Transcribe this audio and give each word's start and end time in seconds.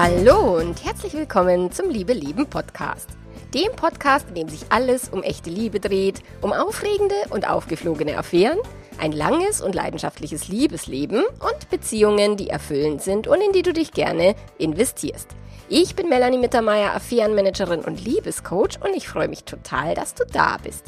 Hallo 0.00 0.58
und 0.58 0.84
herzlich 0.84 1.12
willkommen 1.14 1.72
zum 1.72 1.90
Liebe 1.90 2.12
Leben 2.12 2.46
Podcast. 2.46 3.08
Dem 3.52 3.72
Podcast, 3.74 4.28
in 4.28 4.36
dem 4.36 4.48
sich 4.48 4.70
alles 4.70 5.08
um 5.08 5.24
echte 5.24 5.50
Liebe 5.50 5.80
dreht, 5.80 6.22
um 6.40 6.52
aufregende 6.52 7.16
und 7.30 7.50
aufgeflogene 7.50 8.16
Affären, 8.16 8.58
ein 9.00 9.10
langes 9.10 9.60
und 9.60 9.74
leidenschaftliches 9.74 10.46
Liebesleben 10.46 11.24
und 11.24 11.68
Beziehungen, 11.68 12.36
die 12.36 12.48
erfüllend 12.48 13.02
sind 13.02 13.26
und 13.26 13.40
in 13.40 13.50
die 13.50 13.62
du 13.62 13.72
dich 13.72 13.90
gerne 13.90 14.36
investierst. 14.58 15.30
Ich 15.68 15.96
bin 15.96 16.08
Melanie 16.08 16.38
Mittermeier, 16.38 16.94
Affärenmanagerin 16.94 17.80
und 17.80 18.04
Liebescoach 18.04 18.80
und 18.80 18.94
ich 18.94 19.08
freue 19.08 19.26
mich 19.26 19.42
total, 19.42 19.96
dass 19.96 20.14
du 20.14 20.24
da 20.26 20.58
bist. 20.62 20.84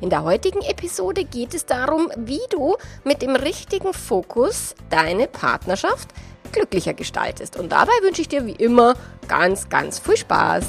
In 0.00 0.08
der 0.08 0.22
heutigen 0.22 0.62
Episode 0.62 1.24
geht 1.24 1.52
es 1.52 1.66
darum, 1.66 2.12
wie 2.16 2.40
du 2.50 2.76
mit 3.02 3.22
dem 3.22 3.34
richtigen 3.34 3.92
Fokus 3.92 4.76
deine 4.88 5.26
Partnerschaft 5.26 6.10
glücklicher 6.50 6.94
gestaltest. 6.94 7.56
Und 7.58 7.72
dabei 7.72 7.92
wünsche 8.02 8.22
ich 8.22 8.28
dir 8.28 8.46
wie 8.46 8.52
immer 8.52 8.94
ganz, 9.28 9.68
ganz 9.68 9.98
viel 9.98 10.16
Spaß. 10.16 10.64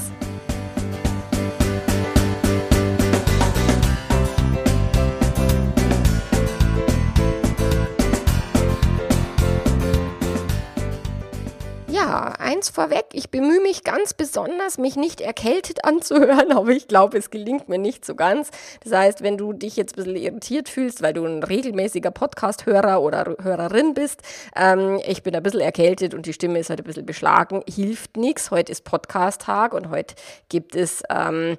Eins 12.14 12.70
vorweg, 12.70 13.06
ich 13.12 13.30
bemühe 13.30 13.60
mich 13.60 13.84
ganz 13.84 14.14
besonders, 14.14 14.78
mich 14.78 14.96
nicht 14.96 15.20
erkältet 15.20 15.84
anzuhören, 15.84 16.52
aber 16.56 16.70
ich 16.70 16.88
glaube, 16.88 17.18
es 17.18 17.30
gelingt 17.30 17.68
mir 17.68 17.78
nicht 17.78 18.04
so 18.04 18.14
ganz. 18.14 18.50
Das 18.82 18.92
heißt, 18.92 19.22
wenn 19.22 19.36
du 19.36 19.52
dich 19.52 19.76
jetzt 19.76 19.94
ein 19.94 20.04
bisschen 20.04 20.16
irritiert 20.16 20.68
fühlst, 20.68 21.02
weil 21.02 21.12
du 21.12 21.24
ein 21.24 21.42
regelmäßiger 21.42 22.10
Podcast-Hörer 22.10 23.02
oder 23.02 23.36
Hörerin 23.42 23.94
bist, 23.94 24.22
ähm, 24.56 25.00
ich 25.06 25.22
bin 25.22 25.34
ein 25.34 25.42
bisschen 25.42 25.60
erkältet 25.60 26.14
und 26.14 26.26
die 26.26 26.32
Stimme 26.32 26.58
ist 26.58 26.70
halt 26.70 26.80
ein 26.80 26.84
bisschen 26.84 27.06
beschlagen, 27.06 27.62
hilft 27.68 28.16
nichts. 28.16 28.50
Heute 28.50 28.72
ist 28.72 28.84
Podcast-Tag 28.84 29.74
und 29.74 29.90
heute 29.90 30.14
gibt 30.48 30.76
es... 30.76 31.02
Ähm, 31.10 31.58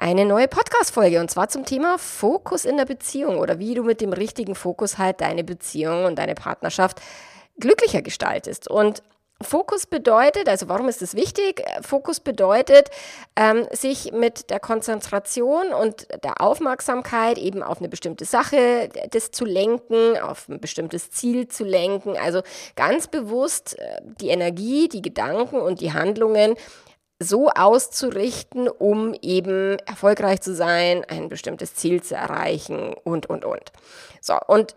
eine 0.00 0.24
neue 0.24 0.46
Podcast-Folge 0.46 1.18
und 1.18 1.28
zwar 1.28 1.48
zum 1.48 1.64
Thema 1.64 1.98
Fokus 1.98 2.64
in 2.64 2.76
der 2.76 2.84
Beziehung 2.84 3.38
oder 3.38 3.58
wie 3.58 3.74
du 3.74 3.82
mit 3.82 4.00
dem 4.00 4.12
richtigen 4.12 4.54
Fokus 4.54 4.96
halt 4.96 5.20
deine 5.20 5.42
Beziehung 5.42 6.04
und 6.04 6.20
deine 6.20 6.36
Partnerschaft 6.36 7.00
glücklicher 7.58 8.00
gestaltest. 8.00 8.70
Und 8.70 9.02
Fokus 9.40 9.86
bedeutet, 9.86 10.48
also 10.48 10.68
warum 10.68 10.88
ist 10.88 11.00
es 11.00 11.14
wichtig? 11.14 11.62
Fokus 11.80 12.18
bedeutet, 12.18 12.90
ähm, 13.36 13.68
sich 13.70 14.10
mit 14.12 14.50
der 14.50 14.58
Konzentration 14.58 15.72
und 15.72 16.08
der 16.24 16.40
Aufmerksamkeit 16.40 17.38
eben 17.38 17.62
auf 17.62 17.78
eine 17.78 17.88
bestimmte 17.88 18.24
Sache 18.24 18.88
das 19.12 19.30
zu 19.30 19.44
lenken, 19.44 20.18
auf 20.18 20.48
ein 20.48 20.60
bestimmtes 20.60 21.12
Ziel 21.12 21.46
zu 21.46 21.62
lenken. 21.62 22.16
Also 22.16 22.42
ganz 22.74 23.06
bewusst 23.06 23.78
äh, 23.78 24.00
die 24.20 24.30
Energie, 24.30 24.88
die 24.88 25.02
Gedanken 25.02 25.60
und 25.60 25.80
die 25.80 25.92
Handlungen 25.92 26.56
so 27.20 27.48
auszurichten, 27.48 28.68
um 28.68 29.14
eben 29.22 29.78
erfolgreich 29.86 30.40
zu 30.40 30.52
sein, 30.52 31.04
ein 31.08 31.28
bestimmtes 31.28 31.76
Ziel 31.76 32.02
zu 32.02 32.16
erreichen 32.16 32.92
und, 33.04 33.26
und, 33.26 33.44
und. 33.44 33.72
So, 34.20 34.34
und 34.48 34.74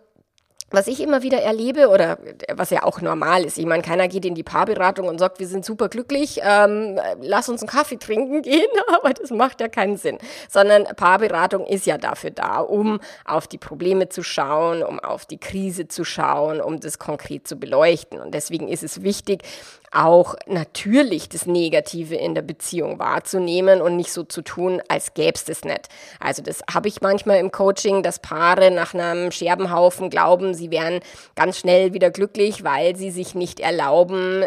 was 0.72 0.88
ich 0.88 1.02
immer 1.02 1.22
wieder 1.22 1.42
erlebe 1.42 1.90
oder 1.90 2.18
was 2.54 2.70
ja 2.70 2.84
auch 2.84 3.02
normal 3.02 3.44
ist, 3.44 3.58
ich 3.58 3.66
meine, 3.66 3.84
keiner 3.84 4.08
geht 4.08 4.26
in 4.26 4.36
die 4.36 4.44
Paarberatung 4.44 5.08
und 5.08 5.20
sagt, 5.20 5.40
wir 5.40 5.48
sind 5.48 5.66
super 5.66 5.90
glücklich, 5.90 6.40
ähm, 6.44 7.00
lass 7.22 7.50
uns 7.50 7.62
einen 7.62 7.70
Kaffee 7.70 7.98
trinken 7.98 8.42
gehen, 8.42 8.70
aber 8.96 9.14
das 9.14 9.30
macht 9.32 9.62
ja 9.62 9.68
keinen 9.68 9.98
Sinn, 9.98 10.18
sondern 10.50 10.86
Paarberatung 10.96 11.66
ist 11.66 11.86
ja 11.86 11.98
dafür 11.98 12.32
da, 12.32 12.60
um 12.60 13.00
auf 13.26 13.48
die 13.48 13.58
Probleme 13.58 14.10
zu 14.10 14.24
schauen, 14.24 14.84
um 14.84 15.00
auf 15.00 15.26
die 15.26 15.38
Krise 15.38 15.88
zu 15.88 16.04
schauen, 16.04 16.62
um 16.62 16.80
das 16.80 17.00
konkret 17.00 17.48
zu 17.48 17.56
beleuchten. 17.56 18.20
Und 18.20 18.34
deswegen 18.34 18.68
ist 18.68 18.84
es 18.84 19.04
wichtig, 19.04 19.44
auch 19.92 20.36
natürlich 20.48 21.30
das 21.30 21.46
Negative 21.46 22.16
in 22.16 22.34
der 22.34 22.42
Beziehung 22.42 23.00
wahrzunehmen 23.00 23.82
und 23.82 23.96
nicht 23.96 24.12
so 24.12 24.24
zu 24.24 24.42
tun, 24.42 24.82
als 24.88 25.14
gäbe 25.14 25.34
es 25.36 25.46
das 25.46 25.64
nicht. 25.64 25.90
Also 26.20 26.42
das 26.42 26.62
habe 26.74 26.88
ich 26.88 27.02
manchmal 27.02 27.40
im 27.40 27.52
Coaching, 27.52 28.02
dass 28.04 28.20
Paare 28.20 28.72
nach 28.72 28.94
einem 28.94 29.32
Scherbenhaufen 29.32 30.10
glauben, 30.10 30.54
sie 30.54 30.72
wären 30.72 31.02
ganz 31.36 31.58
schnell 31.58 31.94
wieder 31.94 32.10
glücklich, 32.10 32.64
weil 32.64 32.96
sie 32.96 33.12
sich 33.12 33.36
nicht 33.36 33.60
erlauben, 33.60 34.44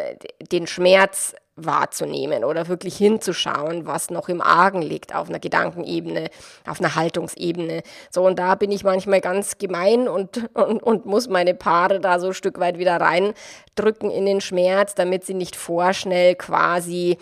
den 0.50 0.66
Schmerz 0.66 1.34
wahrzunehmen 1.56 2.42
oder 2.42 2.66
wirklich 2.68 2.96
hinzuschauen, 2.96 3.86
was 3.86 4.10
noch 4.10 4.28
im 4.28 4.40
Argen 4.40 4.82
liegt 4.82 5.14
auf 5.14 5.28
einer 5.28 5.38
Gedankenebene, 5.38 6.28
auf 6.66 6.80
einer 6.80 6.96
Haltungsebene. 6.96 7.82
So, 8.10 8.26
und 8.26 8.38
da 8.38 8.56
bin 8.56 8.72
ich 8.72 8.82
manchmal 8.82 9.20
ganz 9.20 9.58
gemein 9.58 10.08
und, 10.08 10.50
und, 10.54 10.82
und 10.82 11.06
muss 11.06 11.28
meine 11.28 11.54
Paare 11.54 12.00
da 12.00 12.18
so 12.18 12.28
ein 12.28 12.34
Stück 12.34 12.58
weit 12.58 12.78
wieder 12.78 13.00
reindrücken 13.00 14.10
in 14.10 14.26
den 14.26 14.40
Schmerz, 14.40 14.94
damit 14.94 15.24
sie 15.24 15.34
nicht 15.34 15.54
vorschnell 15.54 16.34
quasi 16.34 17.18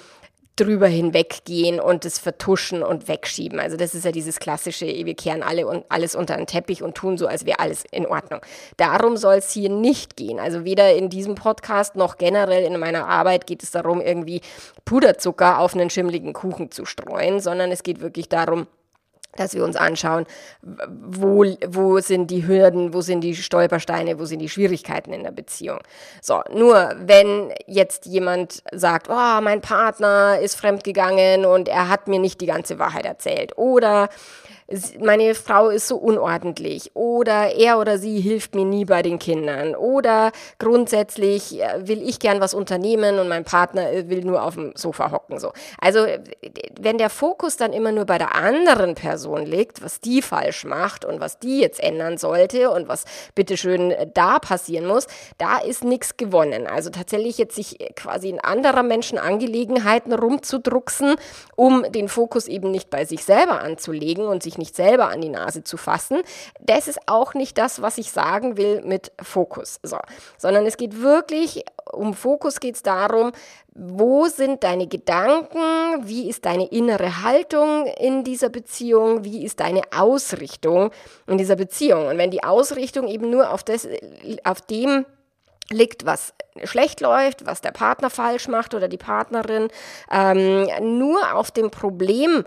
drüber 0.56 0.86
hinweggehen 0.86 1.80
und 1.80 2.04
es 2.04 2.18
vertuschen 2.18 2.82
und 2.82 3.08
wegschieben. 3.08 3.58
Also 3.58 3.76
das 3.76 3.94
ist 3.94 4.04
ja 4.04 4.12
dieses 4.12 4.38
klassische, 4.38 4.86
wir 4.86 5.14
kehren 5.14 5.42
alle 5.42 5.66
und 5.66 5.84
alles 5.88 6.14
unter 6.14 6.36
den 6.36 6.46
Teppich 6.46 6.82
und 6.82 6.94
tun 6.94 7.16
so, 7.16 7.26
als 7.26 7.46
wäre 7.46 7.58
alles 7.58 7.84
in 7.90 8.06
Ordnung. 8.06 8.40
Darum 8.76 9.16
soll 9.16 9.36
es 9.36 9.50
hier 9.50 9.70
nicht 9.70 10.16
gehen. 10.16 10.38
Also 10.38 10.64
weder 10.64 10.94
in 10.94 11.08
diesem 11.08 11.34
Podcast 11.34 11.96
noch 11.96 12.18
generell 12.18 12.64
in 12.64 12.78
meiner 12.78 13.06
Arbeit 13.08 13.46
geht 13.46 13.62
es 13.62 13.70
darum, 13.70 14.00
irgendwie 14.00 14.42
Puderzucker 14.84 15.58
auf 15.58 15.74
einen 15.74 15.88
schimmligen 15.88 16.34
Kuchen 16.34 16.70
zu 16.70 16.84
streuen, 16.84 17.40
sondern 17.40 17.70
es 17.70 17.82
geht 17.82 18.00
wirklich 18.00 18.28
darum, 18.28 18.66
dass 19.36 19.54
wir 19.54 19.64
uns 19.64 19.76
anschauen, 19.76 20.26
wo, 20.62 21.44
wo 21.68 22.00
sind 22.00 22.30
die 22.30 22.46
Hürden, 22.46 22.92
wo 22.92 23.00
sind 23.00 23.22
die 23.22 23.34
Stolpersteine, 23.34 24.18
wo 24.18 24.24
sind 24.24 24.40
die 24.40 24.48
Schwierigkeiten 24.48 25.12
in 25.12 25.22
der 25.22 25.32
Beziehung. 25.32 25.80
So, 26.20 26.42
nur 26.52 26.94
wenn 26.98 27.52
jetzt 27.66 28.06
jemand 28.06 28.62
sagt, 28.72 29.08
oh, 29.08 29.40
mein 29.40 29.60
Partner 29.60 30.38
ist 30.40 30.56
fremdgegangen 30.56 31.46
und 31.46 31.68
er 31.68 31.88
hat 31.88 32.08
mir 32.08 32.18
nicht 32.18 32.40
die 32.40 32.46
ganze 32.46 32.78
Wahrheit 32.78 33.06
erzählt 33.06 33.56
oder 33.56 34.08
meine 35.00 35.34
Frau 35.34 35.68
ist 35.68 35.88
so 35.88 35.96
unordentlich 35.96 36.90
oder 36.94 37.54
er 37.54 37.78
oder 37.78 37.98
sie 37.98 38.20
hilft 38.20 38.54
mir 38.54 38.64
nie 38.64 38.84
bei 38.84 39.02
den 39.02 39.18
Kindern 39.18 39.74
oder 39.74 40.32
grundsätzlich 40.58 41.60
äh, 41.60 41.86
will 41.86 42.02
ich 42.02 42.18
gern 42.18 42.40
was 42.40 42.54
unternehmen 42.54 43.18
und 43.18 43.28
mein 43.28 43.44
Partner 43.44 43.92
äh, 43.92 44.08
will 44.08 44.24
nur 44.24 44.42
auf 44.42 44.54
dem 44.54 44.72
Sofa 44.74 45.10
hocken 45.10 45.38
so. 45.38 45.52
Also 45.80 46.06
wenn 46.80 46.98
der 46.98 47.10
Fokus 47.10 47.56
dann 47.56 47.72
immer 47.72 47.92
nur 47.92 48.04
bei 48.04 48.18
der 48.18 48.34
anderen 48.34 48.94
Person 48.94 49.44
liegt, 49.44 49.82
was 49.82 50.00
die 50.00 50.22
falsch 50.22 50.64
macht 50.64 51.04
und 51.04 51.20
was 51.20 51.38
die 51.38 51.60
jetzt 51.60 51.80
ändern 51.80 52.16
sollte 52.16 52.70
und 52.70 52.88
was 52.88 53.04
bitteschön 53.34 53.90
äh, 53.90 54.06
da 54.12 54.38
passieren 54.38 54.86
muss, 54.86 55.06
da 55.38 55.58
ist 55.58 55.84
nichts 55.84 56.16
gewonnen. 56.16 56.66
Also 56.66 56.90
tatsächlich 56.90 57.38
jetzt 57.38 57.56
sich 57.56 57.78
quasi 57.94 58.30
in 58.30 58.40
anderer 58.40 58.82
Menschen 58.82 59.18
Angelegenheiten 59.18 60.12
rumzudrucksen, 60.12 61.16
um 61.56 61.84
den 61.90 62.08
Fokus 62.08 62.48
eben 62.48 62.70
nicht 62.70 62.90
bei 62.90 63.04
sich 63.04 63.24
selber 63.24 63.60
anzulegen 63.60 64.26
und 64.26 64.42
sich 64.42 64.58
nicht 64.62 64.76
selber 64.76 65.08
an 65.08 65.20
die 65.20 65.28
Nase 65.28 65.64
zu 65.64 65.76
fassen. 65.76 66.22
Das 66.60 66.86
ist 66.86 67.00
auch 67.06 67.34
nicht 67.34 67.58
das, 67.58 67.82
was 67.82 67.98
ich 67.98 68.12
sagen 68.12 68.56
will 68.56 68.80
mit 68.82 69.10
Fokus. 69.20 69.80
So. 69.82 69.98
Sondern 70.38 70.64
es 70.66 70.76
geht 70.76 71.02
wirklich, 71.02 71.64
um 71.92 72.14
Fokus 72.14 72.60
geht 72.60 72.76
es 72.76 72.82
darum, 72.82 73.32
wo 73.74 74.26
sind 74.26 74.62
deine 74.62 74.86
Gedanken, 74.86 76.06
wie 76.06 76.28
ist 76.28 76.44
deine 76.44 76.66
innere 76.68 77.22
Haltung 77.22 77.86
in 77.98 78.22
dieser 78.22 78.50
Beziehung, 78.50 79.24
wie 79.24 79.44
ist 79.44 79.60
deine 79.60 79.82
Ausrichtung 79.96 80.90
in 81.26 81.38
dieser 81.38 81.56
Beziehung. 81.56 82.06
Und 82.06 82.18
wenn 82.18 82.30
die 82.30 82.44
Ausrichtung 82.44 83.08
eben 83.08 83.30
nur 83.30 83.50
auf, 83.50 83.64
das, 83.64 83.88
auf 84.44 84.60
dem 84.60 85.06
liegt, 85.70 86.04
was 86.04 86.34
schlecht 86.64 87.00
läuft, 87.00 87.46
was 87.46 87.60
der 87.60 87.72
Partner 87.72 88.10
falsch 88.10 88.48
macht 88.48 88.74
oder 88.74 88.88
die 88.88 88.98
Partnerin, 88.98 89.68
ähm, 90.10 90.68
nur 90.98 91.34
auf 91.34 91.50
dem 91.50 91.70
Problem, 91.70 92.44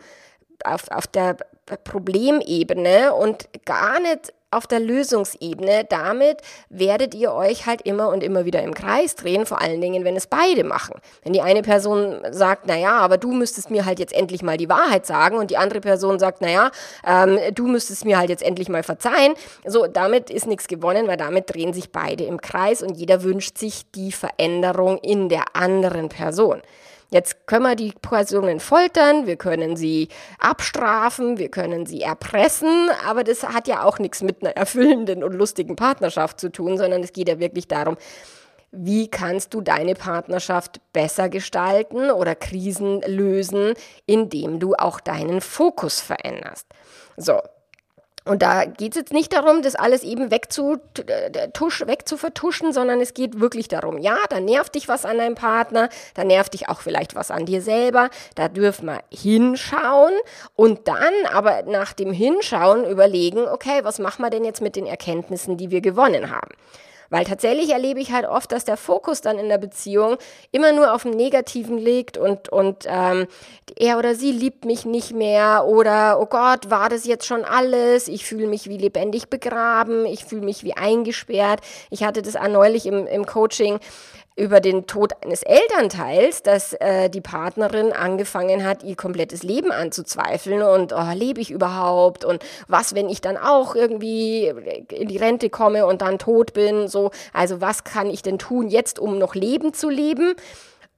auf, 0.64 0.90
auf 0.92 1.08
der 1.08 1.38
Problemebene 1.84 3.14
und 3.14 3.50
gar 3.66 4.00
nicht 4.00 4.34
auf 4.56 4.68
der 4.68 4.80
Lösungsebene. 4.80 5.86
Damit 5.90 6.38
werdet 6.70 7.14
ihr 7.14 7.34
euch 7.34 7.66
halt 7.66 7.82
immer 7.82 8.10
und 8.10 8.24
immer 8.24 8.46
wieder 8.46 8.64
im 8.64 8.74
Kreis 8.74 9.16
drehen, 9.16 9.46
vor 9.46 9.62
allen 9.62 9.82
Dingen, 9.82 10.06
wenn 10.06 10.16
es 10.16 10.28
beide 10.28 10.64
machen. 10.64 10.96
Wenn 11.24 11.34
die 11.34 11.42
eine 11.42 11.62
Person 11.62 12.22
sagt, 12.32 12.68
naja, 12.68 12.98
aber 12.98 13.18
du 13.18 13.34
müsstest 13.34 13.70
mir 13.70 13.86
halt 13.86 14.00
jetzt 14.00 14.14
endlich 14.14 14.42
mal 14.42 14.58
die 14.58 14.70
Wahrheit 14.70 15.06
sagen 15.06 15.38
und 15.38 15.52
die 15.52 15.58
andere 15.58 15.82
Person 15.82 16.20
sagt, 16.20 16.42
naja, 16.42 16.72
ähm, 17.06 17.38
du 17.54 17.68
müsstest 17.68 18.06
mir 18.06 18.18
halt 18.18 18.30
jetzt 18.30 18.44
endlich 18.44 18.70
mal 18.70 18.84
verzeihen. 18.84 19.34
So, 19.66 19.88
damit 19.88 20.30
ist 20.30 20.48
nichts 20.48 20.68
gewonnen, 20.68 21.08
weil 21.08 21.18
damit 21.18 21.54
drehen 21.54 21.74
sich 21.74 21.92
beide 21.92 22.24
im 22.24 22.40
Kreis 22.40 22.82
und 22.82 22.96
jeder 22.96 23.24
wünscht 23.24 23.58
sich 23.58 23.92
die 23.92 24.12
Veränderung 24.12 24.98
in 25.00 25.30
der 25.30 25.56
anderen 25.56 26.10
Person. 26.10 26.62
Jetzt 27.12 27.48
können 27.48 27.64
wir 27.64 27.76
die 27.76 27.94
Personen 28.02 28.60
foltern, 28.60 29.28
wir 29.28 29.36
können 29.36 29.76
sie 29.76 30.10
abstrafen, 30.40 31.38
wir 31.38 31.50
können 31.50 31.86
sie 31.86 32.02
erpressen, 32.02 32.90
aber 33.08 33.24
das 33.24 33.44
hat 33.44 33.68
ja 33.68 33.84
auch 33.84 34.00
nichts 34.00 34.22
mit 34.22 34.42
einer 34.42 34.56
erfüllenden 34.56 35.24
und 35.24 35.34
lustigen 35.34 35.76
Partnerschaft 35.76 36.40
zu 36.40 36.52
tun, 36.52 36.78
sondern 36.78 37.04
es 37.04 37.14
geht 37.14 37.30
ja 37.30 37.40
wirklich 37.40 37.68
darum, 37.68 37.98
wie 38.72 39.08
kannst 39.08 39.54
du 39.54 39.62
deine 39.62 39.94
Partnerschaft 39.94 40.82
besser 40.92 41.30
gestalten 41.30 42.12
oder 42.12 42.36
Krisen 42.36 43.02
lösen, 43.02 43.74
indem 44.06 44.60
du 44.60 44.76
auch 44.76 45.00
deinen 45.00 45.42
Fokus 45.42 46.02
veränderst. 46.02 46.68
So, 47.18 47.40
Und 48.26 48.42
da 48.42 48.66
geht 48.66 48.94
es 48.94 48.98
jetzt 48.98 49.14
nicht 49.14 49.34
darum, 49.34 49.62
das 49.62 49.76
alles 49.76 50.02
eben 50.02 50.32
wegzutusch, 50.32 51.86
wegzuvertuschen, 51.86 52.74
sondern 52.74 53.00
es 53.00 53.14
geht 53.14 53.40
wirklich 53.40 53.68
darum, 53.68 54.00
ja, 54.00 54.18
da 54.30 54.40
nervt 54.40 54.74
dich 54.74 54.88
was 54.88 55.06
an 55.06 55.20
deinem 55.20 55.36
Partner, 55.36 55.90
da 56.16 56.24
nervt 56.24 56.56
dich 56.56 56.68
auch 56.68 56.82
vielleicht 56.82 57.14
was 57.14 57.30
an 57.30 57.46
dir 57.46 57.62
selber, 57.62 58.10
da 58.34 58.48
dürfen 58.48 58.88
wir 58.88 59.02
hinschauen 59.12 60.14
und 60.56 60.88
dann 60.88 61.14
aber 61.32 61.64
nach 61.64 61.94
dem 61.94 62.12
Hinschauen 62.12 62.86
überlegen, 62.86 63.48
okay, 63.48 63.82
was 63.84 64.00
machen 64.00 64.24
wir 64.24 64.32
denn 64.32 64.44
jetzt 64.44 64.62
mit 64.62 64.76
den 64.76 64.88
Erkenntnissen, 64.88 65.58
die 65.58 65.70
wir 65.70 65.82
gewonnen 65.82 66.32
haben? 66.32 66.50
Weil 67.10 67.26
tatsächlich 67.26 67.72
erlebe 67.72 68.00
ich 68.00 68.12
halt 68.12 68.26
oft, 68.26 68.52
dass 68.52 68.66
der 68.66 68.78
Fokus 68.78 69.22
dann 69.22 69.38
in 69.38 69.50
der 69.50 69.58
Beziehung 69.58 70.18
immer 70.52 70.72
nur 70.72 70.94
auf 70.94 71.04
dem 71.04 71.12
Negativen 71.12 71.78
liegt 71.78 72.18
und, 72.18 72.50
und 72.50 72.86
ähm, 72.88 73.28
er 73.78 73.98
oder 73.98 74.16
sie 74.16 74.32
liebt 74.32 74.66
mich 74.66 74.86
nicht 74.86 75.14
mehr 75.14 75.66
oder, 75.66 76.20
oh 76.20 76.26
Gott, 76.26 76.70
war 76.70 76.90
das 76.90 77.06
jetzt 77.06 77.26
schon 77.26 77.44
alles? 77.44 78.08
Ich 78.08 78.26
fühle 78.26 78.48
mich 78.48 78.68
wie 78.70 78.78
lebendig 78.78 79.30
begraben, 79.30 80.06
ich 80.06 80.26
fühle 80.26 80.46
mich 80.46 80.64
wie 80.64 80.74
eingesperrt. 80.74 81.62
Ich 81.90 82.04
hatte 82.04 82.22
das 82.22 82.36
auch 82.36 82.48
neulich 82.48 82.86
im, 82.86 83.08
im 83.08 83.26
Coaching 83.26 83.80
über 84.36 84.60
den 84.60 84.86
Tod 84.86 85.14
eines 85.24 85.44
Elternteils, 85.44 86.44
dass 86.44 86.74
äh, 86.74 87.10
die 87.10 87.22
Partnerin 87.22 87.94
angefangen 87.94 88.66
hat, 88.66 88.84
ihr 88.84 88.96
komplettes 88.96 89.44
Leben 89.44 89.72
anzuzweifeln 89.72 90.62
und 90.62 90.92
oh, 90.94 91.12
lebe 91.14 91.40
ich 91.40 91.52
überhaupt 91.52 92.26
und 92.26 92.44
was, 92.68 92.96
wenn 92.96 93.08
ich 93.08 93.22
dann 93.22 93.38
auch 93.38 93.76
irgendwie 93.76 94.48
in 94.90 95.08
die 95.08 95.18
Rente 95.18 95.50
komme 95.50 95.86
und 95.86 96.02
dann 96.02 96.20
tot 96.20 96.54
bin, 96.54 96.88
so, 96.90 97.12
also 97.32 97.62
was 97.62 97.86
kann 97.86 98.10
ich 98.10 98.24
denn 98.24 98.38
tun 98.38 98.68
jetzt, 98.68 99.00
um 99.00 99.18
noch 99.18 99.36
Leben 99.36 99.74
zu 99.74 99.90
leben? 99.90 100.36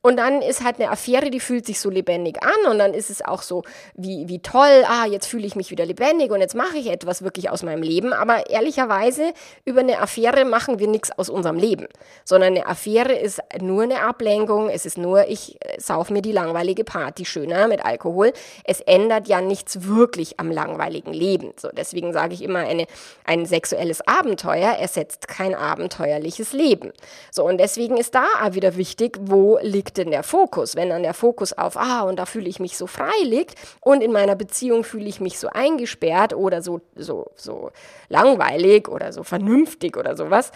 Und 0.07 0.15
dann 0.15 0.41
ist 0.41 0.63
halt 0.63 0.79
eine 0.79 0.89
Affäre, 0.89 1.29
die 1.31 1.41
fühlt 1.41 1.65
sich 1.65 1.81
so 1.81 1.89
lebendig 1.89 2.41
an 2.41 2.71
und 2.71 2.79
dann 2.79 2.93
ist 2.93 3.09
es 3.09 3.21
auch 3.21 3.41
so, 3.41 3.63
wie, 3.93 4.29
wie 4.29 4.39
toll, 4.39 4.85
ah, 4.87 5.05
jetzt 5.05 5.25
fühle 5.25 5.45
ich 5.45 5.57
mich 5.57 5.69
wieder 5.69 5.85
lebendig 5.85 6.31
und 6.31 6.39
jetzt 6.39 6.55
mache 6.55 6.77
ich 6.77 6.87
etwas 6.87 7.23
wirklich 7.23 7.49
aus 7.49 7.61
meinem 7.61 7.81
Leben. 7.83 8.13
Aber 8.13 8.49
ehrlicherweise, 8.49 9.33
über 9.65 9.81
eine 9.81 9.99
Affäre 9.99 10.45
machen 10.45 10.79
wir 10.79 10.87
nichts 10.87 11.11
aus 11.11 11.29
unserem 11.29 11.57
Leben, 11.57 11.87
sondern 12.23 12.55
eine 12.55 12.67
Affäre 12.67 13.11
ist 13.11 13.41
nur 13.59 13.83
eine 13.83 13.99
Ablenkung, 13.99 14.69
es 14.69 14.85
ist 14.85 14.97
nur, 14.97 15.27
ich 15.27 15.57
äh, 15.59 15.77
sauf 15.77 16.09
mir 16.09 16.21
die 16.21 16.31
langweilige 16.31 16.85
Party 16.85 17.25
schöner 17.25 17.67
mit 17.67 17.83
Alkohol. 17.83 18.31
Es 18.63 18.79
ändert 18.79 19.27
ja 19.27 19.41
nichts 19.41 19.87
wirklich 19.87 20.39
am 20.39 20.51
langweiligen 20.51 21.11
Leben. 21.11 21.51
So, 21.59 21.67
deswegen 21.75 22.13
sage 22.13 22.33
ich 22.33 22.43
immer, 22.43 22.59
eine, 22.59 22.87
ein 23.25 23.45
sexuelles 23.45 24.07
Abenteuer 24.07 24.69
ersetzt 24.69 25.27
kein 25.27 25.53
abenteuerliches 25.53 26.53
Leben. 26.53 26.93
So, 27.29 27.43
und 27.43 27.57
deswegen 27.57 27.97
ist 27.97 28.15
da 28.15 28.23
auch 28.41 28.53
wieder 28.53 28.77
wichtig, 28.77 29.17
wo 29.19 29.59
liegt 29.61 29.96
denn 29.97 30.11
der 30.11 30.23
Fokus? 30.23 30.75
Wenn 30.75 30.89
dann 30.89 31.03
der 31.03 31.13
Fokus 31.13 31.53
auf, 31.53 31.77
ah, 31.77 32.01
und 32.01 32.17
da 32.17 32.25
fühle 32.25 32.47
ich 32.47 32.59
mich 32.59 32.77
so 32.77 32.87
frei 32.87 33.11
liegt 33.23 33.55
und 33.81 34.01
in 34.01 34.11
meiner 34.11 34.35
Beziehung 34.35 34.83
fühle 34.83 35.05
ich 35.05 35.19
mich 35.19 35.39
so 35.39 35.47
eingesperrt 35.49 36.33
oder 36.33 36.61
so, 36.61 36.81
so, 36.95 37.31
so 37.35 37.71
langweilig 38.09 38.87
oder 38.87 39.11
so 39.11 39.23
vernünftig 39.23 39.97
oder 39.97 40.15
sowas, 40.15 40.51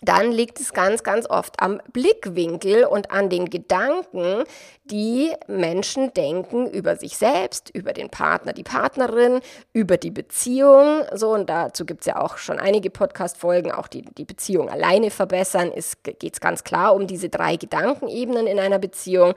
dann 0.00 0.30
liegt 0.30 0.60
es 0.60 0.72
ganz, 0.72 1.02
ganz 1.02 1.28
oft 1.28 1.60
am 1.60 1.80
Blickwinkel 1.92 2.84
und 2.84 3.10
an 3.10 3.28
den 3.28 3.50
Gedanken, 3.50 4.44
die 4.84 5.32
Menschen 5.48 6.14
denken 6.14 6.70
über 6.70 6.94
sich 6.94 7.18
selbst, 7.18 7.70
über 7.70 7.92
den 7.92 8.08
Partner, 8.08 8.52
die 8.52 8.62
Partnerin, 8.62 9.40
über 9.72 9.96
die 9.96 10.12
Beziehung. 10.12 11.02
So, 11.14 11.32
und 11.32 11.50
dazu 11.50 11.84
gibt 11.84 12.02
es 12.02 12.06
ja 12.06 12.20
auch 12.20 12.38
schon 12.38 12.60
einige 12.60 12.90
Podcast-Folgen, 12.90 13.72
auch 13.72 13.88
die, 13.88 14.02
die 14.02 14.24
Beziehung 14.24 14.70
alleine 14.70 15.10
verbessern. 15.10 15.72
Geht 16.04 16.34
es 16.34 16.40
ganz 16.40 16.62
klar 16.62 16.94
um 16.94 17.08
diese 17.08 17.28
drei 17.28 17.56
Gedankenebenen 17.56 18.46
in 18.46 18.60
einer 18.60 18.78
Beziehung. 18.78 19.34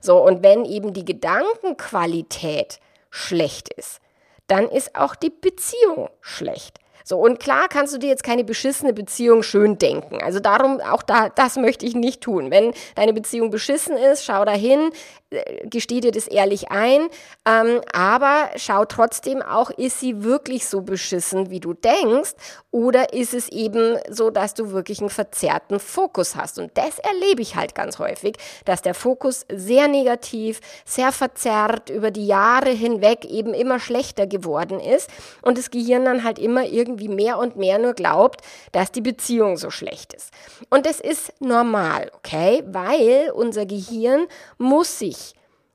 So, 0.00 0.24
und 0.24 0.44
wenn 0.44 0.64
eben 0.64 0.92
die 0.92 1.04
Gedankenqualität 1.04 2.78
schlecht 3.10 3.68
ist, 3.74 4.00
dann 4.46 4.68
ist 4.68 4.94
auch 4.94 5.16
die 5.16 5.30
Beziehung 5.30 6.08
schlecht. 6.20 6.78
So, 7.06 7.18
und 7.18 7.38
klar 7.38 7.68
kannst 7.68 7.92
du 7.94 7.98
dir 7.98 8.08
jetzt 8.08 8.24
keine 8.24 8.44
beschissene 8.44 8.94
Beziehung 8.94 9.42
schön 9.42 9.76
denken. 9.76 10.22
Also 10.22 10.40
darum, 10.40 10.80
auch 10.80 11.02
da, 11.02 11.28
das 11.28 11.56
möchte 11.56 11.84
ich 11.84 11.94
nicht 11.94 12.22
tun. 12.22 12.50
Wenn 12.50 12.72
deine 12.94 13.12
Beziehung 13.12 13.50
beschissen 13.50 13.98
ist, 13.98 14.24
schau 14.24 14.46
dahin, 14.46 14.90
gesteh 15.64 16.00
dir 16.00 16.12
das 16.12 16.26
ehrlich 16.26 16.70
ein, 16.70 17.08
ähm, 17.46 17.80
aber 17.92 18.50
schau 18.56 18.84
trotzdem 18.84 19.42
auch, 19.42 19.70
ist 19.70 20.00
sie 20.00 20.22
wirklich 20.24 20.66
so 20.66 20.82
beschissen, 20.82 21.50
wie 21.50 21.60
du 21.60 21.74
denkst, 21.74 22.32
oder 22.70 23.12
ist 23.12 23.34
es 23.34 23.48
eben 23.48 23.98
so, 24.10 24.30
dass 24.30 24.54
du 24.54 24.72
wirklich 24.72 25.00
einen 25.00 25.10
verzerrten 25.10 25.78
Fokus 25.78 26.36
hast? 26.36 26.58
Und 26.58 26.76
das 26.76 26.98
erlebe 26.98 27.42
ich 27.42 27.56
halt 27.56 27.74
ganz 27.74 27.98
häufig, 27.98 28.36
dass 28.64 28.82
der 28.82 28.94
Fokus 28.94 29.46
sehr 29.50 29.88
negativ, 29.88 30.60
sehr 30.84 31.12
verzerrt 31.12 31.90
über 31.90 32.10
die 32.10 32.26
Jahre 32.26 32.70
hinweg 32.70 33.24
eben 33.24 33.54
immer 33.54 33.78
schlechter 33.78 34.26
geworden 34.26 34.80
ist 34.80 35.08
und 35.42 35.56
das 35.58 35.70
Gehirn 35.70 36.04
dann 36.04 36.24
halt 36.24 36.38
immer 36.38 36.64
irgendwie 36.64 37.08
mehr 37.08 37.38
und 37.38 37.56
mehr 37.56 37.78
nur 37.78 37.94
glaubt, 37.94 38.40
dass 38.72 38.92
die 38.92 39.00
Beziehung 39.00 39.56
so 39.56 39.70
schlecht 39.70 40.12
ist. 40.12 40.30
Und 40.70 40.86
das 40.86 41.00
ist 41.00 41.32
normal, 41.40 42.10
okay? 42.16 42.62
Weil 42.66 43.30
unser 43.34 43.66
Gehirn 43.66 44.26
muss 44.58 44.98
sich 44.98 45.23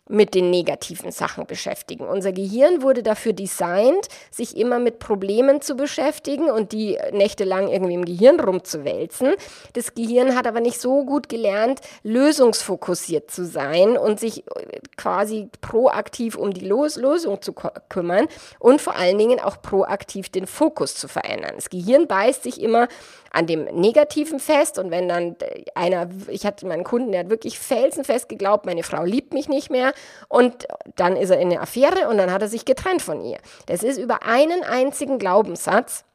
mit 0.10 0.34
den 0.34 0.50
negativen 0.50 1.12
Sachen 1.12 1.46
beschäftigen. 1.46 2.06
Unser 2.08 2.32
Gehirn 2.32 2.82
wurde 2.82 3.04
dafür 3.04 3.32
designt, 3.32 4.08
sich 4.32 4.58
immer 4.58 4.80
mit 4.80 4.98
Problemen 4.98 5.62
zu 5.62 5.76
beschäftigen 5.76 6.50
und 6.50 6.72
die 6.72 6.98
nächtelang 7.12 7.68
irgendwie 7.68 7.94
im 7.94 8.06
Gehirn 8.06 8.40
rumzuwälzen. 8.40 9.36
Das 9.74 9.94
Gehirn 9.94 10.36
hat 10.36 10.48
aber 10.48 10.62
nicht 10.62 10.82
so 10.82 11.06
gut 11.06 11.30
gelernt, 11.30 11.82
lösungsfokussiert 12.02 13.30
zu 13.30 13.46
sein 13.46 13.98
und 13.98 14.20
sich 14.20 14.48
äh, 14.48 14.80
quasi 14.98 15.48
proaktiv 15.62 16.36
um 16.36 16.56
die 16.56 16.68
Lösung 16.68 17.42
zu 17.44 17.54
kümmern 17.88 18.28
und 18.58 18.82
vor 18.82 18.96
allen 18.96 19.20
Dingen 19.20 19.40
auch 19.40 19.62
proaktiv 19.62 20.30
den 20.30 20.48
Fokus 20.48 20.96
zu 20.96 21.08
verändern. 21.08 21.54
Das 21.56 21.70
Gehirn 21.70 22.08
beißt 22.08 22.42
sich 22.42 22.60
immer 22.60 22.88
an 23.32 23.48
dem 23.48 23.66
Negativen 23.66 24.40
fest. 24.40 24.80
Und 24.80 24.92
wenn 24.92 25.08
dann 25.08 25.36
einer, 25.76 26.10
ich 26.28 26.46
hatte 26.46 26.66
meinen 26.66 26.84
Kunden, 26.84 27.12
der 27.12 27.22
hat 27.22 27.30
wirklich 27.30 27.60
felsenfest 27.60 28.30
geglaubt, 28.30 28.66
meine 28.66 28.84
Frau 28.84 29.04
liebt 29.04 29.34
mich 29.34 29.50
nicht 29.50 29.70
mehr. 29.70 29.94
Und 30.28 30.68
dann 30.96 31.16
ist 31.16 31.30
er 31.30 31.40
in 31.40 31.52
eine 31.52 31.62
Affäre 31.62 32.08
und 32.10 32.18
dann 32.18 32.32
hat 32.32 32.42
er 32.42 32.48
sich 32.48 32.66
getrennt 32.66 33.02
von 33.02 33.22
ihr. 33.24 33.38
Das 33.66 33.84
ist 33.84 33.98
über 33.98 34.24
einen 34.24 34.64
einzigen 34.64 35.20
Glaubenssatz 35.20 36.06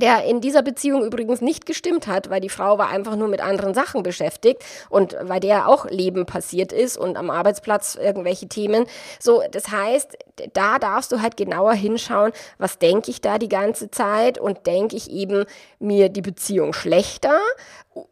der 0.00 0.24
in 0.24 0.40
dieser 0.40 0.62
Beziehung 0.62 1.04
übrigens 1.04 1.40
nicht 1.40 1.66
gestimmt 1.66 2.06
hat, 2.06 2.30
weil 2.30 2.40
die 2.40 2.48
Frau 2.48 2.78
war 2.78 2.88
einfach 2.88 3.16
nur 3.16 3.28
mit 3.28 3.40
anderen 3.40 3.74
Sachen 3.74 4.02
beschäftigt 4.02 4.64
und 4.88 5.16
weil 5.22 5.40
der 5.40 5.68
auch 5.68 5.88
Leben 5.88 6.26
passiert 6.26 6.72
ist 6.72 6.96
und 6.96 7.16
am 7.16 7.30
Arbeitsplatz 7.30 7.94
irgendwelche 7.94 8.48
Themen. 8.48 8.86
So, 9.18 9.42
das 9.50 9.70
heißt, 9.70 10.16
da 10.52 10.78
darfst 10.78 11.12
du 11.12 11.20
halt 11.20 11.36
genauer 11.36 11.74
hinschauen, 11.74 12.32
was 12.58 12.78
denke 12.78 13.10
ich 13.10 13.20
da 13.20 13.38
die 13.38 13.48
ganze 13.48 13.90
Zeit 13.90 14.38
und 14.38 14.66
denke 14.66 14.96
ich 14.96 15.10
eben 15.10 15.44
mir 15.78 16.08
die 16.08 16.22
Beziehung 16.22 16.72
schlechter 16.72 17.38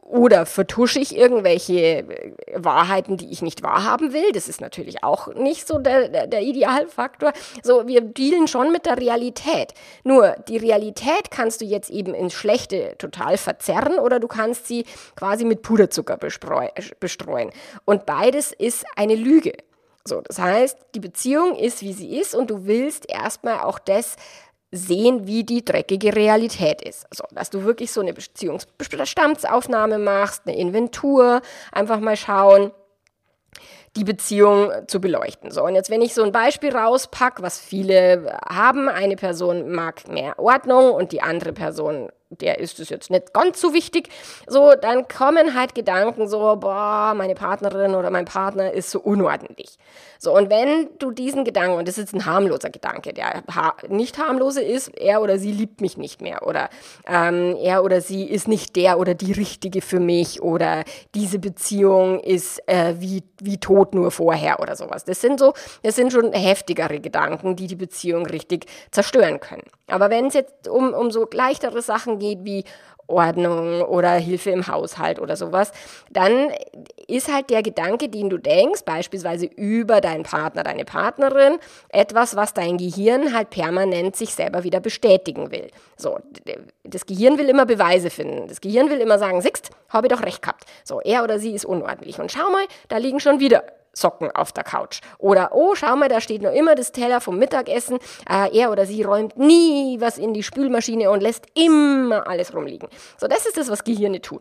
oder 0.02 0.46
vertusche 0.46 0.98
ich 0.98 1.16
irgendwelche 1.16 1.74
äh, 1.74 2.32
Wahrheiten, 2.54 3.16
die 3.16 3.30
ich 3.30 3.42
nicht 3.42 3.62
wahrhaben 3.62 4.12
will? 4.12 4.32
Das 4.32 4.48
ist 4.48 4.60
natürlich 4.60 5.04
auch 5.04 5.34
nicht 5.34 5.66
so 5.66 5.78
der, 5.78 6.26
der, 6.26 6.42
Idealfaktor. 6.42 7.32
So, 7.62 7.86
wir 7.86 8.00
dealen 8.00 8.48
schon 8.48 8.72
mit 8.72 8.86
der 8.86 8.98
Realität. 8.98 9.74
Nur, 10.04 10.36
die 10.48 10.56
Realität 10.56 11.30
kannst 11.30 11.60
du 11.60 11.64
jetzt 11.64 11.90
eben 11.90 12.14
ins 12.14 12.34
Schlechte 12.34 12.94
total 12.98 13.36
verzerren 13.36 13.98
oder 13.98 14.20
du 14.20 14.28
kannst 14.28 14.66
sie 14.66 14.84
quasi 15.16 15.44
mit 15.44 15.62
Puderzucker 15.62 16.16
bestreuen. 16.16 17.50
Und 17.84 18.06
beides 18.06 18.52
ist 18.52 18.84
eine 18.96 19.14
Lüge. 19.14 19.52
So, 20.08 20.22
das 20.22 20.38
heißt, 20.38 20.78
die 20.94 21.00
Beziehung 21.00 21.54
ist, 21.54 21.82
wie 21.82 21.92
sie 21.92 22.18
ist 22.18 22.34
und 22.34 22.50
du 22.50 22.64
willst 22.66 23.08
erstmal 23.10 23.60
auch 23.60 23.78
das 23.78 24.16
sehen, 24.70 25.26
wie 25.26 25.44
die 25.44 25.64
dreckige 25.64 26.14
Realität 26.14 26.82
ist. 26.82 27.06
Also, 27.10 27.24
dass 27.32 27.50
du 27.50 27.64
wirklich 27.64 27.92
so 27.92 28.00
eine 28.00 28.12
Beziehungsbestandsaufnahme 28.12 29.98
machst, 29.98 30.42
eine 30.46 30.56
Inventur, 30.56 31.40
einfach 31.72 32.00
mal 32.00 32.16
schauen, 32.16 32.70
die 33.96 34.04
Beziehung 34.04 34.70
zu 34.86 35.00
beleuchten. 35.00 35.50
So, 35.50 35.64
und 35.64 35.74
jetzt, 35.74 35.90
wenn 35.90 36.02
ich 36.02 36.14
so 36.14 36.22
ein 36.22 36.32
Beispiel 36.32 36.74
rauspacke, 36.74 37.42
was 37.42 37.58
viele 37.58 38.38
haben, 38.48 38.88
eine 38.88 39.16
Person 39.16 39.70
mag 39.72 40.06
mehr 40.08 40.38
Ordnung 40.38 40.92
und 40.92 41.12
die 41.12 41.22
andere 41.22 41.52
Person 41.52 42.10
der 42.30 42.58
ist 42.58 42.78
es 42.78 42.90
jetzt 42.90 43.10
nicht 43.10 43.32
ganz 43.32 43.60
so 43.60 43.72
wichtig. 43.72 44.08
So, 44.46 44.74
dann 44.80 45.08
kommen 45.08 45.54
halt 45.54 45.74
Gedanken 45.74 46.28
so, 46.28 46.56
boah, 46.56 47.14
meine 47.16 47.34
Partnerin 47.34 47.94
oder 47.94 48.10
mein 48.10 48.26
Partner 48.26 48.72
ist 48.72 48.90
so 48.90 49.00
unordentlich. 49.00 49.78
So, 50.18 50.36
und 50.36 50.50
wenn 50.50 50.88
du 50.98 51.10
diesen 51.10 51.44
Gedanken, 51.44 51.78
und 51.78 51.88
das 51.88 51.96
ist 51.96 52.12
ein 52.12 52.26
harmloser 52.26 52.70
Gedanke, 52.70 53.12
der 53.12 53.42
ha 53.54 53.74
nicht 53.88 54.18
harmlose 54.18 54.62
ist, 54.62 54.88
er 54.98 55.22
oder 55.22 55.38
sie 55.38 55.52
liebt 55.52 55.80
mich 55.80 55.96
nicht 55.96 56.20
mehr 56.20 56.46
oder 56.46 56.68
ähm, 57.06 57.56
er 57.62 57.82
oder 57.82 58.00
sie 58.00 58.24
ist 58.24 58.48
nicht 58.48 58.76
der 58.76 58.98
oder 58.98 59.14
die 59.14 59.32
Richtige 59.32 59.80
für 59.80 60.00
mich 60.00 60.42
oder 60.42 60.84
diese 61.14 61.38
Beziehung 61.38 62.20
ist 62.20 62.60
äh, 62.68 62.94
wie, 62.98 63.22
wie 63.40 63.58
tot 63.58 63.94
nur 63.94 64.10
vorher 64.10 64.60
oder 64.60 64.76
sowas. 64.76 65.04
Das 65.04 65.20
sind 65.20 65.38
so, 65.38 65.54
das 65.82 65.96
sind 65.96 66.12
schon 66.12 66.32
heftigere 66.32 67.00
Gedanken, 67.00 67.56
die 67.56 67.68
die 67.68 67.76
Beziehung 67.76 68.26
richtig 68.26 68.66
zerstören 68.90 69.40
können. 69.40 69.64
Aber 69.86 70.10
wenn 70.10 70.26
es 70.26 70.34
jetzt 70.34 70.68
um, 70.68 70.92
um 70.92 71.10
so 71.10 71.26
leichtere 71.32 71.80
Sachen 71.80 72.17
Sachen 72.18 72.20
geht 72.20 72.44
wie 72.44 72.64
Ordnung 73.10 73.80
oder 73.80 74.12
Hilfe 74.12 74.50
im 74.50 74.66
Haushalt 74.66 75.18
oder 75.18 75.34
sowas, 75.34 75.72
dann 76.10 76.50
ist 77.06 77.32
halt 77.32 77.48
der 77.48 77.62
Gedanke, 77.62 78.10
den 78.10 78.28
du 78.28 78.36
denkst, 78.36 78.82
beispielsweise 78.84 79.46
über 79.46 80.02
deinen 80.02 80.24
Partner, 80.24 80.62
deine 80.62 80.84
Partnerin, 80.84 81.58
etwas, 81.88 82.36
was 82.36 82.52
dein 82.52 82.76
Gehirn 82.76 83.32
halt 83.34 83.48
permanent 83.48 84.14
sich 84.14 84.34
selber 84.34 84.62
wieder 84.62 84.80
bestätigen 84.80 85.50
will. 85.50 85.68
So, 85.96 86.18
das 86.84 87.06
Gehirn 87.06 87.38
will 87.38 87.48
immer 87.48 87.64
Beweise 87.64 88.10
finden. 88.10 88.46
Das 88.46 88.60
Gehirn 88.60 88.90
will 88.90 89.00
immer 89.00 89.18
sagen, 89.18 89.40
siehst, 89.40 89.70
habe 89.88 90.06
ich 90.06 90.12
doch 90.12 90.22
recht 90.22 90.42
gehabt. 90.42 90.66
So, 90.84 91.00
er 91.00 91.24
oder 91.24 91.38
sie 91.38 91.52
ist 91.54 91.64
unordentlich. 91.64 92.20
Und 92.20 92.30
schau 92.30 92.50
mal, 92.50 92.66
da 92.88 92.98
liegen 92.98 93.20
schon 93.20 93.40
wieder 93.40 93.64
Socken 94.00 94.30
auf 94.30 94.52
der 94.52 94.64
Couch. 94.64 95.00
Oder, 95.18 95.50
oh, 95.52 95.74
schau 95.74 95.96
mal, 95.96 96.08
da 96.08 96.20
steht 96.20 96.42
noch 96.42 96.52
immer 96.52 96.74
das 96.74 96.92
Teller 96.92 97.20
vom 97.20 97.38
Mittagessen. 97.38 97.98
Äh, 98.28 98.56
er 98.58 98.70
oder 98.70 98.86
sie 98.86 99.02
räumt 99.02 99.36
nie 99.38 100.00
was 100.00 100.18
in 100.18 100.34
die 100.34 100.42
Spülmaschine 100.42 101.10
und 101.10 101.20
lässt 101.20 101.46
immer 101.54 102.26
alles 102.26 102.54
rumliegen. 102.54 102.88
So, 103.16 103.26
das 103.26 103.46
ist 103.46 103.56
das, 103.56 103.70
was 103.70 103.84
Gehirne 103.84 104.20
tun. 104.20 104.40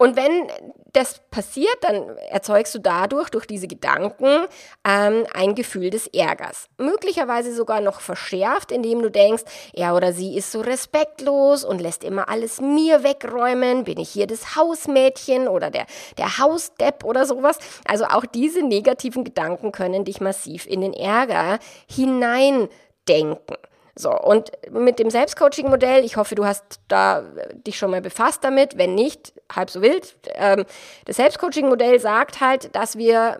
Und 0.00 0.16
wenn 0.16 0.50
das 0.94 1.20
passiert, 1.30 1.76
dann 1.82 2.16
erzeugst 2.30 2.74
du 2.74 2.78
dadurch, 2.78 3.28
durch 3.28 3.44
diese 3.44 3.66
Gedanken, 3.66 4.46
ähm, 4.82 5.26
ein 5.34 5.54
Gefühl 5.54 5.90
des 5.90 6.06
Ärgers. 6.06 6.70
Möglicherweise 6.78 7.54
sogar 7.54 7.82
noch 7.82 8.00
verschärft, 8.00 8.72
indem 8.72 9.02
du 9.02 9.10
denkst, 9.10 9.42
er 9.74 9.94
oder 9.94 10.14
sie 10.14 10.38
ist 10.38 10.52
so 10.52 10.62
respektlos 10.62 11.64
und 11.64 11.82
lässt 11.82 12.02
immer 12.02 12.30
alles 12.30 12.62
mir 12.62 13.04
wegräumen. 13.04 13.84
Bin 13.84 13.98
ich 13.98 14.08
hier 14.08 14.26
das 14.26 14.56
Hausmädchen 14.56 15.48
oder 15.48 15.68
der, 15.70 15.84
der 16.16 16.38
Hausdepp 16.38 17.04
oder 17.04 17.26
sowas? 17.26 17.58
Also 17.86 18.06
auch 18.06 18.24
diese 18.24 18.62
negativen 18.62 19.22
Gedanken 19.22 19.70
können 19.70 20.06
dich 20.06 20.22
massiv 20.22 20.66
in 20.66 20.80
den 20.80 20.94
Ärger 20.94 21.58
hineindenken. 21.86 23.58
So, 24.00 24.18
und 24.18 24.50
mit 24.70 24.98
dem 24.98 25.10
Selbstcoaching-Modell, 25.10 26.04
ich 26.04 26.16
hoffe, 26.16 26.34
du 26.34 26.46
hast 26.46 26.80
da 26.88 27.22
dich 27.66 27.76
schon 27.76 27.90
mal 27.90 28.00
befasst 28.00 28.42
damit, 28.42 28.78
wenn 28.78 28.94
nicht, 28.94 29.34
halb 29.54 29.68
so 29.68 29.82
wild. 29.82 30.16
Ähm, 30.34 30.64
das 31.04 31.16
Selbstcoaching-Modell 31.16 32.00
sagt 32.00 32.40
halt, 32.40 32.74
dass 32.74 32.96
wir 32.96 33.36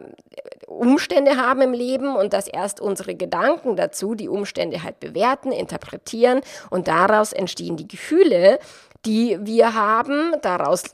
Umstände 0.67 1.37
haben 1.37 1.63
im 1.63 1.73
Leben 1.73 2.15
und 2.15 2.35
dass 2.35 2.47
erst 2.47 2.81
unsere 2.81 3.15
Gedanken 3.15 3.75
dazu 3.75 4.15
die 4.15 4.29
Umstände 4.29 4.83
halt 4.83 5.01
bewerten, 5.01 5.51
interpretieren 5.51 6.43
und 6.69 6.89
daraus 6.89 7.33
entstehen 7.33 7.77
die 7.77 7.89
Gefühle, 7.89 8.59
die 9.07 9.39
wir 9.41 9.75
haben. 9.75 10.35
Daraus 10.43 10.85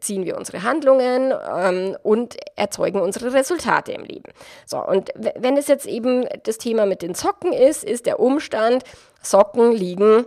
ziehen 0.00 0.24
wir 0.24 0.36
unsere 0.36 0.62
Handlungen 0.62 1.34
ähm, 1.54 1.96
und 2.02 2.36
erzeugen 2.54 3.00
unsere 3.00 3.32
Resultate 3.32 3.92
im 3.92 4.04
Leben. 4.04 4.30
So, 4.64 4.78
und 4.84 5.10
wenn 5.14 5.56
es 5.56 5.66
jetzt 5.68 5.86
eben 5.86 6.26
das 6.44 6.58
Thema 6.58 6.86
mit 6.86 7.02
den 7.02 7.14
Socken 7.14 7.52
ist, 7.52 7.84
ist 7.84 8.06
der 8.06 8.20
Umstand, 8.20 8.84
Socken 9.30 9.72
liegen 9.72 10.24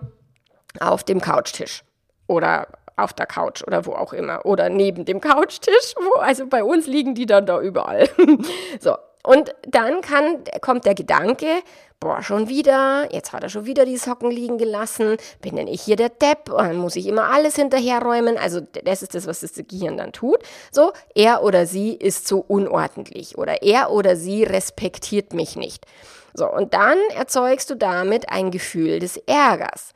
auf 0.79 1.03
dem 1.03 1.21
Couchtisch 1.21 1.83
oder 2.27 2.67
auf 2.97 3.13
der 3.13 3.25
Couch 3.25 3.63
oder 3.65 3.85
wo 3.85 3.93
auch 3.93 4.13
immer 4.13 4.45
oder 4.45 4.69
neben 4.69 5.05
dem 5.05 5.21
Couchtisch, 5.21 5.95
wo 5.95 6.19
also 6.19 6.47
bei 6.47 6.63
uns 6.63 6.85
liegen 6.85 7.15
die 7.15 7.25
dann 7.25 7.45
da 7.45 7.61
überall. 7.61 8.09
so, 8.79 8.95
und 9.23 9.53
dann 9.67 10.01
kann, 10.01 10.43
kommt 10.61 10.85
der 10.85 10.95
Gedanke, 10.95 11.47
boah, 11.99 12.23
schon 12.23 12.47
wieder, 12.47 13.09
jetzt 13.11 13.33
hat 13.33 13.43
er 13.43 13.49
schon 13.49 13.65
wieder 13.65 13.85
die 13.85 13.97
Socken 13.97 14.31
liegen 14.31 14.57
gelassen, 14.57 15.17
bin 15.41 15.57
denn 15.57 15.67
ich 15.67 15.81
hier 15.81 15.97
der 15.97 16.09
Depp, 16.09 16.45
dann 16.45 16.77
muss 16.77 16.95
ich 16.95 17.07
immer 17.07 17.29
alles 17.29 17.55
hinterherräumen. 17.55 18.37
Also 18.37 18.61
das 18.85 19.01
ist 19.01 19.15
das, 19.15 19.27
was 19.27 19.41
das 19.41 19.53
Gehirn 19.53 19.97
dann 19.97 20.13
tut. 20.13 20.39
So, 20.71 20.93
er 21.13 21.43
oder 21.43 21.65
sie 21.65 21.93
ist 21.93 22.27
so 22.27 22.39
unordentlich 22.47 23.37
oder 23.37 23.61
er 23.61 23.91
oder 23.91 24.15
sie 24.15 24.43
respektiert 24.43 25.33
mich 25.33 25.57
nicht. 25.57 25.85
So, 26.33 26.51
und 26.51 26.73
dann 26.73 26.97
erzeugst 27.15 27.69
du 27.69 27.75
damit 27.75 28.29
ein 28.29 28.51
Gefühl 28.51 28.99
des 28.99 29.17
Ärgers. 29.17 29.93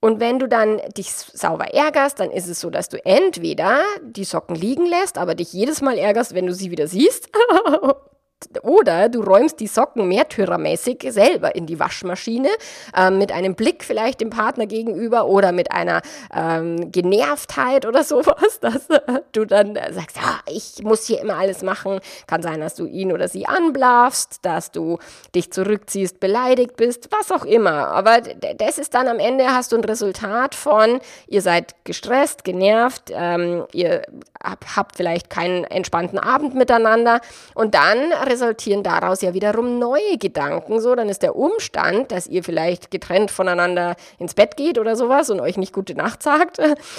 Und 0.00 0.20
wenn 0.20 0.38
du 0.38 0.46
dann 0.46 0.80
dich 0.96 1.10
sauber 1.10 1.72
ärgerst, 1.74 2.20
dann 2.20 2.30
ist 2.30 2.48
es 2.48 2.60
so, 2.60 2.70
dass 2.70 2.88
du 2.88 3.04
entweder 3.04 3.80
die 4.02 4.24
Socken 4.24 4.54
liegen 4.54 4.86
lässt, 4.86 5.18
aber 5.18 5.34
dich 5.34 5.52
jedes 5.52 5.80
Mal 5.80 5.98
ärgerst, 5.98 6.34
wenn 6.34 6.46
du 6.46 6.54
sie 6.54 6.70
wieder 6.70 6.86
siehst. 6.86 7.28
Oder 8.62 9.08
du 9.08 9.22
räumst 9.22 9.60
die 9.60 9.66
Socken 9.66 10.08
märtyrermäßig 10.08 11.06
selber 11.08 11.54
in 11.54 11.66
die 11.66 11.80
Waschmaschine, 11.80 12.50
äh, 12.94 13.10
mit 13.10 13.32
einem 13.32 13.54
Blick 13.54 13.82
vielleicht 13.82 14.20
dem 14.20 14.28
Partner 14.28 14.66
gegenüber 14.66 15.26
oder 15.26 15.52
mit 15.52 15.72
einer 15.72 16.02
ähm, 16.34 16.92
Genervtheit 16.92 17.86
oder 17.86 18.04
sowas, 18.04 18.60
dass 18.60 18.90
äh, 18.90 19.22
du 19.32 19.46
dann 19.46 19.74
sagst, 19.90 20.16
ja, 20.16 20.40
ich 20.50 20.82
muss 20.82 21.06
hier 21.06 21.20
immer 21.22 21.36
alles 21.36 21.62
machen. 21.62 22.00
Kann 22.26 22.42
sein, 22.42 22.60
dass 22.60 22.74
du 22.74 22.84
ihn 22.84 23.10
oder 23.10 23.26
sie 23.28 23.46
anblaffst, 23.46 24.44
dass 24.44 24.70
du 24.70 24.98
dich 25.34 25.50
zurückziehst, 25.50 26.20
beleidigt 26.20 26.76
bist, 26.76 27.08
was 27.10 27.32
auch 27.32 27.44
immer. 27.44 27.88
Aber 27.88 28.20
das 28.20 28.78
ist 28.78 28.92
dann 28.92 29.08
am 29.08 29.18
Ende, 29.18 29.46
hast 29.46 29.72
du 29.72 29.76
ein 29.76 29.84
Resultat 29.84 30.54
von, 30.54 31.00
ihr 31.26 31.40
seid 31.40 31.74
gestresst, 31.84 32.44
genervt, 32.44 33.10
ähm, 33.14 33.64
ihr 33.72 34.02
habt 34.42 34.96
vielleicht 34.96 35.30
keinen 35.30 35.64
entspannten 35.64 36.18
Abend 36.18 36.54
miteinander 36.54 37.20
und 37.54 37.74
dann 37.74 38.12
resultieren 38.26 38.82
daraus 38.82 39.22
ja 39.22 39.34
wiederum 39.34 39.78
neue 39.78 40.18
Gedanken. 40.18 40.80
So, 40.80 40.94
dann 40.94 41.08
ist 41.08 41.22
der 41.22 41.36
Umstand, 41.36 42.12
dass 42.12 42.26
ihr 42.26 42.42
vielleicht 42.42 42.90
getrennt 42.90 43.30
voneinander 43.30 43.96
ins 44.18 44.34
Bett 44.34 44.56
geht 44.56 44.78
oder 44.78 44.96
sowas 44.96 45.30
und 45.30 45.40
euch 45.40 45.56
nicht 45.56 45.72
gute 45.72 45.94
Nacht 45.94 46.22
sagt. 46.22 46.58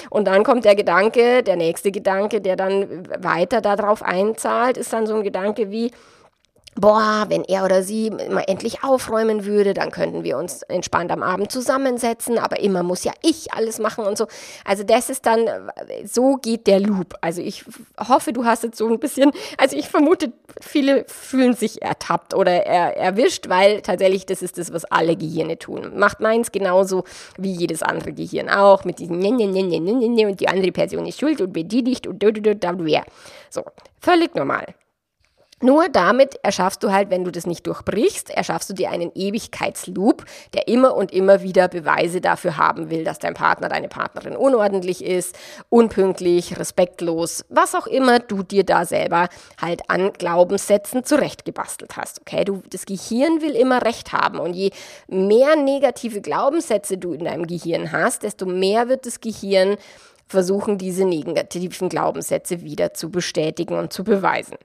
Und 0.09 0.25
dann 0.25 0.43
kommt 0.43 0.65
der 0.65 0.75
Gedanke, 0.75 1.43
der 1.43 1.55
nächste 1.55 1.91
Gedanke, 1.91 2.41
der 2.41 2.55
dann 2.55 3.07
weiter 3.23 3.61
darauf 3.61 4.03
einzahlt, 4.03 4.77
ist 4.77 4.93
dann 4.93 5.07
so 5.07 5.15
ein 5.15 5.23
Gedanke 5.23 5.71
wie, 5.71 5.91
boah, 6.77 7.25
wenn 7.27 7.43
er 7.43 7.65
oder 7.65 7.83
sie 7.83 8.11
mal 8.11 8.43
endlich 8.47 8.83
aufräumen 8.83 9.45
würde, 9.45 9.73
dann 9.73 9.91
könnten 9.91 10.23
wir 10.23 10.37
uns 10.37 10.61
entspannt 10.63 11.11
am 11.11 11.23
Abend 11.23 11.51
zusammensetzen, 11.51 12.37
aber 12.37 12.59
immer 12.59 12.83
muss 12.83 13.03
ja 13.03 13.11
ich 13.21 13.53
alles 13.53 13.79
machen 13.79 14.05
und 14.05 14.17
so. 14.17 14.27
Also 14.63 14.83
das 14.83 15.09
ist 15.09 15.25
dann, 15.25 15.47
so 16.05 16.35
geht 16.35 16.67
der 16.67 16.79
Loop. 16.79 17.15
Also 17.21 17.41
ich 17.41 17.65
hoffe, 17.99 18.31
du 18.31 18.45
hast 18.45 18.63
jetzt 18.63 18.77
so 18.77 18.87
ein 18.87 18.99
bisschen, 18.99 19.31
also 19.57 19.75
ich 19.75 19.89
vermute, 19.89 20.31
viele 20.61 21.05
fühlen 21.07 21.53
sich 21.53 21.81
ertappt 21.81 22.33
oder 22.33 22.65
er, 22.65 22.95
erwischt, 22.95 23.49
weil 23.49 23.81
tatsächlich 23.81 24.25
das 24.25 24.41
ist 24.41 24.57
das, 24.57 24.71
was 24.71 24.85
alle 24.85 25.15
Gehirne 25.15 25.57
tun. 25.57 25.97
Macht 25.97 26.19
meins 26.19 26.51
genauso 26.51 27.03
wie 27.37 27.51
jedes 27.51 27.81
andere 27.81 28.13
Gehirn 28.13 28.49
auch, 28.49 28.85
mit 28.85 28.99
diesem 28.99 29.17
ne, 29.19 29.31
ne, 29.31 29.47
ne, 29.47 29.63
ne, 29.63 29.79
ne, 29.79 30.09
ne, 30.09 30.27
und 30.27 30.39
die 30.39 30.47
andere 30.47 30.71
Person 30.71 31.05
ist 31.05 31.19
schuld 31.19 31.41
und 31.41 31.53
bedigt 31.53 32.05
und 32.05 32.21
da, 32.21 32.31
da, 32.31 32.53
da, 32.53 32.73
da, 32.73 33.03
So, 33.49 33.63
völlig 33.99 34.35
normal. 34.35 34.75
Nur 35.59 35.89
damit 35.89 36.35
erschaffst 36.43 36.83
du 36.83 36.91
halt, 36.91 37.09
wenn 37.09 37.23
du 37.23 37.31
das 37.31 37.47
nicht 37.47 37.65
durchbrichst, 37.65 38.29
erschaffst 38.29 38.69
du 38.69 38.75
dir 38.75 38.91
einen 38.91 39.11
Ewigkeitsloop, 39.15 40.23
der 40.53 40.67
immer 40.67 40.95
und 40.95 41.11
immer 41.11 41.41
wieder 41.41 41.67
Beweise 41.67 42.21
dafür 42.21 42.57
haben 42.57 42.91
will, 42.91 43.03
dass 43.03 43.17
dein 43.17 43.33
Partner, 43.33 43.67
deine 43.67 43.87
Partnerin 43.87 44.35
unordentlich 44.35 45.03
ist, 45.03 45.35
unpünktlich, 45.69 46.59
respektlos, 46.59 47.43
was 47.49 47.73
auch 47.73 47.87
immer 47.87 48.19
du 48.19 48.43
dir 48.43 48.65
da 48.65 48.85
selber 48.85 49.29
halt 49.59 49.81
an 49.89 50.13
Glaubenssätzen 50.13 51.03
zurechtgebastelt 51.03 51.97
hast. 51.97 52.21
Okay, 52.21 52.45
du, 52.45 52.61
das 52.69 52.85
Gehirn 52.85 53.41
will 53.41 53.55
immer 53.55 53.81
Recht 53.81 54.13
haben 54.13 54.37
und 54.37 54.53
je 54.53 54.69
mehr 55.07 55.55
negative 55.55 56.21
Glaubenssätze 56.21 56.99
du 56.99 57.13
in 57.13 57.25
deinem 57.25 57.47
Gehirn 57.47 57.91
hast, 57.91 58.21
desto 58.21 58.45
mehr 58.45 58.89
wird 58.89 59.07
das 59.07 59.21
Gehirn 59.21 59.77
versuchen, 60.27 60.77
diese 60.77 61.03
negativen 61.03 61.89
Glaubenssätze 61.89 62.61
wieder 62.61 62.93
zu 62.93 63.09
bestätigen 63.09 63.73
und 63.73 63.91
zu 63.91 64.03
beweisen. 64.03 64.57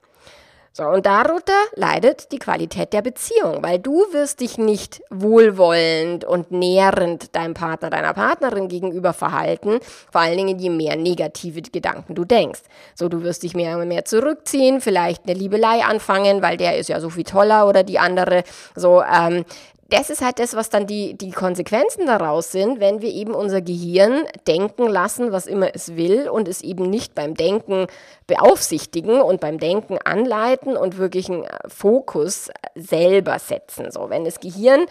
So, 0.75 0.85
und 0.85 1.05
darunter 1.05 1.53
leidet 1.77 2.33
die 2.33 2.39
Qualität 2.39 2.95
der 2.95 3.03
Beziehung, 3.03 3.63
weil 3.63 3.79
du 3.79 4.07
wirst 4.13 4.41
dich 4.41 4.57
nicht 4.57 5.03
wohlwollend 5.11 6.25
und 6.25 6.51
nährend 6.51 7.37
deinem 7.37 7.53
Partner, 7.53 7.91
deiner 7.91 8.15
Partnerin 8.15 8.69
gegenüber 8.69 9.13
verhalten, 9.13 9.81
vor 10.11 10.23
allen 10.23 10.39
Dingen 10.39 10.59
je 10.59 10.71
mehr 10.71 10.97
negative 10.97 11.61
Gedanken 11.61 12.15
du 12.15 12.25
denkst. 12.25 12.63
So, 12.95 13.11
du 13.11 13.23
wirst 13.23 13.43
dich 13.43 13.53
mehr 13.53 13.77
und 13.77 13.87
mehr 13.87 14.07
zurückziehen, 14.07 14.81
vielleicht 14.81 15.25
eine 15.25 15.35
Liebelei 15.35 15.85
anfangen, 15.85 16.41
weil 16.41 16.57
der 16.57 16.79
ist 16.79 16.89
ja 16.89 17.01
so 17.01 17.11
viel 17.11 17.25
toller 17.25 17.69
oder 17.69 17.83
die 17.83 17.99
andere. 17.99 18.43
So, 18.75 19.03
ähm, 19.03 19.45
das 19.93 20.09
ist 20.09 20.23
halt 20.23 20.39
das, 20.39 20.57
was 20.57 20.71
dann 20.71 20.87
die, 20.87 21.15
die 21.15 21.33
Konsequenzen 21.33 22.07
daraus 22.07 22.51
sind, 22.51 22.81
wenn 22.81 23.03
wir 23.03 23.13
eben 23.13 23.35
unser 23.35 23.61
Gehirn 23.61 24.25
denken 24.47 24.89
lassen, 24.89 25.33
was 25.33 25.47
immer 25.47 25.75
es 25.75 25.97
will 25.97 26.31
und 26.31 26.49
es 26.49 26.63
eben 26.63 26.89
nicht 26.89 27.15
beim 27.15 27.35
Denken 27.35 27.87
beaufsichtigen 28.27 29.21
und 29.21 29.41
beim 29.41 29.59
Denken 29.59 29.99
anleiten 29.99 30.79
und 30.79 30.97
wirklich 30.97 31.29
einen 31.29 31.47
Fokus 31.69 32.51
selber 32.75 33.39
setzen. 33.39 33.91
So, 33.91 34.09
wenn 34.09 34.25
das 34.25 34.41
Gehirn 34.41 34.87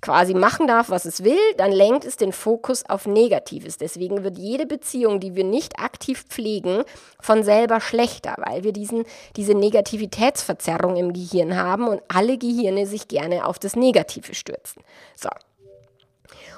quasi 0.00 0.34
machen 0.34 0.66
darf, 0.66 0.90
was 0.90 1.04
es 1.04 1.24
will, 1.24 1.38
dann 1.56 1.72
lenkt 1.72 2.04
es 2.04 2.16
den 2.16 2.32
Fokus 2.32 2.84
auf 2.88 3.06
Negatives. 3.06 3.78
Deswegen 3.78 4.22
wird 4.22 4.38
jede 4.38 4.66
Beziehung, 4.66 5.20
die 5.20 5.34
wir 5.34 5.44
nicht 5.44 5.78
aktiv 5.78 6.24
pflegen, 6.28 6.84
von 7.20 7.42
selber 7.42 7.80
schlechter, 7.80 8.34
weil 8.38 8.64
wir 8.64 8.72
diesen, 8.72 9.04
diese 9.36 9.54
Negativitätsverzerrung 9.54 10.96
im 10.96 11.12
Gehirn 11.12 11.56
haben 11.56 11.88
und 11.88 12.02
alle 12.08 12.38
Gehirne 12.38 12.86
sich 12.86 13.08
gerne 13.08 13.46
auf 13.46 13.58
das 13.58 13.76
Negative 13.76 14.34
stürzen. 14.34 14.82
So. 15.16 15.30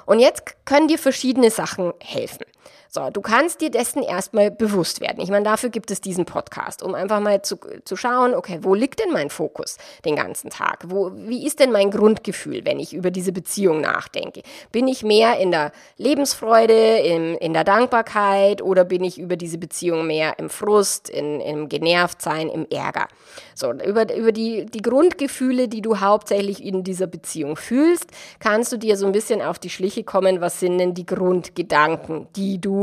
Und 0.05 0.19
jetzt 0.19 0.65
können 0.65 0.87
dir 0.87 0.99
verschiedene 0.99 1.51
Sachen 1.51 1.93
helfen. 1.99 2.45
So, 2.93 3.09
du 3.09 3.21
kannst 3.21 3.61
dir 3.61 3.71
dessen 3.71 4.03
erstmal 4.03 4.51
bewusst 4.51 4.99
werden. 4.99 5.23
Ich 5.23 5.29
meine, 5.29 5.45
dafür 5.45 5.69
gibt 5.69 5.91
es 5.91 6.01
diesen 6.01 6.25
Podcast, 6.25 6.83
um 6.83 6.93
einfach 6.93 7.21
mal 7.21 7.41
zu, 7.41 7.57
zu 7.85 7.95
schauen, 7.95 8.35
okay, 8.35 8.59
wo 8.63 8.75
liegt 8.75 8.99
denn 8.99 9.13
mein 9.13 9.29
Fokus 9.29 9.77
den 10.03 10.17
ganzen 10.17 10.49
Tag? 10.49 10.83
Wo, 10.87 11.09
wie 11.15 11.47
ist 11.47 11.61
denn 11.61 11.71
mein 11.71 11.89
Grundgefühl, 11.89 12.65
wenn 12.65 12.81
ich 12.81 12.93
über 12.93 13.09
diese 13.09 13.31
Beziehung 13.31 13.79
nachdenke? 13.79 14.41
Bin 14.73 14.89
ich 14.89 15.03
mehr 15.03 15.39
in 15.39 15.51
der 15.51 15.71
Lebensfreude, 15.95 16.97
in, 16.97 17.35
in 17.35 17.53
der 17.53 17.63
Dankbarkeit 17.63 18.61
oder 18.61 18.83
bin 18.83 19.05
ich 19.05 19.17
über 19.17 19.37
diese 19.37 19.57
Beziehung 19.57 20.05
mehr 20.05 20.37
im 20.37 20.49
Frust, 20.49 21.09
in, 21.09 21.39
im 21.39 21.69
Genervtsein, 21.69 22.49
im 22.49 22.67
Ärger? 22.69 23.07
So, 23.55 23.71
über, 23.71 24.13
über 24.13 24.33
die, 24.33 24.65
die 24.65 24.81
Grundgefühle, 24.81 25.69
die 25.69 25.81
du 25.81 26.01
hauptsächlich 26.01 26.61
in 26.61 26.83
dieser 26.83 27.07
Beziehung 27.07 27.55
fühlst, 27.55 28.07
kannst 28.39 28.73
du 28.73 28.75
dir 28.75 28.97
so 28.97 29.05
ein 29.05 29.13
bisschen 29.13 29.41
auf 29.41 29.59
die 29.59 29.69
Schliche 29.69 30.03
kommen, 30.03 30.41
was 30.41 30.59
sind 30.59 30.77
denn 30.77 30.93
die 30.93 31.05
Grundgedanken, 31.05 32.27
die 32.35 32.59
du 32.59 32.80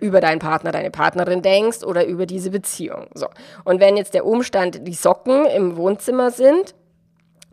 über 0.00 0.20
deinen 0.20 0.40
Partner, 0.40 0.72
deine 0.72 0.90
Partnerin 0.90 1.42
denkst 1.42 1.84
oder 1.84 2.06
über 2.06 2.26
diese 2.26 2.50
Beziehung. 2.50 3.06
So. 3.14 3.28
Und 3.64 3.80
wenn 3.80 3.96
jetzt 3.96 4.14
der 4.14 4.26
Umstand 4.26 4.86
die 4.86 4.94
Socken 4.94 5.46
im 5.46 5.76
Wohnzimmer 5.76 6.30
sind, 6.30 6.74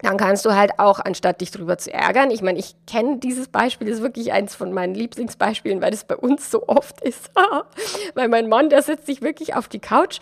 dann 0.01 0.17
kannst 0.17 0.45
du 0.45 0.55
halt 0.55 0.79
auch, 0.79 0.99
anstatt 0.99 1.41
dich 1.41 1.51
drüber 1.51 1.77
zu 1.77 1.93
ärgern, 1.93 2.31
ich 2.31 2.41
meine, 2.41 2.57
ich 2.57 2.75
kenne 2.87 3.17
dieses 3.17 3.49
Beispiel, 3.49 3.87
das 3.87 3.97
ist 3.97 4.03
wirklich 4.03 4.31
eins 4.31 4.55
von 4.55 4.73
meinen 4.73 4.95
Lieblingsbeispielen, 4.95 5.81
weil 5.81 5.91
das 5.91 6.05
bei 6.05 6.15
uns 6.15 6.49
so 6.49 6.67
oft 6.67 7.01
ist. 7.01 7.31
weil 8.15 8.29
mein 8.29 8.47
Mann, 8.47 8.69
der 8.69 8.81
setzt 8.81 9.05
sich 9.05 9.21
wirklich 9.21 9.55
auf 9.55 9.67
die 9.67 9.79
Couch 9.79 10.19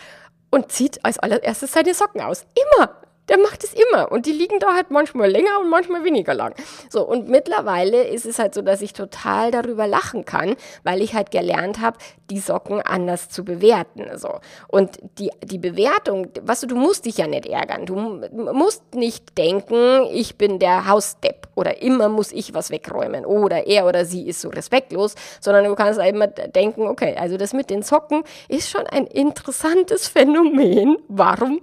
und 0.49 0.71
zieht 0.71 1.05
als 1.05 1.19
allererstes 1.19 1.73
seine 1.73 1.93
Socken 1.93 2.21
aus. 2.21 2.45
Immer 2.75 2.89
der 3.29 3.37
macht 3.37 3.63
es 3.63 3.73
immer. 3.73 4.11
Und 4.11 4.25
die 4.25 4.31
liegen 4.31 4.59
da 4.59 4.73
halt 4.73 4.91
manchmal 4.91 5.29
länger 5.29 5.59
und 5.61 5.69
manchmal 5.69 6.03
weniger 6.03 6.33
lang. 6.33 6.55
So, 6.89 7.05
und 7.05 7.27
mittlerweile 7.29 8.03
ist 8.03 8.25
es 8.25 8.39
halt 8.39 8.53
so, 8.53 8.61
dass 8.61 8.81
ich 8.81 8.93
total 8.93 9.51
darüber 9.51 9.87
lachen 9.87 10.25
kann, 10.25 10.55
weil 10.83 11.01
ich 11.01 11.13
halt 11.13 11.31
gelernt 11.31 11.81
habe, 11.81 11.97
die 12.29 12.39
Socken 12.39 12.81
anders 12.81 13.29
zu 13.29 13.43
bewerten. 13.43 14.05
So. 14.17 14.39
Und 14.67 14.99
die, 15.19 15.31
die 15.43 15.57
Bewertung, 15.57 16.27
was 16.41 16.61
du, 16.61 16.67
du 16.67 16.75
musst 16.75 17.05
dich 17.05 17.17
ja 17.17 17.27
nicht 17.27 17.45
ärgern. 17.45 17.85
Du 17.85 17.95
musst 17.95 18.95
nicht 18.95 19.37
denken, 19.37 20.07
ich 20.11 20.37
bin 20.37 20.59
der 20.59 20.87
Hausdepp 20.87 21.47
oder 21.55 21.81
immer 21.81 22.09
muss 22.09 22.31
ich 22.31 22.53
was 22.53 22.69
wegräumen 22.69 23.25
oder 23.25 23.67
er 23.67 23.85
oder 23.85 24.05
sie 24.05 24.27
ist 24.27 24.41
so 24.41 24.49
respektlos, 24.49 25.15
sondern 25.39 25.65
du 25.65 25.75
kannst 25.75 25.99
halt 25.99 26.13
immer 26.13 26.27
denken, 26.27 26.87
okay, 26.87 27.15
also 27.17 27.37
das 27.37 27.53
mit 27.53 27.69
den 27.69 27.81
Socken 27.81 28.23
ist 28.47 28.69
schon 28.69 28.85
ein 28.87 29.07
interessantes 29.07 30.07
Phänomen. 30.07 30.97
Warum 31.07 31.61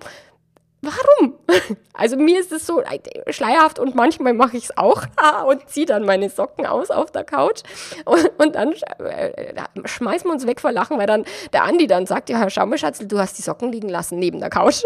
warum? 0.84 1.34
Also 1.96 2.16
mir 2.16 2.40
ist 2.40 2.50
es 2.50 2.66
so 2.66 2.82
schleierhaft 3.28 3.78
und 3.78 3.94
manchmal 3.94 4.34
mache 4.34 4.56
ich 4.56 4.64
es 4.64 4.76
auch 4.76 5.04
und 5.46 5.68
ziehe 5.68 5.86
dann 5.86 6.04
meine 6.04 6.28
Socken 6.28 6.66
aus 6.66 6.90
auf 6.90 7.12
der 7.12 7.22
Couch 7.22 7.62
und, 8.04 8.32
und 8.36 8.56
dann 8.56 8.72
äh, 8.98 9.54
schmeißen 9.84 10.28
wir 10.28 10.32
uns 10.32 10.44
weg 10.44 10.60
vor 10.60 10.72
Lachen, 10.72 10.98
weil 10.98 11.06
dann 11.06 11.24
der 11.52 11.62
Andi 11.62 11.86
dann 11.86 12.06
sagt, 12.06 12.30
ja, 12.30 12.50
schau 12.50 12.66
mal 12.66 12.78
Schatzel, 12.78 13.06
du 13.06 13.20
hast 13.20 13.38
die 13.38 13.42
Socken 13.42 13.70
liegen 13.70 13.88
lassen 13.88 14.18
neben 14.18 14.40
der 14.40 14.50
Couch. 14.50 14.82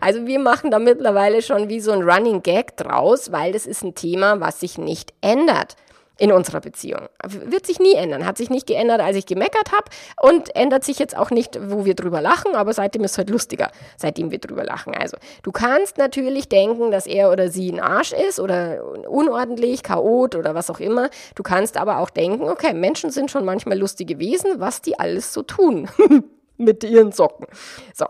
also 0.00 0.26
wir 0.26 0.40
machen 0.40 0.72
da 0.72 0.80
mittlerweile 0.80 1.42
schon 1.42 1.68
wie 1.68 1.78
so 1.78 1.92
ein 1.92 2.02
Running 2.02 2.42
Gag 2.42 2.76
draus, 2.76 3.30
weil 3.30 3.52
das 3.52 3.64
ist 3.64 3.84
ein 3.84 3.94
Thema, 3.94 4.40
was 4.40 4.58
sich 4.58 4.78
nicht 4.78 5.14
ändert 5.20 5.76
in 6.20 6.32
unserer 6.32 6.60
Beziehung. 6.60 7.08
Wird 7.26 7.66
sich 7.66 7.80
nie 7.80 7.94
ändern. 7.94 8.26
Hat 8.26 8.36
sich 8.36 8.50
nicht 8.50 8.66
geändert, 8.66 9.00
als 9.00 9.16
ich 9.16 9.24
gemeckert 9.24 9.72
habe 9.72 9.84
und 10.20 10.54
ändert 10.54 10.84
sich 10.84 10.98
jetzt 10.98 11.16
auch 11.16 11.30
nicht, 11.30 11.58
wo 11.70 11.86
wir 11.86 11.94
drüber 11.94 12.20
lachen, 12.20 12.54
aber 12.54 12.74
seitdem 12.74 13.04
ist 13.04 13.12
es 13.12 13.18
halt 13.18 13.30
lustiger, 13.30 13.70
seitdem 13.96 14.30
wir 14.30 14.38
drüber 14.38 14.62
lachen. 14.62 14.94
Also, 14.94 15.16
du 15.42 15.50
kannst 15.50 15.96
natürlich 15.96 16.50
denken, 16.50 16.90
dass 16.90 17.06
er 17.06 17.32
oder 17.32 17.48
sie 17.48 17.72
ein 17.72 17.80
Arsch 17.80 18.12
ist 18.12 18.38
oder 18.38 18.84
unordentlich, 19.08 19.82
chaot 19.82 20.36
oder 20.36 20.54
was 20.54 20.68
auch 20.68 20.78
immer. 20.78 21.08
Du 21.36 21.42
kannst 21.42 21.78
aber 21.78 22.00
auch 22.00 22.10
denken, 22.10 22.50
okay, 22.50 22.74
Menschen 22.74 23.10
sind 23.10 23.30
schon 23.30 23.46
manchmal 23.46 23.78
lustige 23.78 24.18
Wesen, 24.18 24.60
was 24.60 24.82
die 24.82 24.98
alles 24.98 25.32
so 25.32 25.42
tun 25.42 25.88
mit 26.58 26.84
ihren 26.84 27.12
Socken. 27.12 27.46
So. 27.94 28.04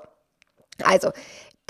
Also, 0.83 1.11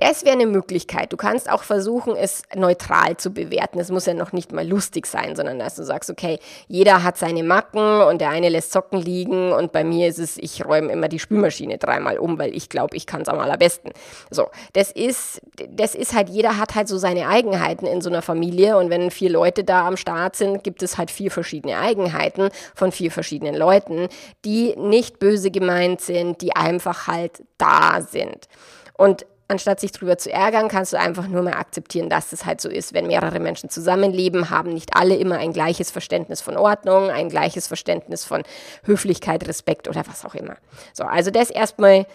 das 0.00 0.24
wäre 0.24 0.34
eine 0.34 0.46
Möglichkeit. 0.46 1.12
Du 1.12 1.16
kannst 1.18 1.50
auch 1.50 1.62
versuchen, 1.62 2.16
es 2.16 2.42
neutral 2.54 3.18
zu 3.18 3.30
bewerten. 3.30 3.78
Es 3.78 3.90
muss 3.90 4.06
ja 4.06 4.14
noch 4.14 4.32
nicht 4.32 4.50
mal 4.50 4.66
lustig 4.66 5.06
sein, 5.06 5.36
sondern 5.36 5.58
dass 5.58 5.76
du 5.76 5.82
sagst, 5.82 6.08
okay, 6.08 6.38
jeder 6.68 7.02
hat 7.02 7.18
seine 7.18 7.42
Macken 7.42 8.00
und 8.02 8.20
der 8.20 8.30
eine 8.30 8.48
lässt 8.48 8.72
Socken 8.72 8.98
liegen 8.98 9.52
und 9.52 9.72
bei 9.72 9.84
mir 9.84 10.08
ist 10.08 10.18
es, 10.18 10.38
ich 10.38 10.64
räume 10.64 10.90
immer 10.90 11.08
die 11.08 11.18
Spülmaschine 11.18 11.76
dreimal 11.76 12.18
um, 12.18 12.38
weil 12.38 12.54
ich 12.56 12.70
glaube, 12.70 12.96
ich 12.96 13.06
kann 13.06 13.22
es 13.22 13.28
am 13.28 13.38
allerbesten. 13.38 13.92
So, 14.30 14.48
das 14.72 14.90
ist, 14.90 15.42
das 15.68 15.94
ist 15.94 16.14
halt, 16.14 16.30
jeder 16.30 16.56
hat 16.56 16.74
halt 16.74 16.88
so 16.88 16.96
seine 16.96 17.28
Eigenheiten 17.28 17.86
in 17.86 18.00
so 18.00 18.08
einer 18.08 18.22
Familie 18.22 18.78
und 18.78 18.88
wenn 18.88 19.10
vier 19.10 19.30
Leute 19.30 19.64
da 19.64 19.86
am 19.86 19.98
Start 19.98 20.34
sind, 20.34 20.64
gibt 20.64 20.82
es 20.82 20.96
halt 20.96 21.10
vier 21.10 21.30
verschiedene 21.30 21.78
Eigenheiten 21.78 22.48
von 22.74 22.90
vier 22.90 23.10
verschiedenen 23.10 23.54
Leuten, 23.54 24.08
die 24.46 24.74
nicht 24.76 25.18
böse 25.18 25.50
gemeint 25.50 26.00
sind, 26.00 26.40
die 26.40 26.56
einfach 26.56 27.06
halt 27.06 27.42
da 27.58 28.00
sind. 28.00 28.48
Und 28.96 29.26
anstatt 29.50 29.80
sich 29.80 29.92
drüber 29.92 30.16
zu 30.18 30.32
ärgern, 30.32 30.68
kannst 30.68 30.92
du 30.92 30.98
einfach 30.98 31.28
nur 31.28 31.42
mal 31.42 31.54
akzeptieren, 31.54 32.08
dass 32.08 32.32
es 32.32 32.46
halt 32.46 32.60
so 32.60 32.68
ist. 32.68 32.94
Wenn 32.94 33.06
mehrere 33.06 33.40
Menschen 33.40 33.70
zusammenleben, 33.70 34.50
haben 34.50 34.72
nicht 34.72 34.96
alle 34.96 35.16
immer 35.16 35.38
ein 35.38 35.52
gleiches 35.52 35.90
Verständnis 35.90 36.40
von 36.40 36.56
Ordnung, 36.56 37.10
ein 37.10 37.28
gleiches 37.28 37.66
Verständnis 37.66 38.24
von 38.24 38.42
Höflichkeit, 38.84 39.46
Respekt 39.46 39.88
oder 39.88 40.04
was 40.06 40.24
auch 40.24 40.34
immer. 40.34 40.56
So, 40.92 41.04
also 41.04 41.30
das 41.30 41.50
erstmal 41.50 42.06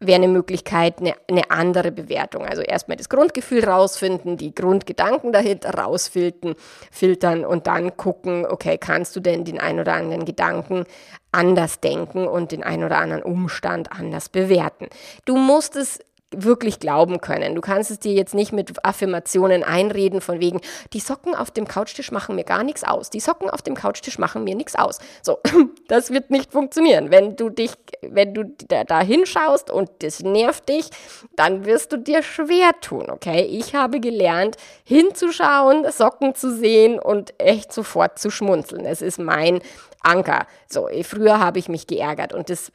wäre 0.00 0.16
eine 0.16 0.28
Möglichkeit, 0.28 0.98
eine, 1.00 1.14
eine 1.28 1.50
andere 1.50 1.90
Bewertung. 1.90 2.44
Also 2.44 2.62
erstmal 2.62 2.96
das 2.96 3.08
Grundgefühl 3.08 3.64
rausfinden, 3.64 4.36
die 4.36 4.54
Grundgedanken 4.54 5.32
dahinter 5.32 5.74
rausfiltern 5.74 6.54
filtern 6.90 7.44
und 7.44 7.66
dann 7.66 7.96
gucken, 7.96 8.46
okay, 8.46 8.78
kannst 8.78 9.16
du 9.16 9.20
denn 9.20 9.44
den 9.44 9.58
ein 9.58 9.80
oder 9.80 9.94
anderen 9.94 10.24
Gedanken 10.24 10.84
anders 11.32 11.80
denken 11.80 12.26
und 12.26 12.52
den 12.52 12.62
ein 12.62 12.84
oder 12.84 12.98
anderen 12.98 13.22
Umstand 13.22 13.90
anders 13.90 14.28
bewerten. 14.28 14.86
Du 15.24 15.36
musst 15.36 15.76
es 15.76 15.98
wirklich 16.30 16.78
glauben 16.78 17.20
können. 17.20 17.54
Du 17.54 17.60
kannst 17.60 17.90
es 17.90 17.98
dir 17.98 18.12
jetzt 18.12 18.34
nicht 18.34 18.52
mit 18.52 18.84
Affirmationen 18.84 19.64
einreden 19.64 20.20
von 20.20 20.40
wegen, 20.40 20.60
die 20.92 21.00
Socken 21.00 21.34
auf 21.34 21.50
dem 21.50 21.66
Couchtisch 21.66 22.12
machen 22.12 22.34
mir 22.34 22.44
gar 22.44 22.64
nichts 22.64 22.84
aus. 22.84 23.08
Die 23.08 23.20
Socken 23.20 23.48
auf 23.48 23.62
dem 23.62 23.74
Couchtisch 23.74 24.18
machen 24.18 24.44
mir 24.44 24.54
nichts 24.54 24.74
aus. 24.74 24.98
So, 25.22 25.38
das 25.88 26.10
wird 26.10 26.30
nicht 26.30 26.52
funktionieren. 26.52 27.10
Wenn 27.10 27.36
du 27.36 27.48
dich, 27.48 27.72
wenn 28.02 28.34
du 28.34 28.44
da, 28.68 28.84
da 28.84 29.00
hinschaust 29.00 29.70
und 29.70 29.90
das 30.00 30.20
nervt 30.20 30.68
dich, 30.68 30.90
dann 31.34 31.64
wirst 31.64 31.92
du 31.92 31.96
dir 31.96 32.22
schwer 32.22 32.72
tun, 32.80 33.10
okay? 33.10 33.44
Ich 33.44 33.74
habe 33.74 33.98
gelernt, 33.98 34.56
hinzuschauen, 34.84 35.90
Socken 35.90 36.34
zu 36.34 36.54
sehen 36.54 36.98
und 36.98 37.32
echt 37.38 37.72
sofort 37.72 38.18
zu 38.18 38.30
schmunzeln. 38.30 38.84
Es 38.84 39.00
ist 39.00 39.18
mein 39.18 39.60
Anker. 40.02 40.46
So, 40.68 40.88
früher 41.02 41.40
habe 41.40 41.58
ich 41.58 41.68
mich 41.68 41.86
geärgert 41.86 42.32
und 42.32 42.50
das 42.50 42.70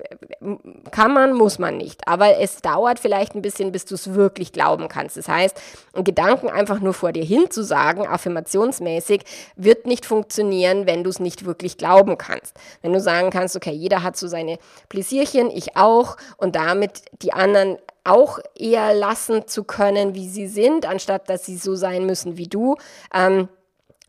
kann 0.91 1.13
man, 1.13 1.33
muss 1.33 1.59
man 1.59 1.77
nicht. 1.77 2.07
Aber 2.07 2.39
es 2.39 2.61
dauert 2.61 2.99
vielleicht 2.99 3.35
ein 3.35 3.41
bisschen, 3.41 3.71
bis 3.71 3.85
du 3.85 3.95
es 3.95 4.13
wirklich 4.13 4.51
glauben 4.51 4.87
kannst. 4.87 5.17
Das 5.17 5.27
heißt, 5.27 5.59
Gedanken 6.03 6.49
einfach 6.49 6.79
nur 6.79 6.93
vor 6.93 7.11
dir 7.11 7.23
hin 7.23 7.49
zu 7.49 7.63
sagen, 7.63 8.07
affirmationsmäßig, 8.07 9.21
wird 9.55 9.85
nicht 9.85 10.05
funktionieren, 10.05 10.85
wenn 10.85 11.03
du 11.03 11.09
es 11.09 11.19
nicht 11.19 11.45
wirklich 11.45 11.77
glauben 11.77 12.17
kannst. 12.17 12.57
Wenn 12.81 12.93
du 12.93 12.99
sagen 12.99 13.29
kannst, 13.29 13.55
okay, 13.55 13.71
jeder 13.71 14.03
hat 14.03 14.17
so 14.17 14.27
seine 14.27 14.57
Pläsierchen, 14.89 15.49
ich 15.49 15.77
auch, 15.77 16.17
und 16.37 16.55
damit 16.55 17.03
die 17.21 17.33
anderen 17.33 17.77
auch 18.03 18.39
eher 18.55 18.93
lassen 18.93 19.47
zu 19.47 19.63
können, 19.63 20.13
wie 20.13 20.27
sie 20.27 20.47
sind, 20.47 20.85
anstatt 20.85 21.29
dass 21.29 21.45
sie 21.45 21.55
so 21.55 21.75
sein 21.75 22.05
müssen 22.05 22.37
wie 22.37 22.47
du. 22.47 22.75
Ähm, 23.13 23.47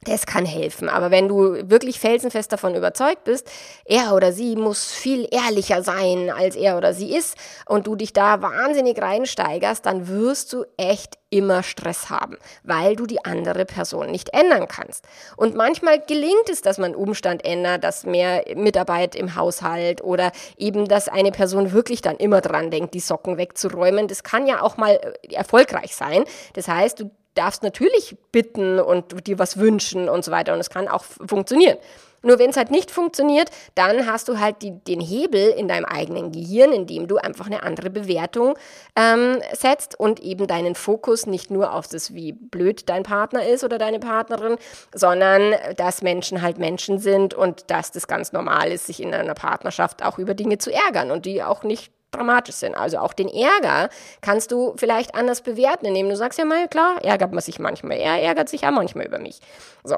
das 0.05 0.27
kann 0.27 0.47
helfen. 0.47 0.89
Aber 0.89 1.11
wenn 1.11 1.29
du 1.29 1.69
wirklich 1.71 2.01
felsenfest 2.01 2.53
davon 2.53 2.75
überzeugt 2.75 3.25
bist, 3.25 3.51
er 3.85 4.15
oder 4.15 4.33
sie 4.33 4.57
muss 4.57 4.93
viel 4.93 5.29
ehrlicher 5.31 5.83
sein, 5.83 6.31
als 6.31 6.57
er 6.57 6.77
oder 6.77 6.95
sie 6.95 7.15
ist, 7.15 7.37
und 7.67 7.87
du 7.87 7.97
dich 7.97 8.13
da 8.13 8.43
wahnsinnig 8.43 9.01
reinsteigerst, 9.01 9.85
dann 9.85 10.09
wirst 10.09 10.53
du 10.53 10.65
echt 10.77 11.19
immer 11.35 11.65
Stress 11.65 12.11
haben, 12.11 12.37
weil 12.63 12.95
du 12.95 13.07
die 13.07 13.25
andere 13.25 13.65
Person 13.65 14.11
nicht 14.11 14.33
ändern 14.33 14.69
kannst. 14.69 15.05
Und 15.37 15.57
manchmal 15.57 16.01
gelingt 16.01 16.49
es, 16.49 16.63
dass 16.63 16.79
man 16.79 16.95
Umstand 16.95 17.45
ändert, 17.45 17.83
dass 17.83 18.07
mehr 18.07 18.45
Mitarbeit 18.55 19.17
im 19.17 19.35
Haushalt 19.35 20.03
oder 20.03 20.31
eben, 20.57 20.87
dass 20.87 21.09
eine 21.09 21.33
Person 21.33 21.73
wirklich 21.73 22.03
dann 22.03 22.17
immer 22.17 22.41
dran 22.41 22.71
denkt, 22.71 22.95
die 22.95 23.01
Socken 23.01 23.37
wegzuräumen. 23.37 24.07
Das 24.07 24.23
kann 24.23 24.47
ja 24.47 24.63
auch 24.63 24.77
mal 24.77 24.93
äh, 24.93 25.35
erfolgreich 25.35 25.97
sein. 25.97 26.25
Das 26.53 26.69
heißt, 26.69 27.01
du 27.01 27.11
darfst 27.35 27.63
natürlich 27.63 28.17
bitten 28.33 28.79
und 28.79 29.27
dir 29.27 29.39
was 29.39 29.59
wünschen 29.59 30.09
und 30.09 30.25
so 30.25 30.31
weiter 30.31 30.53
und 30.53 30.61
es 30.61 30.71
kann 30.71 30.89
auch 30.89 31.05
funktionieren. 31.05 31.79
Nur 32.25 32.39
wenn 32.39 32.51
es 32.51 32.57
halt 32.57 32.71
nicht 32.71 32.91
funktioniert, 32.91 33.51
dann 33.75 34.07
hast 34.07 34.29
du 34.29 34.41
halt 34.41 34.63
die, 34.63 34.73
den 34.73 35.01
Hebel 35.01 35.51
in 35.51 35.69
deinem 35.69 35.85
eigenen 35.85 36.33
Gehirn, 36.33 36.73
indem 36.73 37.07
du 37.07 37.19
einfach 37.19 37.47
eine 37.47 37.63
andere 37.63 37.91
Bewertung 37.91 38.57
ähm, 38.97 39.41
setzt 39.53 39.99
und 40.01 40.21
eben 40.21 40.47
deinen 40.47 40.75
Fokus 40.75 41.27
nicht 41.27 41.51
nur 41.51 41.75
auf 41.75 41.87
das, 41.87 42.15
wie 42.15 42.33
blöd 42.33 42.89
dein 42.89 43.03
Partner 43.03 43.47
ist 43.47 43.63
oder 43.63 43.77
deine 43.77 43.99
Partnerin, 43.99 44.57
sondern 44.95 45.55
dass 45.77 46.01
Menschen 46.01 46.41
halt 46.41 46.59
Menschen 46.59 46.99
sind 46.99 47.35
und 47.35 47.71
dass 47.71 47.93
das 47.93 48.07
ganz 48.07 48.33
normal 48.33 48.73
ist, 48.73 48.87
sich 48.87 49.03
in 49.03 49.13
einer 49.13 49.35
Partnerschaft 49.35 50.03
auch 50.03 50.19
über 50.19 50.33
Dinge 50.33 50.57
zu 50.57 50.73
ärgern 50.73 51.11
und 51.11 51.27
die 51.27 51.43
auch 51.43 51.63
nicht 51.63 51.93
dramatisch 52.15 52.57
sind. 52.57 52.75
Also 52.75 52.99
auch 52.99 53.13
den 53.13 53.29
Ärger 53.29 53.89
kannst 54.21 54.53
du 54.53 54.75
vielleicht 54.77 55.15
anders 55.15 55.43
bewerten, 55.43 55.87
indem 55.87 56.09
du 56.09 56.17
sagst, 56.17 56.39
ja 56.39 56.45
mal 56.45 56.69
klar, 56.69 57.05
ärgert 57.05 57.33
man 57.33 57.43
sich 57.43 57.59
manchmal. 57.59 57.99
Er 57.99 58.21
ärgert 58.23 58.49
sich 58.49 58.63
ja 58.63 58.71
manchmal 58.71 59.07
über 59.07 59.19
mich. 59.19 59.41
So. 59.83 59.97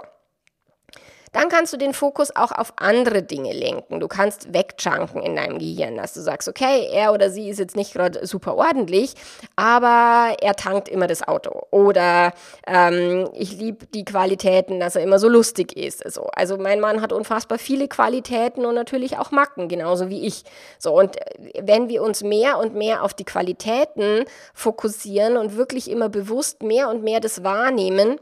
Dann 1.37 1.51
kannst 1.51 1.70
du 1.75 1.77
den 1.77 1.92
Fokus 1.92 2.35
auch 2.35 2.51
auf 2.51 2.72
andere 2.77 3.22
Dinge 3.22 3.53
lenken. 3.53 4.01
Du 4.01 4.09
kannst 4.09 4.55
wegchunken 4.55 5.22
in 5.22 5.37
deinem 5.37 5.59
Gehirn, 5.59 5.94
dass 5.99 6.14
du 6.14 6.22
sagst, 6.22 6.49
okay, 6.49 6.88
er 6.90 7.12
oder 7.12 7.29
sie 7.29 7.51
ist 7.51 7.59
jetzt 7.59 7.77
nicht 7.77 7.92
gerade 7.92 8.27
super 8.27 8.57
ordentlich, 8.57 9.12
aber 9.55 10.35
er 10.40 10.55
tankt 10.55 10.88
immer 10.88 11.07
das 11.07 11.29
Auto. 11.29 11.66
Oder 11.70 12.33
ähm, 12.66 13.29
ich 13.35 13.53
liebe 13.53 13.85
die 13.85 14.07
Qualitäten, 14.07 14.81
dass 14.81 14.96
er 14.96 15.03
immer 15.03 15.18
so 15.18 15.29
lustig 15.29 15.77
ist. 15.77 16.03
Also, 16.07 16.22
also 16.35 16.57
mein 16.57 16.81
Mann 16.81 17.03
hat 17.03 17.12
unfassbar 17.12 17.59
viele 17.59 17.87
Qualitäten 17.87 18.64
und 18.64 18.75
natürlich 18.75 19.18
auch 19.18 19.31
Macken, 19.31 19.68
genauso 19.68 20.09
wie 20.09 20.27
ich. 20.27 20.42
So, 20.79 20.99
und 20.99 21.16
wenn 21.61 21.90
wir 21.90 22.03
uns 22.03 22.22
mehr 22.22 22.57
und 22.57 22.75
mehr 22.75 23.03
auf 23.03 23.12
die 23.12 23.25
Qualitäten 23.25 24.25
fokussieren 24.55 25.37
und 25.37 25.55
wirklich 25.55 25.90
immer 25.90 26.09
bewusst 26.09 26.62
mehr 26.62 26.88
und 26.88 27.03
mehr 27.03 27.20
das 27.20 27.44
wahrnehmen, 27.44 28.18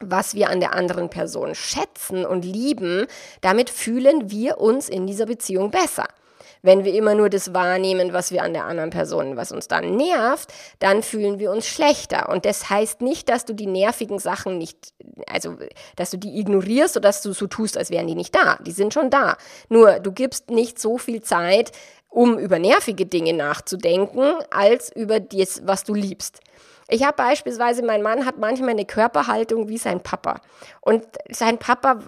was 0.00 0.34
wir 0.34 0.50
an 0.50 0.60
der 0.60 0.74
anderen 0.74 1.10
Person 1.10 1.54
schätzen 1.54 2.24
und 2.24 2.44
lieben, 2.44 3.06
damit 3.40 3.70
fühlen 3.70 4.30
wir 4.30 4.58
uns 4.58 4.88
in 4.88 5.06
dieser 5.06 5.26
Beziehung 5.26 5.70
besser. 5.70 6.06
Wenn 6.62 6.84
wir 6.84 6.92
immer 6.94 7.14
nur 7.14 7.28
das 7.28 7.54
wahrnehmen, 7.54 8.12
was 8.12 8.32
wir 8.32 8.42
an 8.42 8.52
der 8.52 8.64
anderen 8.64 8.90
Person, 8.90 9.36
was 9.36 9.52
uns 9.52 9.68
dann 9.68 9.96
nervt, 9.96 10.52
dann 10.80 11.02
fühlen 11.02 11.38
wir 11.38 11.52
uns 11.52 11.66
schlechter. 11.66 12.28
Und 12.28 12.44
das 12.44 12.68
heißt 12.68 13.00
nicht, 13.00 13.28
dass 13.28 13.44
du 13.44 13.52
die 13.52 13.66
nervigen 13.66 14.18
Sachen 14.18 14.58
nicht, 14.58 14.92
also 15.30 15.56
dass 15.96 16.10
du 16.10 16.16
die 16.16 16.38
ignorierst 16.40 16.96
oder 16.96 17.08
dass 17.08 17.22
du 17.22 17.32
so 17.32 17.46
tust, 17.46 17.78
als 17.78 17.90
wären 17.90 18.08
die 18.08 18.16
nicht 18.16 18.34
da. 18.34 18.58
Die 18.60 18.72
sind 18.72 18.92
schon 18.92 19.10
da. 19.10 19.36
Nur 19.68 20.00
du 20.00 20.10
gibst 20.10 20.50
nicht 20.50 20.80
so 20.80 20.98
viel 20.98 21.22
Zeit, 21.22 21.70
um 22.08 22.38
über 22.38 22.58
nervige 22.58 23.06
Dinge 23.06 23.34
nachzudenken, 23.34 24.34
als 24.50 24.90
über 24.94 25.20
das, 25.20 25.62
was 25.64 25.84
du 25.84 25.94
liebst. 25.94 26.40
Ich 26.90 27.04
habe 27.04 27.16
beispielsweise, 27.16 27.84
mein 27.84 28.02
Mann 28.02 28.24
hat 28.24 28.38
manchmal 28.38 28.70
eine 28.70 28.86
Körperhaltung 28.86 29.68
wie 29.68 29.76
sein 29.76 30.02
Papa. 30.02 30.40
Und 30.80 31.04
sein 31.30 31.58
Papa, 31.58 31.98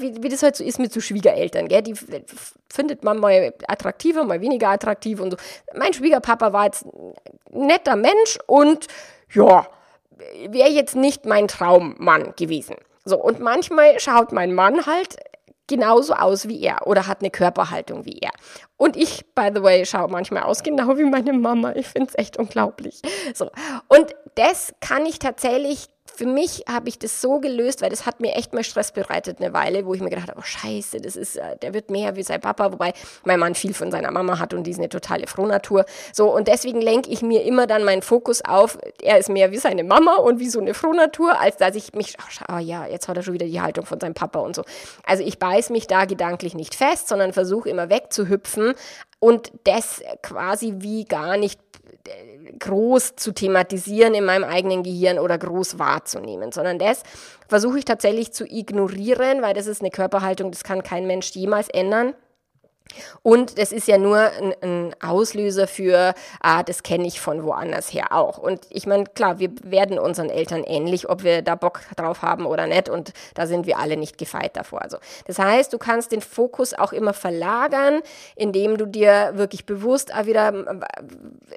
wie, 0.00 0.22
wie 0.22 0.28
das 0.28 0.42
halt 0.42 0.56
so 0.56 0.64
ist 0.64 0.80
mit 0.80 0.92
so 0.92 1.00
Schwiegereltern, 1.00 1.68
gell? 1.68 1.82
die 1.82 1.94
findet 2.68 3.04
man 3.04 3.18
mal 3.18 3.54
attraktiver, 3.68 4.24
mal 4.24 4.40
weniger 4.40 4.70
attraktiv 4.70 5.20
und 5.20 5.30
so. 5.30 5.36
Mein 5.74 5.94
Schwiegerpapa 5.94 6.52
war 6.52 6.64
jetzt 6.64 6.84
ein 6.84 7.14
netter 7.66 7.94
Mensch 7.94 8.38
und 8.46 8.88
ja, 9.32 9.68
wäre 10.48 10.68
jetzt 10.68 10.96
nicht 10.96 11.26
mein 11.26 11.46
Traummann 11.46 12.34
gewesen. 12.36 12.76
So, 13.04 13.22
und 13.22 13.38
manchmal 13.38 14.00
schaut 14.00 14.32
mein 14.32 14.52
Mann 14.52 14.84
halt 14.86 15.16
genauso 15.66 16.14
aus 16.14 16.48
wie 16.48 16.60
er 16.60 16.86
oder 16.86 17.06
hat 17.06 17.20
eine 17.20 17.30
Körperhaltung 17.30 18.04
wie 18.04 18.18
er. 18.18 18.30
Und 18.76 18.96
ich, 18.96 19.24
by 19.34 19.50
the 19.54 19.62
way, 19.62 19.84
schaue 19.86 20.08
manchmal 20.08 20.42
aus 20.42 20.62
genau 20.62 20.96
wie 20.96 21.04
meine 21.04 21.32
Mama. 21.32 21.72
Ich 21.74 21.86
finde 21.86 22.08
es 22.08 22.18
echt 22.18 22.36
unglaublich. 22.36 23.00
So. 23.34 23.50
Und 23.88 24.14
das 24.34 24.74
kann 24.80 25.06
ich 25.06 25.18
tatsächlich 25.18 25.88
für 26.16 26.26
mich 26.26 26.64
habe 26.68 26.88
ich 26.88 26.98
das 26.98 27.20
so 27.20 27.40
gelöst, 27.40 27.82
weil 27.82 27.90
das 27.90 28.06
hat 28.06 28.20
mir 28.20 28.34
echt 28.34 28.52
mal 28.54 28.62
Stress 28.62 28.92
bereitet 28.92 29.40
eine 29.40 29.52
Weile, 29.52 29.84
wo 29.84 29.94
ich 29.94 30.00
mir 30.00 30.10
gedacht 30.10 30.28
habe, 30.28 30.38
oh 30.38 30.44
scheiße, 30.44 31.00
das 31.00 31.16
ist, 31.16 31.36
äh, 31.36 31.56
der 31.58 31.74
wird 31.74 31.90
mehr 31.90 32.16
wie 32.16 32.22
sein 32.22 32.40
Papa, 32.40 32.72
wobei 32.72 32.92
mein 33.24 33.40
Mann 33.40 33.54
viel 33.54 33.74
von 33.74 33.90
seiner 33.90 34.10
Mama 34.10 34.38
hat 34.38 34.54
und 34.54 34.64
die 34.64 34.70
ist 34.70 34.78
eine 34.78 34.88
totale 34.88 35.26
Frohnatur. 35.26 35.84
So, 36.12 36.34
und 36.34 36.48
deswegen 36.48 36.80
lenke 36.80 37.10
ich 37.10 37.22
mir 37.22 37.42
immer 37.42 37.66
dann 37.66 37.84
meinen 37.84 38.02
Fokus 38.02 38.42
auf, 38.44 38.78
er 39.02 39.18
ist 39.18 39.28
mehr 39.28 39.50
wie 39.50 39.58
seine 39.58 39.84
Mama 39.84 40.16
und 40.16 40.38
wie 40.38 40.48
so 40.48 40.60
eine 40.60 40.74
Frohnatur, 40.74 41.40
als 41.40 41.56
dass 41.56 41.74
ich 41.74 41.94
mich, 41.94 42.14
oh, 42.18 42.54
oh 42.54 42.58
ja, 42.58 42.86
jetzt 42.86 43.08
hat 43.08 43.16
er 43.16 43.22
schon 43.22 43.34
wieder 43.34 43.46
die 43.46 43.60
Haltung 43.60 43.84
von 43.84 43.98
seinem 43.98 44.14
Papa 44.14 44.38
und 44.38 44.54
so. 44.54 44.62
Also 45.04 45.24
ich 45.24 45.38
beiß 45.38 45.70
mich 45.70 45.86
da 45.86 46.04
gedanklich 46.04 46.54
nicht 46.54 46.74
fest, 46.74 47.08
sondern 47.08 47.32
versuche 47.32 47.68
immer 47.68 47.90
wegzuhüpfen 47.90 48.74
und 49.18 49.52
das 49.64 50.02
quasi 50.22 50.74
wie 50.78 51.04
gar 51.04 51.36
nicht 51.36 51.58
groß 52.58 53.16
zu 53.16 53.32
thematisieren 53.32 54.14
in 54.14 54.24
meinem 54.24 54.44
eigenen 54.44 54.82
Gehirn 54.82 55.18
oder 55.18 55.38
groß 55.38 55.78
wahrzunehmen, 55.78 56.52
sondern 56.52 56.78
das 56.78 57.02
versuche 57.48 57.78
ich 57.78 57.84
tatsächlich 57.84 58.32
zu 58.32 58.44
ignorieren, 58.44 59.42
weil 59.42 59.54
das 59.54 59.66
ist 59.66 59.80
eine 59.80 59.90
Körperhaltung, 59.90 60.50
das 60.50 60.64
kann 60.64 60.82
kein 60.82 61.06
Mensch 61.06 61.30
jemals 61.30 61.68
ändern. 61.68 62.14
Und 63.22 63.58
das 63.58 63.72
ist 63.72 63.88
ja 63.88 63.98
nur 63.98 64.18
ein, 64.18 64.54
ein 64.62 64.96
Auslöser 65.00 65.66
für, 65.66 66.14
ah, 66.40 66.62
das 66.62 66.82
kenne 66.82 67.06
ich 67.06 67.20
von 67.20 67.42
woanders 67.44 67.92
her 67.92 68.12
auch. 68.12 68.38
Und 68.38 68.66
ich 68.70 68.86
meine, 68.86 69.04
klar, 69.04 69.38
wir 69.38 69.50
werden 69.62 69.98
unseren 69.98 70.28
Eltern 70.30 70.62
ähnlich, 70.64 71.08
ob 71.08 71.24
wir 71.24 71.42
da 71.42 71.54
Bock 71.54 71.80
drauf 71.96 72.22
haben 72.22 72.46
oder 72.46 72.66
nicht. 72.66 72.88
Und 72.88 73.12
da 73.34 73.46
sind 73.46 73.66
wir 73.66 73.78
alle 73.78 73.96
nicht 73.96 74.18
gefeit 74.18 74.56
davor. 74.56 74.82
Also, 74.82 74.98
das 75.26 75.38
heißt, 75.38 75.72
du 75.72 75.78
kannst 75.78 76.12
den 76.12 76.20
Fokus 76.20 76.74
auch 76.74 76.92
immer 76.92 77.14
verlagern, 77.14 78.02
indem 78.36 78.76
du 78.76 78.86
dir 78.86 79.32
wirklich 79.34 79.66
bewusst 79.66 80.14
auch 80.14 80.26
wieder 80.26 80.52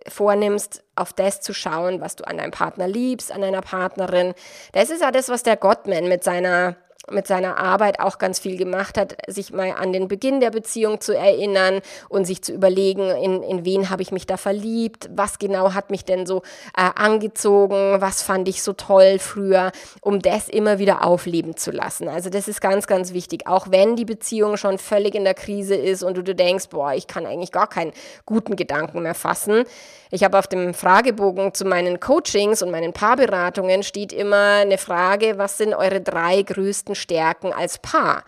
vornimmst, 0.08 0.84
auf 0.96 1.14
das 1.14 1.42
zu 1.42 1.54
schauen, 1.54 2.02
was 2.02 2.16
du 2.16 2.26
an 2.26 2.38
deinem 2.38 2.52
Partner 2.52 2.88
liebst, 2.88 3.32
an 3.32 3.42
deiner 3.42 3.62
Partnerin. 3.62 4.34
Das 4.72 4.90
ist 4.90 5.02
ja 5.02 5.12
das, 5.12 5.30
was 5.30 5.44
der 5.44 5.58
Gottman 5.58 6.08
mit 6.08 6.24
seiner 6.24 6.76
mit 7.12 7.28
seiner 7.28 7.58
Arbeit 7.58 8.00
auch 8.00 8.18
ganz 8.18 8.40
viel 8.40 8.58
gemacht 8.58 8.98
hat, 8.98 9.18
sich 9.28 9.54
mal 9.54 9.72
an 9.72 9.94
den 9.94 10.08
Beginn 10.08 10.40
der 10.40 10.52
Beziehung 10.52 11.00
zu 11.00 11.16
erinnern 11.16 11.80
und 12.10 12.26
sich 12.26 12.42
zu 12.42 12.54
überlegen, 12.54 13.10
in, 13.10 13.44
in 13.44 13.66
wen 13.66 13.90
habe 13.90 14.02
ich 14.02 14.12
mich 14.12 14.26
da 14.26 14.38
verliebt, 14.38 15.10
was 15.14 15.40
genau 15.40 15.74
hat 15.74 15.90
mich 15.90 16.06
denn 16.06 16.26
so 16.26 16.42
äh, 16.76 16.90
angezogen, 16.96 18.02
was 18.02 18.22
fand 18.22 18.48
ich 18.48 18.62
so 18.62 18.74
toll 18.74 19.20
früher, 19.20 19.72
um 20.02 20.20
das 20.20 20.50
immer 20.50 20.80
wieder 20.80 21.06
aufleben 21.06 21.56
zu 21.56 21.72
lassen. 21.72 22.08
Also 22.10 22.30
das 22.30 22.48
ist 22.48 22.62
ganz, 22.62 22.88
ganz 22.88 23.14
wichtig, 23.14 23.48
auch 23.48 23.72
wenn 23.72 23.96
die 23.96 24.06
Beziehung 24.06 24.58
schon 24.58 24.78
völlig 24.78 25.16
in 25.16 25.24
der 25.24 25.34
Krise 25.34 25.76
ist 25.76 26.04
und 26.04 26.18
du, 26.18 26.24
du 26.24 26.36
denkst, 26.36 26.70
boah, 26.70 26.94
ich 26.94 27.08
kann 27.08 27.26
eigentlich 27.26 27.52
gar 27.52 27.68
keinen 27.68 27.94
guten 28.26 28.56
Gedanken 28.56 29.02
mehr 29.02 29.16
fassen. 29.16 29.64
Ich 30.10 30.24
habe 30.24 30.40
auf 30.40 30.48
dem 30.48 30.74
Fragebogen 30.74 31.54
zu 31.54 31.66
meinen 31.66 32.00
Coachings 32.00 32.62
und 32.62 32.72
meinen 32.72 32.94
Paarberatungen 32.94 33.84
steht 33.84 34.14
immer 34.14 34.60
eine 34.62 34.78
Frage, 34.78 35.38
was 35.38 35.58
sind 35.58 35.74
eure 35.74 36.00
drei 36.00 36.42
größten 36.42 36.96
Stärken 36.96 37.52
als 37.52 37.78
Paar? 37.80 38.24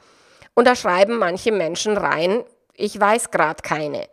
Und 0.55 0.67
da 0.67 0.75
schreiben 0.75 1.17
manche 1.17 1.53
Menschen 1.53 1.95
rein, 1.95 2.43
ich 2.73 2.99
weiß 2.99 3.31
gerade 3.31 3.61
keine. 3.61 4.07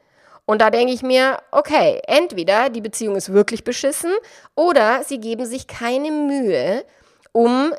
Und 0.45 0.61
da 0.61 0.71
denke 0.71 0.93
ich 0.93 1.03
mir, 1.03 1.39
okay, 1.51 2.01
entweder 2.07 2.71
die 2.71 2.81
Beziehung 2.81 3.17
ist 3.17 3.33
wirklich 3.33 3.65
beschissen 3.65 4.13
oder 4.55 5.03
sie 5.03 5.19
geben 5.19 5.45
sich 5.45 5.67
keine 5.67 6.13
Mühe, 6.13 6.85
um 7.33 7.75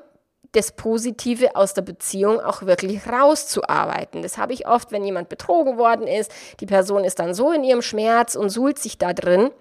das 0.52 0.74
Positive 0.74 1.56
aus 1.56 1.74
der 1.74 1.82
Beziehung 1.84 2.42
auch 2.42 2.64
wirklich 2.64 3.08
rauszuarbeiten. 3.08 4.22
Das 4.22 4.38
habe 4.38 4.52
ich 4.52 4.68
oft, 4.68 4.92
wenn 4.92 5.06
jemand 5.06 5.30
betrogen 5.30 5.78
worden 5.78 6.08
ist. 6.08 6.32
Die 6.60 6.66
Person 6.66 7.06
ist 7.06 7.20
dann 7.20 7.34
so 7.34 7.54
in 7.54 7.64
ihrem 7.64 7.82
Schmerz 7.82 8.36
und 8.36 8.50
suhlt 8.50 8.80
sich 8.80 8.98
da 8.98 9.14
drin 9.14 9.52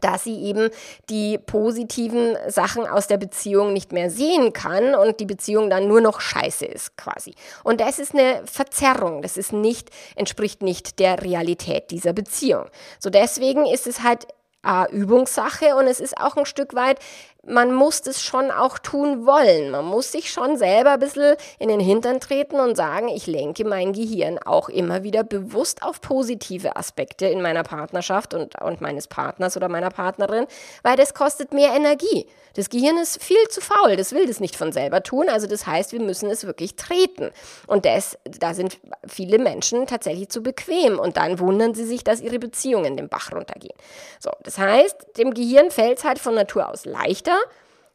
dass 0.00 0.24
sie 0.24 0.42
eben 0.42 0.70
die 1.08 1.38
positiven 1.38 2.36
Sachen 2.48 2.86
aus 2.86 3.06
der 3.06 3.18
Beziehung 3.18 3.72
nicht 3.72 3.92
mehr 3.92 4.10
sehen 4.10 4.52
kann 4.52 4.94
und 4.94 5.20
die 5.20 5.26
Beziehung 5.26 5.70
dann 5.70 5.88
nur 5.88 6.00
noch 6.00 6.20
scheiße 6.20 6.64
ist 6.64 6.96
quasi. 6.96 7.34
Und 7.64 7.80
das 7.80 7.98
ist 7.98 8.14
eine 8.14 8.42
Verzerrung, 8.46 9.22
das 9.22 9.36
ist 9.36 9.52
nicht, 9.52 9.90
entspricht 10.16 10.62
nicht 10.62 10.98
der 10.98 11.22
Realität 11.22 11.90
dieser 11.90 12.12
Beziehung. 12.12 12.66
So 12.98 13.10
deswegen 13.10 13.66
ist 13.66 13.86
es 13.86 14.02
halt 14.02 14.26
äh, 14.66 14.90
Übungssache 14.92 15.74
und 15.76 15.86
es 15.86 16.00
ist 16.00 16.18
auch 16.18 16.36
ein 16.36 16.46
Stück 16.46 16.74
weit 16.74 16.98
man 17.46 17.72
muss 17.72 18.02
es 18.06 18.22
schon 18.22 18.50
auch 18.50 18.78
tun 18.78 19.26
wollen. 19.26 19.70
Man 19.70 19.84
muss 19.84 20.12
sich 20.12 20.30
schon 20.30 20.56
selber 20.56 20.92
ein 20.92 21.00
bisschen 21.00 21.36
in 21.58 21.68
den 21.68 21.80
Hintern 21.80 22.20
treten 22.20 22.60
und 22.60 22.76
sagen, 22.76 23.08
ich 23.08 23.26
lenke 23.26 23.64
mein 23.64 23.92
Gehirn 23.92 24.38
auch 24.38 24.68
immer 24.68 25.02
wieder 25.02 25.24
bewusst 25.24 25.82
auf 25.82 26.00
positive 26.00 26.76
Aspekte 26.76 27.26
in 27.26 27.40
meiner 27.40 27.62
Partnerschaft 27.62 28.34
und, 28.34 28.60
und 28.60 28.80
meines 28.80 29.08
Partners 29.08 29.56
oder 29.56 29.68
meiner 29.68 29.90
Partnerin, 29.90 30.46
weil 30.82 30.96
das 30.96 31.14
kostet 31.14 31.52
mehr 31.52 31.74
Energie. 31.74 32.26
Das 32.54 32.68
Gehirn 32.68 32.98
ist 32.98 33.22
viel 33.22 33.48
zu 33.48 33.60
faul, 33.60 33.96
das 33.96 34.12
will 34.12 34.26
das 34.26 34.40
nicht 34.40 34.56
von 34.56 34.72
selber 34.72 35.02
tun. 35.02 35.28
Also 35.28 35.46
das 35.46 35.66
heißt, 35.66 35.92
wir 35.92 36.00
müssen 36.00 36.30
es 36.30 36.44
wirklich 36.44 36.74
treten. 36.74 37.30
Und 37.66 37.84
das, 37.84 38.18
da 38.24 38.54
sind 38.54 38.78
viele 39.06 39.38
Menschen 39.38 39.86
tatsächlich 39.86 40.28
zu 40.30 40.42
bequem 40.42 40.98
und 40.98 41.16
dann 41.16 41.38
wundern 41.38 41.74
sie 41.74 41.84
sich, 41.84 42.02
dass 42.02 42.20
ihre 42.20 42.38
Beziehungen 42.38 42.96
den 42.96 43.08
Bach 43.08 43.32
runtergehen. 43.32 43.74
So, 44.18 44.30
das 44.42 44.58
heißt, 44.58 45.16
dem 45.16 45.32
Gehirn 45.32 45.70
fällt 45.70 45.98
es 45.98 46.04
halt 46.04 46.18
von 46.18 46.34
Natur 46.34 46.68
aus 46.68 46.84
leichter, 46.84 47.29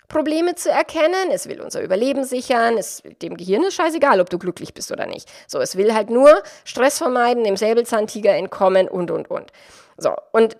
Probleme 0.08 0.56
zu 0.56 0.70
erkennen. 0.70 1.32
Es 1.32 1.48
will 1.48 1.62
unser 1.62 1.82
Überleben 1.82 2.24
sichern. 2.24 2.78
Es, 2.78 3.02
dem 3.22 3.38
Gehirn 3.38 3.64
ist 3.64 3.76
scheißegal, 3.76 4.22
ob 4.22 4.30
du 4.30 4.38
glücklich 4.38 4.74
bist 4.74 4.92
oder 4.92 5.06
nicht. 5.08 5.30
So, 5.48 5.60
es 5.60 5.76
will 5.76 5.94
halt 5.94 6.10
nur 6.10 6.44
Stress 6.64 6.98
vermeiden, 6.98 7.44
dem 7.44 7.58
Säbelzahntiger 7.58 8.34
entkommen 8.36 8.88
und, 8.88 9.12
und, 9.12 9.30
und. 9.30 9.52
So, 9.98 10.14
und 10.32 10.58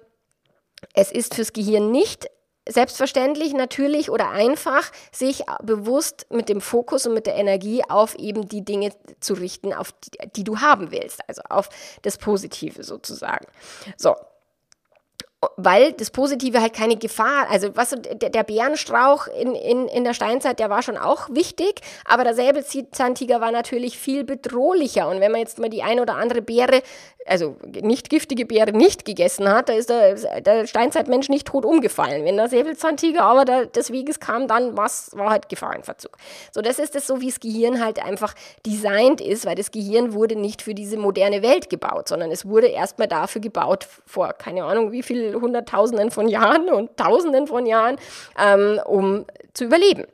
es 0.94 1.12
ist 1.12 1.36
fürs 1.36 1.54
Gehirn 1.54 1.92
nicht 1.92 2.28
selbstverständlich, 2.68 3.54
natürlich 3.54 4.10
oder 4.10 4.32
einfach, 4.32 4.92
sich 5.12 5.44
bewusst 5.62 6.26
mit 6.32 6.50
dem 6.50 6.62
Fokus 6.62 7.06
und 7.06 7.14
mit 7.14 7.28
der 7.28 7.36
Energie 7.36 7.84
auf 7.88 8.16
eben 8.16 8.48
die 8.48 8.66
Dinge 8.66 8.92
zu 9.20 9.36
richten, 9.36 9.72
auf 9.74 9.92
die, 9.92 10.30
die 10.36 10.44
du 10.44 10.62
haben 10.62 10.92
willst, 10.92 11.20
also 11.28 11.44
auf 11.48 11.70
das 12.02 12.18
Positive 12.18 12.84
sozusagen. 12.84 13.46
So. 13.98 14.16
Weil 15.58 15.94
das 15.94 16.12
Positive 16.12 16.62
halt 16.62 16.74
keine 16.74 16.98
Gefahr, 16.98 17.48
also 17.50 17.76
was 17.76 17.90
der, 17.90 18.30
der 18.30 18.44
Bärenstrauch 18.44 19.28
in, 19.28 19.56
in, 19.56 19.88
in 19.88 20.04
der 20.04 20.14
Steinzeit, 20.14 20.60
der 20.60 20.70
war 20.70 20.82
schon 20.82 20.98
auch 20.98 21.30
wichtig, 21.30 21.82
aber 22.06 22.24
der 22.24 22.34
Säbelzahntiger 22.34 23.42
war 23.42 23.52
natürlich 23.52 23.98
viel 23.98 24.24
bedrohlicher. 24.24 25.08
Und 25.08 25.22
wenn 25.22 25.32
man 25.32 25.42
jetzt 25.42 25.60
mal 25.60 25.70
die 25.70 25.84
ein 25.84 26.00
oder 26.00 26.16
andere 26.16 26.42
Beere, 26.42 26.82
also 27.26 27.56
nicht 27.82 28.10
giftige 28.10 28.46
Beere 28.46 28.72
nicht 28.72 29.04
gegessen 29.04 29.50
hat, 29.50 29.70
da 29.70 29.74
ist 29.74 29.90
der, 29.90 30.16
der 30.42 30.68
Steinzeitmensch 30.68 31.30
nicht 31.30 31.48
tot 31.48 31.66
umgefallen. 31.66 32.24
Wenn 32.24 32.38
der 32.38 32.50
Säbelzahntiger 32.50 33.22
aber 33.22 33.46
da, 33.46 33.66
des 33.66 33.92
Weges 33.92 34.20
kam, 34.20 34.48
dann 34.48 34.78
was 34.78 35.12
war 35.16 35.32
halt 35.32 35.50
Gefahrenverzug. 35.50 36.18
So, 36.52 36.62
das 36.62 36.80
ist 36.80 36.96
es 36.96 37.08
so, 37.08 37.22
wie 37.22 37.28
das 37.28 37.40
Gehirn 37.40 37.84
halt 37.84 38.04
einfach 38.04 38.36
designt 38.66 39.22
ist, 39.22 39.46
weil 39.46 39.56
das 39.56 39.72
Gehirn 39.72 40.14
wurde 40.14 40.36
nicht 40.36 40.62
für 40.62 40.76
diese 40.76 40.98
moderne 40.98 41.42
Welt 41.42 41.70
gebaut, 41.70 42.08
sondern 42.08 42.32
es 42.32 42.46
wurde 42.46 42.68
erstmal 42.68 43.08
dafür 43.08 43.42
gebaut 43.42 43.88
vor 44.06 44.34
keine 44.34 44.64
Ahnung 44.64 44.92
wie 44.92 45.04
viel 45.04 45.34
Hunderttausenden 45.36 46.12
von 46.12 46.28
Jahren 46.28 46.70
und 46.70 46.96
Tausenden 46.98 47.48
von 47.48 47.66
Jahren, 47.66 47.98
ähm, 48.40 48.80
um 48.86 49.26
zu 49.54 49.66
überleben. 49.66 50.06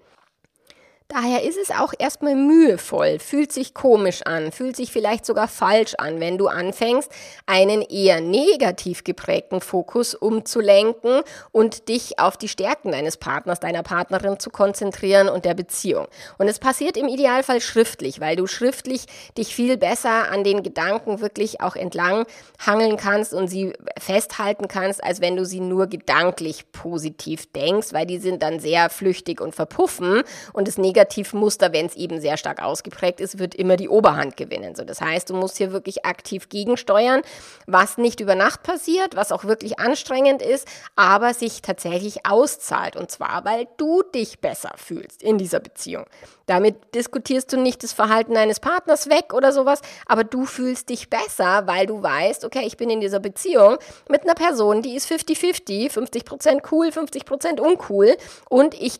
Daher 1.13 1.43
ist 1.43 1.58
es 1.58 1.71
auch 1.71 1.91
erstmal 2.00 2.36
mühevoll, 2.36 3.19
fühlt 3.19 3.52
sich 3.52 3.74
komisch 3.74 4.21
an, 4.24 4.54
fühlt 4.54 4.78
sich 4.78 4.93
vielleicht 4.93 5.26
sogar 5.26 5.50
falsch 5.50 5.93
an, 5.97 6.21
wenn 6.21 6.38
du 6.38 6.47
anfängst, 6.47 7.12
einen 7.45 7.82
eher 7.82 8.21
negativ 8.21 9.04
geprägten 9.04 9.60
Fokus 9.60 10.15
umzulenken 10.15 11.21
und 11.52 11.89
dich 11.89 12.17
auf 12.17 12.38
die 12.38 12.47
Stärken 12.47 12.93
deines 12.93 13.17
Partners, 13.17 13.60
deiner 13.60 13.84
Partnerin 13.84 14.39
zu 14.39 14.52
konzentrieren 14.52 15.28
und 15.28 15.43
der 15.43 15.54
Beziehung. 15.54 16.08
Und 16.38 16.47
es 16.47 16.60
passiert 16.60 16.95
im 16.95 17.10
Idealfall 17.10 17.60
schriftlich, 17.60 18.21
weil 18.21 18.38
du 18.38 18.47
schriftlich 18.47 19.04
dich 19.38 19.54
viel 19.54 19.76
besser 19.76 20.32
an 20.32 20.45
den 20.45 20.63
Gedanken 20.63 21.19
wirklich 21.19 21.60
auch 21.60 21.76
entlang 21.76 22.26
hangeln 22.65 22.95
kannst 22.95 23.34
und 23.34 23.50
sie 23.50 23.74
festhalten 24.00 24.69
kannst, 24.69 25.04
als 25.04 25.19
wenn 25.19 25.36
du 25.36 25.43
sie 25.43 25.60
nur 25.60 25.88
gedanklich 25.88 26.71
positiv 26.71 27.52
denkst, 27.52 27.91
weil 27.91 28.06
die 28.06 28.19
sind 28.19 28.41
dann 28.41 28.62
sehr 28.62 28.89
flüchtig 28.89 29.41
und 29.41 29.54
verpuffen 29.54 30.24
und 30.54 30.69
das 30.69 30.78
Negative 30.78 31.00
Negativmuster, 31.01 31.73
wenn 31.73 31.87
es 31.87 31.95
eben 31.95 32.21
sehr 32.21 32.37
stark 32.37 32.61
ausgeprägt 32.61 33.19
ist, 33.19 33.39
wird 33.39 33.55
immer 33.55 33.75
die 33.75 33.89
Oberhand 33.89 34.37
gewinnen. 34.37 34.75
So, 34.75 34.83
das 34.83 35.01
heißt, 35.01 35.29
du 35.29 35.33
musst 35.33 35.57
hier 35.57 35.71
wirklich 35.71 36.05
aktiv 36.05 36.49
gegensteuern, 36.49 37.21
was 37.65 37.97
nicht 37.97 38.19
über 38.19 38.35
Nacht 38.35 38.63
passiert, 38.63 39.15
was 39.15 39.31
auch 39.31 39.43
wirklich 39.45 39.79
anstrengend 39.79 40.41
ist, 40.41 40.67
aber 40.95 41.33
sich 41.33 41.61
tatsächlich 41.61 42.25
auszahlt. 42.25 42.95
Und 42.95 43.09
zwar, 43.09 43.45
weil 43.45 43.67
du 43.77 44.03
dich 44.03 44.39
besser 44.39 44.71
fühlst 44.75 45.23
in 45.23 45.37
dieser 45.37 45.59
Beziehung. 45.59 46.05
Damit 46.45 46.93
diskutierst 46.95 47.53
du 47.53 47.57
nicht 47.57 47.81
das 47.81 47.93
Verhalten 47.93 48.33
deines 48.33 48.59
Partners 48.59 49.09
weg 49.09 49.33
oder 49.33 49.53
sowas, 49.53 49.79
aber 50.05 50.23
du 50.23 50.45
fühlst 50.45 50.89
dich 50.89 51.09
besser, 51.09 51.65
weil 51.65 51.85
du 51.85 52.03
weißt, 52.03 52.43
okay, 52.43 52.63
ich 52.65 52.77
bin 52.77 52.89
in 52.89 52.99
dieser 52.99 53.19
Beziehung 53.19 53.77
mit 54.09 54.23
einer 54.23 54.33
Person, 54.33 54.81
die 54.81 54.95
ist 54.95 55.09
50-50, 55.09 55.91
50%, 55.91 56.61
cool, 56.71 56.87
50% 56.89 57.59
uncool 57.61 58.17
und 58.49 58.73
ich 58.73 58.99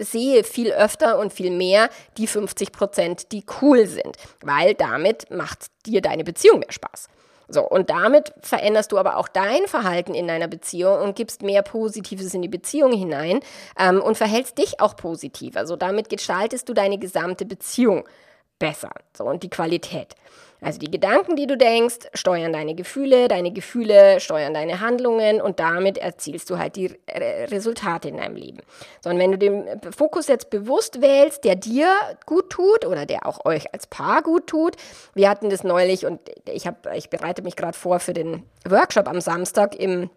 sehe 0.00 0.42
viel 0.42 0.72
öfter 0.72 1.18
und 1.18 1.29
viel 1.30 1.50
mehr 1.50 1.88
die 2.16 2.28
50%, 2.28 3.28
die 3.30 3.44
cool 3.60 3.86
sind, 3.86 4.16
weil 4.42 4.74
damit 4.74 5.30
macht 5.30 5.66
dir 5.86 6.00
deine 6.00 6.24
Beziehung 6.24 6.60
mehr 6.60 6.72
Spaß. 6.72 7.08
So, 7.52 7.66
und 7.66 7.90
damit 7.90 8.32
veränderst 8.42 8.92
du 8.92 8.98
aber 8.98 9.16
auch 9.16 9.26
dein 9.26 9.66
Verhalten 9.66 10.14
in 10.14 10.28
deiner 10.28 10.46
Beziehung 10.46 11.00
und 11.00 11.16
gibst 11.16 11.42
mehr 11.42 11.62
Positives 11.62 12.32
in 12.32 12.42
die 12.42 12.48
Beziehung 12.48 12.92
hinein 12.92 13.40
ähm, 13.76 14.00
und 14.00 14.16
verhältst 14.16 14.56
dich 14.58 14.80
auch 14.80 14.94
positiv. 14.94 15.56
Also 15.56 15.74
damit 15.74 16.08
gestaltest 16.08 16.68
du 16.68 16.74
deine 16.74 16.98
gesamte 16.98 17.44
Beziehung 17.44 18.04
besser. 18.60 18.90
So, 19.16 19.24
und 19.24 19.42
die 19.42 19.50
Qualität. 19.50 20.14
Also 20.60 20.78
die 20.78 20.90
Gedanken, 20.90 21.36
die 21.36 21.46
du 21.46 21.56
denkst, 21.56 22.08
steuern 22.14 22.52
deine 22.52 22.74
Gefühle, 22.74 23.28
deine 23.28 23.52
Gefühle 23.52 24.20
steuern 24.20 24.54
deine 24.54 24.80
Handlungen 24.80 25.40
und 25.40 25.58
damit 25.58 25.98
erzielst 25.98 26.50
du 26.50 26.58
halt 26.58 26.76
die 26.76 26.98
Resultate 27.08 28.08
in 28.08 28.18
deinem 28.18 28.36
Leben. 28.36 28.58
So, 29.00 29.10
und 29.10 29.18
wenn 29.18 29.32
du 29.32 29.38
den 29.38 29.66
Fokus 29.96 30.28
jetzt 30.28 30.50
bewusst 30.50 31.00
wählst, 31.00 31.44
der 31.44 31.56
dir 31.56 31.92
gut 32.26 32.50
tut 32.50 32.86
oder 32.86 33.06
der 33.06 33.26
auch 33.26 33.44
euch 33.44 33.72
als 33.72 33.86
Paar 33.86 34.22
gut 34.22 34.46
tut, 34.46 34.76
wir 35.14 35.28
hatten 35.30 35.50
das 35.50 35.64
neulich 35.64 36.04
und 36.06 36.20
ich, 36.46 36.66
hab, 36.66 36.86
ich 36.94 37.10
bereite 37.10 37.42
mich 37.42 37.56
gerade 37.56 37.76
vor 37.76 38.00
für 38.00 38.12
den 38.12 38.42
Workshop 38.68 39.08
am 39.08 39.20
Samstag 39.20 39.74
im 39.76 40.10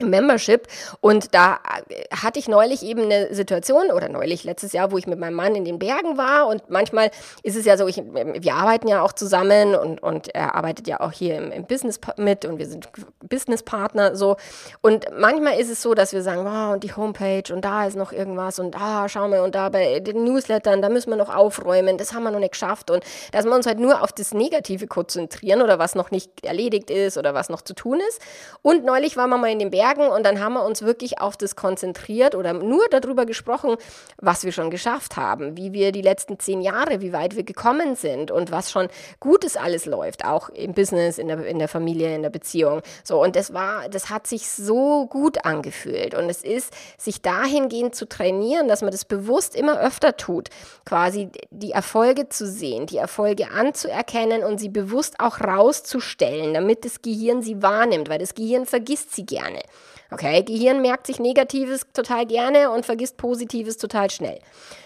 Membership. 0.00 0.66
Und 1.00 1.34
da 1.34 1.58
äh, 1.88 2.04
hatte 2.14 2.38
ich 2.38 2.48
neulich 2.48 2.82
eben 2.82 3.02
eine 3.02 3.34
Situation 3.34 3.90
oder 3.90 4.08
neulich 4.08 4.44
letztes 4.44 4.72
Jahr, 4.72 4.90
wo 4.90 4.98
ich 4.98 5.06
mit 5.06 5.18
meinem 5.18 5.34
Mann 5.34 5.54
in 5.54 5.64
den 5.64 5.78
Bergen 5.78 6.16
war. 6.16 6.46
Und 6.48 6.68
manchmal 6.68 7.10
ist 7.42 7.56
es 7.56 7.64
ja 7.64 7.76
so, 7.76 7.86
ich, 7.86 7.96
wir 7.96 8.54
arbeiten 8.54 8.88
ja 8.88 9.02
auch 9.02 9.12
zusammen 9.12 9.74
und, 9.74 10.02
und 10.02 10.34
er 10.34 10.54
arbeitet 10.54 10.88
ja 10.88 11.00
auch 11.00 11.12
hier 11.12 11.36
im, 11.36 11.52
im 11.52 11.64
Business 11.66 12.00
mit 12.16 12.44
und 12.44 12.58
wir 12.58 12.66
sind 12.66 12.88
Businesspartner 13.28 14.16
so. 14.16 14.36
Und 14.80 15.06
manchmal 15.16 15.58
ist 15.58 15.70
es 15.70 15.80
so, 15.82 15.94
dass 15.94 16.12
wir 16.12 16.22
sagen, 16.22 16.44
wow 16.44 16.74
und 16.74 16.84
die 16.84 16.94
Homepage 16.94 17.52
und 17.52 17.64
da 17.64 17.86
ist 17.86 17.96
noch 17.96 18.12
irgendwas 18.12 18.58
und 18.58 18.76
ah, 18.76 19.08
schau 19.08 19.28
mal 19.28 19.40
und 19.40 19.54
da 19.54 19.68
bei 19.68 20.00
den 20.00 20.24
Newslettern, 20.24 20.82
da 20.82 20.88
müssen 20.88 21.10
wir 21.10 21.16
noch 21.16 21.34
aufräumen, 21.34 21.98
das 21.98 22.12
haben 22.12 22.24
wir 22.24 22.30
noch 22.30 22.40
nicht 22.40 22.52
geschafft. 22.52 22.90
Und 22.90 23.04
dass 23.32 23.44
wir 23.44 23.54
uns 23.54 23.66
halt 23.66 23.78
nur 23.78 24.02
auf 24.02 24.12
das 24.12 24.34
Negative 24.34 24.86
konzentrieren 24.86 25.62
oder 25.62 25.78
was 25.78 25.94
noch 25.94 26.10
nicht 26.10 26.44
erledigt 26.44 26.90
ist 26.90 27.16
oder 27.16 27.34
was 27.34 27.48
noch 27.48 27.62
zu 27.62 27.74
tun 27.74 28.00
ist. 28.08 28.20
Und 28.62 28.84
neulich 28.84 29.16
waren 29.16 29.30
wir 29.30 29.38
mal 29.38 29.50
in 29.50 29.58
den 29.58 29.70
Bergen 29.74 30.06
und 30.06 30.24
dann 30.24 30.38
haben 30.38 30.52
wir 30.52 30.64
uns 30.64 30.82
wirklich 30.82 31.20
auf 31.20 31.36
das 31.36 31.56
konzentriert 31.56 32.36
oder 32.36 32.52
nur 32.52 32.86
darüber 32.90 33.26
gesprochen, 33.26 33.74
was 34.18 34.44
wir 34.44 34.52
schon 34.52 34.70
geschafft 34.70 35.16
haben, 35.16 35.56
wie 35.56 35.72
wir 35.72 35.90
die 35.90 36.00
letzten 36.00 36.38
zehn 36.38 36.60
Jahre, 36.60 37.00
wie 37.00 37.12
weit 37.12 37.34
wir 37.34 37.42
gekommen 37.42 37.96
sind 37.96 38.30
und 38.30 38.52
was 38.52 38.70
schon 38.70 38.86
Gutes 39.18 39.56
alles 39.56 39.84
läuft, 39.84 40.24
auch 40.24 40.48
im 40.50 40.74
Business, 40.74 41.18
in 41.18 41.26
der, 41.26 41.44
in 41.44 41.58
der 41.58 41.66
Familie, 41.66 42.14
in 42.14 42.22
der 42.22 42.30
Beziehung. 42.30 42.82
So, 43.02 43.20
und 43.20 43.34
das 43.34 43.52
war, 43.52 43.88
das 43.88 44.10
hat 44.10 44.28
sich 44.28 44.48
so 44.48 45.06
gut 45.06 45.44
angefühlt 45.44 46.14
und 46.14 46.30
es 46.30 46.44
ist, 46.44 46.72
sich 46.96 47.20
dahingehend 47.20 47.96
zu 47.96 48.08
trainieren, 48.08 48.68
dass 48.68 48.80
man 48.80 48.92
das 48.92 49.04
bewusst 49.04 49.56
immer 49.56 49.80
öfter 49.80 50.16
tut, 50.16 50.50
quasi 50.86 51.30
die 51.50 51.72
Erfolge 51.72 52.28
zu 52.28 52.46
sehen, 52.46 52.86
die 52.86 52.98
Erfolge 52.98 53.50
anzuerkennen 53.50 54.44
und 54.44 54.58
sie 54.58 54.68
bewusst 54.68 55.18
auch 55.18 55.40
rauszustellen, 55.40 56.54
damit 56.54 56.84
das 56.84 57.02
Gehirn 57.02 57.42
sie 57.42 57.60
wahrnimmt, 57.60 58.08
weil 58.08 58.20
das 58.20 58.34
Gehirn 58.34 58.66
vergisst 58.66 59.16
sie 59.16 59.26
gerne. 59.26 59.63
Okay, 60.10 60.42
Gehirn 60.44 60.80
merkt 60.80 61.06
sich 61.06 61.18
Negatives 61.18 61.86
total 61.92 62.26
gerne 62.26 62.70
und 62.70 62.86
vergisst 62.86 63.16
Positives 63.16 63.78
total 63.78 64.10
schnell. 64.10 64.38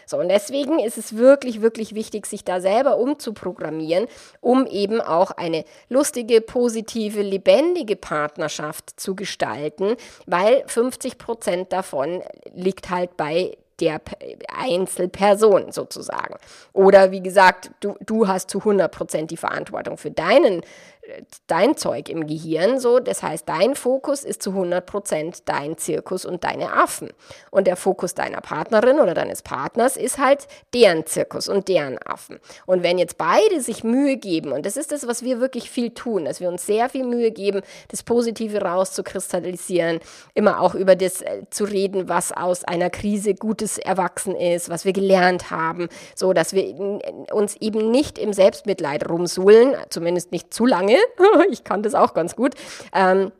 So, 0.06 0.18
und 0.18 0.28
deswegen 0.28 0.78
ist 0.78 0.96
es 0.96 1.16
wirklich, 1.16 1.60
wirklich 1.60 1.94
wichtig, 1.94 2.26
sich 2.26 2.44
da 2.44 2.60
selber 2.60 2.96
umzuprogrammieren, 2.96 4.06
um 4.40 4.66
eben 4.66 5.02
auch 5.02 5.32
eine 5.32 5.64
lustige, 5.90 6.40
positive, 6.40 7.20
lebendige 7.20 7.96
Partnerschaft 7.96 8.98
zu 8.98 9.14
gestalten, 9.14 9.96
weil 10.26 10.62
50 10.66 11.18
Prozent 11.18 11.72
davon 11.74 12.22
liegt 12.54 12.88
halt 12.88 13.16
bei 13.18 13.58
der 13.80 14.00
Einzelperson 14.48 15.72
sozusagen. 15.72 16.36
Oder 16.72 17.10
wie 17.12 17.22
gesagt, 17.22 17.70
du, 17.80 17.94
du 18.00 18.26
hast 18.26 18.50
zu 18.50 18.58
100 18.58 18.90
Prozent 18.90 19.30
die 19.30 19.36
Verantwortung 19.36 19.98
für 19.98 20.10
deinen 20.10 20.62
dein 21.46 21.76
Zeug 21.76 22.08
im 22.08 22.26
Gehirn 22.26 22.78
so. 22.78 22.98
Das 22.98 23.22
heißt, 23.22 23.48
dein 23.48 23.74
Fokus 23.74 24.24
ist 24.24 24.42
zu 24.42 24.50
100% 24.50 25.42
dein 25.44 25.78
Zirkus 25.78 26.24
und 26.24 26.44
deine 26.44 26.72
Affen. 26.72 27.10
Und 27.50 27.66
der 27.66 27.76
Fokus 27.76 28.14
deiner 28.14 28.40
Partnerin 28.40 29.00
oder 29.00 29.14
deines 29.14 29.42
Partners 29.42 29.96
ist 29.96 30.18
halt 30.18 30.46
deren 30.74 31.06
Zirkus 31.06 31.48
und 31.48 31.68
deren 31.68 31.98
Affen. 31.98 32.38
Und 32.66 32.82
wenn 32.82 32.98
jetzt 32.98 33.18
beide 33.18 33.60
sich 33.60 33.84
Mühe 33.84 34.16
geben, 34.16 34.52
und 34.52 34.66
das 34.66 34.76
ist 34.76 34.92
das, 34.92 35.06
was 35.06 35.22
wir 35.22 35.40
wirklich 35.40 35.70
viel 35.70 35.90
tun, 35.90 36.24
dass 36.24 36.40
wir 36.40 36.48
uns 36.48 36.66
sehr 36.66 36.88
viel 36.88 37.04
Mühe 37.04 37.30
geben, 37.30 37.62
das 37.88 38.02
Positive 38.02 38.60
rauszukristallisieren, 38.60 40.00
immer 40.34 40.60
auch 40.60 40.74
über 40.74 40.96
das 40.96 41.22
äh, 41.22 41.42
zu 41.50 41.64
reden, 41.64 42.08
was 42.08 42.32
aus 42.32 42.64
einer 42.64 42.90
Krise 42.90 43.34
Gutes 43.34 43.78
erwachsen 43.78 44.34
ist, 44.34 44.68
was 44.68 44.84
wir 44.84 44.92
gelernt 44.92 45.50
haben, 45.50 45.88
so 46.14 46.32
dass 46.32 46.52
wir 46.52 47.00
uns 47.32 47.56
eben 47.56 47.90
nicht 47.90 48.18
im 48.18 48.32
Selbstmitleid 48.32 49.08
rumsuhlen, 49.08 49.74
zumindest 49.88 50.32
nicht 50.32 50.52
zu 50.52 50.66
lange, 50.66 50.97
ich 51.50 51.64
kann 51.64 51.82
das 51.82 51.94
auch 51.94 52.14
ganz 52.14 52.36
gut. 52.36 52.54
Ähm, 52.94 53.32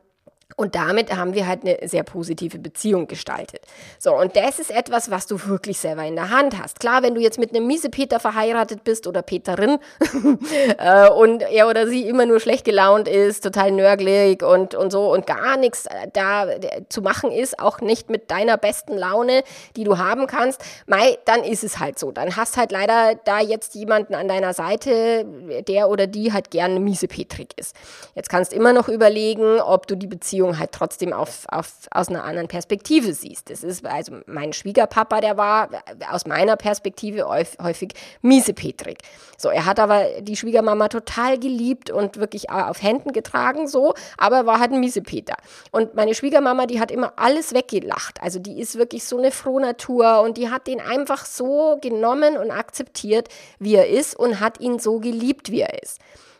und 0.59 0.75
damit 0.75 1.15
haben 1.15 1.33
wir 1.33 1.47
halt 1.47 1.61
eine 1.63 1.87
sehr 1.87 2.03
positive 2.03 2.59
Beziehung 2.59 3.07
gestaltet. 3.07 3.61
So, 3.97 4.13
und 4.13 4.35
das 4.35 4.59
ist 4.59 4.71
etwas, 4.71 5.09
was 5.09 5.25
du 5.25 5.47
wirklich 5.47 5.77
selber 5.77 6.03
in 6.03 6.15
der 6.17 6.31
Hand 6.31 6.61
hast. 6.61 6.81
Klar, 6.81 7.01
wenn 7.01 7.15
du 7.15 7.21
jetzt 7.21 7.39
mit 7.39 7.55
einem 7.55 7.65
Miesepeter 7.65 8.19
verheiratet 8.19 8.83
bist 8.83 9.07
oder 9.07 9.21
Peterin 9.21 9.77
äh, 10.77 11.09
und 11.11 11.43
er 11.43 11.69
oder 11.69 11.87
sie 11.87 12.09
immer 12.09 12.25
nur 12.25 12.41
schlecht 12.41 12.65
gelaunt 12.65 13.07
ist, 13.07 13.41
total 13.41 13.71
nörgelig 13.71 14.43
und, 14.43 14.75
und 14.75 14.91
so 14.91 15.13
und 15.13 15.25
gar 15.25 15.55
nichts 15.55 15.85
da 16.11 16.47
zu 16.89 17.01
machen 17.01 17.31
ist, 17.31 17.57
auch 17.57 17.79
nicht 17.79 18.09
mit 18.09 18.29
deiner 18.29 18.57
besten 18.57 18.97
Laune, 18.97 19.43
die 19.77 19.85
du 19.85 19.97
haben 19.97 20.27
kannst, 20.27 20.61
mei, 20.87 21.17
dann 21.23 21.45
ist 21.45 21.63
es 21.63 21.79
halt 21.79 21.97
so. 21.97 22.11
Dann 22.11 22.35
hast 22.35 22.57
halt 22.57 22.73
leider 22.73 23.15
da 23.23 23.39
jetzt 23.39 23.75
jemanden 23.75 24.13
an 24.13 24.27
deiner 24.27 24.53
Seite, 24.53 25.25
der 25.69 25.87
oder 25.87 26.05
die 26.05 26.33
halt 26.33 26.51
gerne 26.51 26.81
miesepetrig 26.81 27.51
ist. 27.55 27.77
Jetzt 28.13 28.29
kannst 28.29 28.51
immer 28.51 28.73
noch 28.73 28.89
überlegen, 28.89 29.61
ob 29.61 29.87
du 29.87 29.95
die 29.95 30.07
Beziehung 30.07 30.48
Beziehung 30.49 30.59
halt 30.59 30.71
trotzdem 30.71 31.13
auf, 31.13 31.45
auf, 31.49 31.71
aus 31.91 32.09
einer 32.09 32.23
anderen 32.23 32.47
Perspektive 32.47 33.13
siehst. 33.13 33.49
Das 33.49 33.63
ist 33.63 33.85
also 33.85 34.17
mein 34.25 34.53
Schwiegerpapa, 34.53 35.21
der 35.21 35.37
war 35.37 35.69
aus 36.11 36.25
meiner 36.25 36.55
Perspektive 36.55 37.27
häufig 37.27 37.93
miesepetrig. 38.21 38.99
So, 39.37 39.49
er 39.49 39.65
hat 39.65 39.79
aber 39.79 40.21
die 40.21 40.35
Schwiegermama 40.35 40.87
total 40.89 41.39
geliebt 41.39 41.89
und 41.89 42.17
wirklich 42.17 42.49
auf 42.49 42.81
Händen 42.81 43.13
getragen, 43.13 43.67
so, 43.67 43.93
aber 44.17 44.37
er 44.37 44.45
war 44.45 44.59
halt 44.59 44.71
ein 44.71 44.79
Miesepeter. 44.79 45.35
Und 45.71 45.95
meine 45.95 46.13
Schwiegermama, 46.13 46.65
die 46.65 46.79
hat 46.79 46.91
immer 46.91 47.13
alles 47.17 47.53
weggelacht. 47.53 48.21
Also 48.21 48.39
die 48.39 48.59
ist 48.59 48.77
wirklich 48.77 49.03
so 49.03 49.17
eine 49.17 49.31
Frohnatur 49.31 50.21
und 50.21 50.37
die 50.37 50.49
hat 50.49 50.67
den 50.67 50.81
einfach 50.81 51.25
so 51.25 51.77
genommen 51.81 52.37
und 52.37 52.51
akzeptiert, 52.51 53.29
wie 53.59 53.75
er 53.75 53.87
ist 53.87 54.15
und 54.17 54.39
hat 54.39 54.59
ihn 54.59 54.79
so 54.79 54.99
geliebt, 54.99 55.51
wie 55.51 55.61
er 55.61 55.81
ist. 55.81 55.99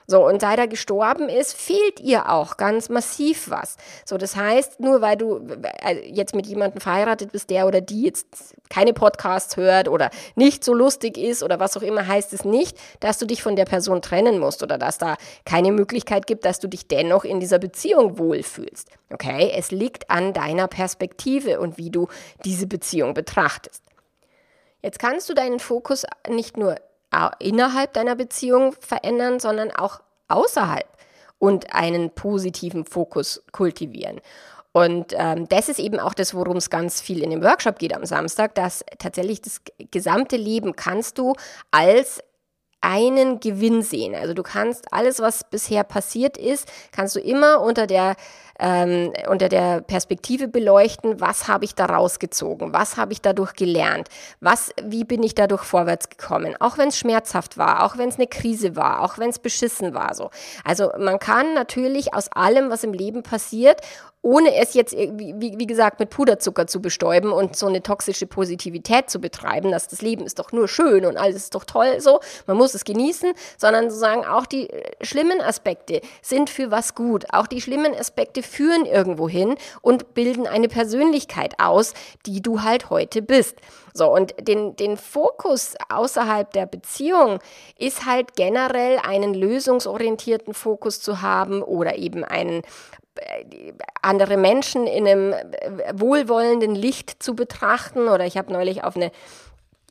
So, 0.09 0.25
und 0.25 0.41
seit 0.41 0.57
er 0.57 0.67
gestorben 0.67 1.29
ist, 1.29 1.55
fehlt 1.55 1.99
ihr 1.99 2.31
auch 2.31 2.57
ganz 2.57 2.89
massiv 2.89 3.51
was. 3.51 3.77
So, 4.05 4.17
das 4.17 4.35
heißt, 4.35 4.79
nur 4.79 5.01
weil 5.01 5.15
du 5.17 5.45
äh, 5.83 6.09
jetzt 6.09 6.33
mit 6.33 6.47
jemandem 6.47 6.81
verheiratet 6.81 7.31
bist, 7.31 7.51
der 7.51 7.67
oder 7.67 7.79
die 7.79 8.05
jetzt 8.05 8.55
keine 8.71 8.93
Podcasts 8.93 9.55
hört 9.55 9.87
oder 9.87 10.09
nicht 10.33 10.63
so 10.63 10.73
lustig 10.73 11.15
ist 11.15 11.43
oder 11.43 11.59
was 11.59 11.77
auch 11.77 11.83
immer, 11.83 12.07
heißt 12.07 12.33
es 12.33 12.43
nicht, 12.43 12.75
dass 13.01 13.19
du 13.19 13.27
dich 13.27 13.43
von 13.43 13.55
der 13.55 13.65
Person 13.65 14.01
trennen 14.01 14.39
musst 14.39 14.63
oder 14.63 14.79
dass 14.79 14.97
da 14.97 15.15
keine 15.45 15.71
Möglichkeit 15.71 16.25
gibt, 16.25 16.43
dass 16.43 16.59
du 16.59 16.67
dich 16.67 16.87
dennoch 16.87 17.23
in 17.23 17.39
dieser 17.39 17.59
Beziehung 17.59 18.17
wohlfühlst. 18.17 18.89
Okay? 19.13 19.51
Es 19.55 19.69
liegt 19.69 20.09
an 20.09 20.33
deiner 20.33 20.67
Perspektive 20.67 21.59
und 21.59 21.77
wie 21.77 21.91
du 21.91 22.07
diese 22.45 22.65
Beziehung 22.65 23.13
betrachtest. 23.13 23.83
Jetzt 24.81 24.97
kannst 24.97 25.29
du 25.29 25.35
deinen 25.35 25.59
Fokus 25.59 26.07
nicht 26.27 26.57
nur 26.57 26.77
innerhalb 27.39 27.93
deiner 27.93 28.15
Beziehung 28.15 28.73
verändern, 28.79 29.39
sondern 29.39 29.71
auch 29.71 30.01
außerhalb 30.27 30.87
und 31.39 31.73
einen 31.73 32.11
positiven 32.11 32.85
Fokus 32.85 33.43
kultivieren. 33.51 34.21
Und 34.71 35.13
ähm, 35.17 35.47
das 35.49 35.67
ist 35.67 35.79
eben 35.79 35.99
auch 35.99 36.13
das, 36.13 36.35
worum 36.35 36.57
es 36.57 36.69
ganz 36.69 37.01
viel 37.01 37.23
in 37.23 37.31
dem 37.31 37.43
Workshop 37.43 37.79
geht 37.79 37.95
am 37.95 38.05
Samstag, 38.05 38.53
dass 38.53 38.85
tatsächlich 38.99 39.41
das 39.41 39.61
gesamte 39.91 40.37
Leben 40.37 40.75
kannst 40.75 41.17
du 41.17 41.33
als 41.71 42.21
einen 42.81 43.39
Gewinn 43.39 43.81
sehen. 43.81 44.15
Also 44.15 44.33
du 44.33 44.43
kannst 44.43 44.93
alles, 44.93 45.19
was 45.19 45.43
bisher 45.49 45.83
passiert 45.83 46.37
ist, 46.37 46.71
kannst 46.91 47.15
du 47.15 47.19
immer 47.19 47.61
unter 47.61 47.87
der 47.87 48.15
ähm, 48.59 49.13
unter 49.27 49.49
der 49.49 49.81
Perspektive 49.81 50.47
beleuchten, 50.47 51.19
was 51.21 51.47
habe 51.47 51.65
ich 51.65 51.75
daraus 51.75 52.19
gezogen, 52.19 52.73
was 52.73 52.97
habe 52.97 53.13
ich 53.13 53.21
dadurch 53.21 53.53
gelernt, 53.53 54.09
was, 54.41 54.71
wie 54.83 55.03
bin 55.03 55.23
ich 55.23 55.35
dadurch 55.35 55.63
vorwärts 55.63 56.09
gekommen, 56.09 56.55
auch 56.59 56.77
wenn 56.77 56.89
es 56.89 56.97
schmerzhaft 56.97 57.57
war, 57.57 57.83
auch 57.83 57.97
wenn 57.97 58.09
es 58.09 58.15
eine 58.15 58.27
Krise 58.27 58.75
war, 58.75 59.01
auch 59.01 59.17
wenn 59.17 59.29
es 59.29 59.39
beschissen 59.39 59.93
war. 59.93 60.13
So. 60.13 60.29
Also 60.63 60.91
man 60.97 61.19
kann 61.19 61.53
natürlich 61.53 62.13
aus 62.13 62.31
allem, 62.31 62.69
was 62.69 62.83
im 62.83 62.93
Leben 62.93 63.23
passiert, 63.23 63.81
ohne 64.21 64.53
es 64.55 64.73
jetzt, 64.73 64.93
wie, 64.93 65.33
wie 65.39 65.67
gesagt, 65.67 65.99
mit 65.99 66.09
Puderzucker 66.09 66.67
zu 66.67 66.81
bestäuben 66.81 67.31
und 67.31 67.55
so 67.55 67.67
eine 67.67 67.81
toxische 67.81 68.27
Positivität 68.27 69.09
zu 69.09 69.19
betreiben, 69.19 69.71
dass 69.71 69.87
das 69.87 70.01
Leben 70.01 70.25
ist 70.25 70.39
doch 70.39 70.51
nur 70.51 70.67
schön 70.67 71.05
und 71.05 71.15
alles 71.15 71.37
ist 71.37 71.55
doch 71.55 71.63
toll, 71.63 72.01
so, 72.01 72.19
man 72.45 72.57
muss 72.57 72.73
es 72.73 72.83
genießen, 72.83 73.31
sondern 73.57 73.89
sozusagen 73.89 74.25
auch 74.25 74.45
die 74.45 74.69
äh, 74.69 74.91
schlimmen 75.01 75.41
Aspekte 75.41 76.01
sind 76.21 76.49
für 76.49 76.69
was 76.69 76.95
gut. 76.95 77.25
Auch 77.31 77.47
die 77.47 77.61
schlimmen 77.61 77.95
Aspekte 77.95 78.43
führen 78.49 78.85
irgendwo 78.85 79.29
hin 79.29 79.55
und 79.81 80.13
bilden 80.13 80.47
eine 80.47 80.67
Persönlichkeit 80.67 81.55
aus, 81.59 81.93
die 82.25 82.41
du 82.41 82.61
halt 82.63 82.89
heute 82.89 83.21
bist. 83.21 83.57
So, 83.93 84.11
und 84.13 84.35
den, 84.47 84.75
den 84.75 84.97
Fokus 84.97 85.75
außerhalb 85.89 86.51
der 86.51 86.65
Beziehung 86.65 87.39
ist 87.77 88.05
halt 88.05 88.35
generell 88.35 88.99
einen 88.99 89.33
lösungsorientierten 89.33 90.53
Fokus 90.53 91.01
zu 91.01 91.21
haben 91.21 91.61
oder 91.61 91.97
eben 91.97 92.23
einen 92.23 92.61
äh, 93.15 93.73
andere 94.01 94.37
Menschen 94.37 94.87
in 94.87 95.07
einem 95.07 95.35
wohlwollenden 95.93 96.75
Licht 96.75 97.21
zu 97.21 97.35
betrachten. 97.35 98.07
Oder 98.07 98.25
ich 98.25 98.37
habe 98.37 98.53
neulich 98.53 98.83
auf 98.83 98.95
eine 98.95 99.11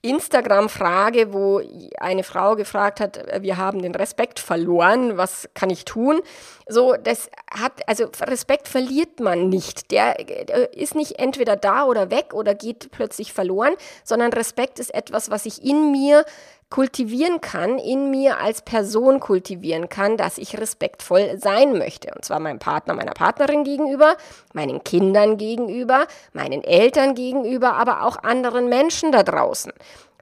Instagram-Frage, 0.03 1.33
wo 1.33 1.61
eine 1.99 2.23
Frau 2.23 2.57
gefragt 2.57 3.01
hat, 3.01 3.25
wir 3.43 3.57
haben 3.57 3.83
den 3.83 3.95
Respekt 3.95 4.39
verloren, 4.39 5.17
was 5.17 5.49
kann 5.55 5.71
ich 5.71 5.85
tun? 5.85 6.21
So, 6.67 6.95
das 6.95 7.31
hat, 7.51 7.73
also 7.87 8.11
Respekt 8.23 8.69
verliert 8.69 9.21
man 9.21 9.49
nicht. 9.49 9.91
Der, 9.91 10.15
der 10.15 10.75
ist 10.75 10.95
nicht 10.95 11.19
entweder 11.19 11.57
da 11.57 11.85
oder 11.85 12.11
weg 12.11 12.35
oder 12.35 12.55
geht 12.55 12.91
plötzlich 12.91 13.33
verloren, 13.33 13.75
sondern 14.05 14.33
Respekt 14.33 14.79
ist 14.79 14.95
etwas, 14.95 15.31
was 15.31 15.47
ich 15.47 15.65
in 15.65 15.91
mir 15.93 16.25
kultivieren 16.71 17.41
kann, 17.41 17.79
in 17.79 18.11
mir 18.11 18.39
als 18.39 18.63
Person 18.63 19.21
kultivieren 19.21 19.89
kann, 19.89 20.17
dass 20.17 20.37
ich 20.39 20.59
respektvoll 20.59 21.39
sein 21.39 21.79
möchte. 21.79 22.13
Und 22.15 22.25
zwar 22.25 22.41
meinem 22.41 22.59
Partner, 22.59 22.95
meiner 22.95 23.13
Partnerin 23.13 23.65
gegenüber, 23.65 24.17
meinen 24.53 24.85
Kindern 24.85 25.39
gegenüber, 25.39 26.07
meinen 26.33 26.63
Eltern 26.63 27.15
gegenüber, 27.15 27.75
aber 27.75 28.05
auch 28.05 28.23
anderen 28.23 28.69
Menschen 28.69 29.13
da 29.13 29.23
draußen. 29.23 29.73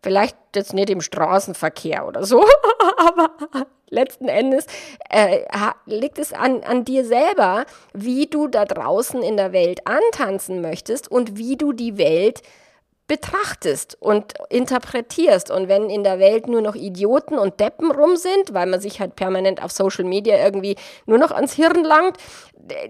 Vielleicht 0.02 0.37
jetzt 0.54 0.72
nicht 0.72 0.90
im 0.90 1.00
Straßenverkehr 1.00 2.06
oder 2.06 2.24
so, 2.24 2.44
aber 2.96 3.30
letzten 3.88 4.28
Endes 4.28 4.66
äh, 5.11 5.40
liegt 5.87 6.18
es 6.18 6.32
an, 6.32 6.62
an 6.62 6.85
dir 6.85 7.04
selber, 7.04 7.66
wie 7.92 8.26
du 8.26 8.46
da 8.46 8.64
draußen 8.64 9.22
in 9.22 9.37
der 9.37 9.52
Welt 9.52 9.80
antanzen 9.87 10.61
möchtest 10.61 11.11
und 11.11 11.37
wie 11.37 11.56
du 11.56 11.72
die 11.72 11.98
Welt 11.98 12.42
betrachtest 13.09 13.97
und 14.01 14.35
interpretierst. 14.51 15.51
Und 15.51 15.69
wenn 15.69 15.88
in 15.90 16.03
der 16.03 16.19
Welt 16.19 16.49
nur 16.49 16.61
noch 16.61 16.75
Idioten 16.75 17.38
und 17.38 17.61
Deppen 17.61 17.90
rum 17.90 18.16
sind, 18.16 18.53
weil 18.53 18.66
man 18.66 18.81
sich 18.81 19.01
halt 19.01 19.16
permanent 19.16 19.62
auf 19.62 19.71
Social 19.71 20.05
Media 20.05 20.37
irgendwie 20.37 20.77
nur 21.07 21.19
noch 21.19 21.31
ans 21.31 21.53
Hirn 21.55 21.85
langt, 21.85 22.16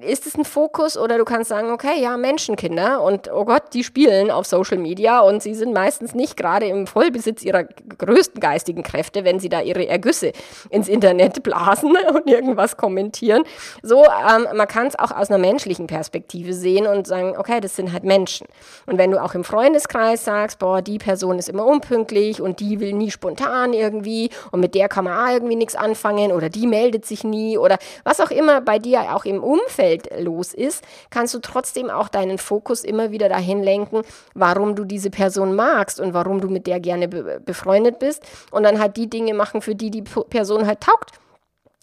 ist 0.03 0.27
es 0.27 0.37
ein 0.37 0.45
Fokus 0.45 0.97
oder 0.97 1.19
du 1.19 1.25
kannst 1.25 1.51
sagen, 1.51 1.71
okay, 1.71 2.01
ja, 2.01 2.17
Menschenkinder 2.17 3.03
und 3.03 3.31
oh 3.33 3.45
Gott, 3.45 3.75
die 3.75 3.85
spielen 3.85 4.31
auf 4.31 4.47
Social 4.47 4.79
Media 4.79 5.21
und 5.21 5.43
sie 5.43 5.55
sind 5.55 5.73
meistens 5.73 6.15
nicht 6.15 6.37
gerade 6.37 6.67
im 6.67 6.87
Vollbesitz 6.87 7.43
ihrer 7.43 7.65
größten 7.65 8.41
geistigen 8.41 8.83
Kräfte, 8.83 9.25
wenn 9.25 9.41
sie 9.41 9.49
da 9.49 9.61
ihre 9.61 9.87
Ergüsse 9.87 10.33
ins 10.71 10.89
Internet 10.89 11.43
blasen 11.43 11.97
und 12.15 12.29
irgendwas 12.29 12.77
kommentieren. 12.77 13.43
So, 13.83 14.05
ähm, 14.05 14.47
man 14.55 14.69
kann 14.69 14.87
es 14.87 14.99
auch 14.99 15.11
aus 15.11 15.31
einer 15.31 15.39
menschlichen 15.39 15.87
Perspektive 15.87 16.55
sehen 16.55 16.87
und 16.87 17.07
sagen, 17.07 17.35
okay, 17.37 17.61
das 17.61 17.77
sind 17.77 17.93
halt 17.93 18.05
Menschen. 18.05 18.47
Und 18.87 18.99
wenn 18.99 19.11
du 19.11 19.23
auch 19.23 19.35
im 19.35 19.45
Freundeskreis 19.45 20.25
sagst, 20.25 20.59
boah, 20.59 20.83
die 20.83 20.99
Person 20.99 21.39
ist 21.39 21.49
immer 21.49 21.67
unpünktlich 21.67 22.41
und 22.41 22.61
die 22.61 22.81
will 22.81 22.93
nie 22.93 23.11
spontan 23.11 23.73
irgendwie 23.73 24.31
und 24.53 24.61
mit 24.61 24.75
der 24.75 24.89
kann 24.89 25.05
man 25.05 25.33
irgendwie 25.33 25.57
nichts 25.57 25.75
anfangen 25.75 26.33
oder 26.33 26.49
die 26.49 26.67
meldet 26.67 27.05
sich 27.05 27.25
nie 27.25 27.59
oder 27.59 27.79
was 28.05 28.21
auch 28.21 28.31
immer 28.31 28.61
bei 28.61 28.79
dir 28.79 29.15
auch 29.15 29.25
im 29.25 29.43
Um 29.43 29.61
Umfeld 29.67 30.09
los 30.19 30.55
ist, 30.55 30.85
kannst 31.11 31.35
du 31.35 31.41
trotzdem 31.41 31.91
auch 31.91 32.09
deinen 32.09 32.39
Fokus 32.39 32.85
immer 32.85 33.11
wieder 33.11 33.29
dahin 33.29 33.63
lenken, 33.63 34.03
warum 34.35 34.75
du 34.77 34.85
diese 34.85 35.11
Person 35.11 35.55
magst 35.55 36.01
und 36.01 36.15
warum 36.15 36.41
du 36.41 36.49
mit 36.49 36.67
der 36.67 36.81
gerne 36.81 37.09
befreundet 37.09 37.99
bist. 37.99 38.23
Und 38.51 38.63
dann 38.63 38.79
halt 38.79 38.97
die 38.97 39.11
Dinge 39.11 39.35
machen, 39.35 39.61
für 39.61 39.75
die 39.75 39.91
die 39.91 40.03
Person 40.03 40.67
halt 40.67 40.81
taugt 40.81 41.13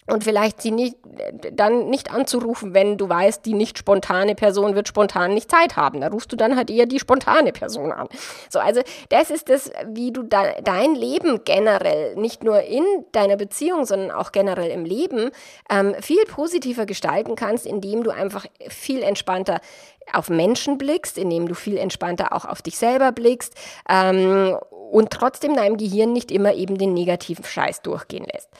und 0.06 0.22
vielleicht 0.22 0.60
sie 0.60 0.70
nicht, 0.70 0.96
dann 1.52 1.88
nicht 1.88 2.12
anzurufen, 2.12 2.74
wenn 2.74 2.98
du 2.98 3.08
weißt, 3.08 3.44
die 3.46 3.54
nicht 3.54 3.78
spontane 3.78 4.34
Person 4.34 4.74
wird 4.74 4.86
spontan 4.86 5.32
nicht 5.32 5.50
Zeit 5.50 5.76
haben. 5.76 6.02
Da 6.02 6.08
rufst 6.08 6.30
du 6.30 6.36
dann 6.36 6.56
halt 6.56 6.70
eher 6.70 6.84
die 6.84 7.00
spontane 7.00 7.52
Person 7.52 7.90
an. 7.90 8.08
So, 8.50 8.58
also 8.58 8.82
das 9.08 9.30
ist 9.30 9.48
das, 9.48 9.70
wie 9.86 10.12
du 10.12 10.22
da, 10.22 10.60
dein 10.62 10.94
Leben 10.94 11.42
generell, 11.44 12.16
nicht 12.16 12.44
nur 12.44 12.60
in 12.62 12.84
deiner 13.12 13.36
Beziehung, 13.36 13.86
sondern 13.86 14.10
auch 14.10 14.30
generell 14.32 14.70
im 14.70 14.84
Leben, 14.84 15.30
ähm, 15.70 15.94
viel 16.00 16.24
positiver 16.26 16.84
gestalten 16.84 17.34
kannst, 17.34 17.64
indem 17.64 18.04
du 18.04 18.10
einfach 18.10 18.44
viel 18.68 19.02
entspannter 19.02 19.60
auf 20.12 20.28
Menschen 20.28 20.76
blickst, 20.76 21.16
indem 21.16 21.48
du 21.48 21.54
viel 21.54 21.78
entspannter 21.78 22.34
auch 22.34 22.44
auf 22.44 22.60
dich 22.60 22.76
selber 22.76 23.10
blickst 23.12 23.54
ähm, 23.88 24.58
und 24.90 25.10
trotzdem 25.10 25.56
deinem 25.56 25.78
Gehirn 25.78 26.12
nicht 26.12 26.30
immer 26.30 26.52
eben 26.52 26.76
den 26.76 26.92
negativen 26.92 27.44
Scheiß 27.44 27.80
durchgehen 27.80 28.26
lässt. 28.30 28.50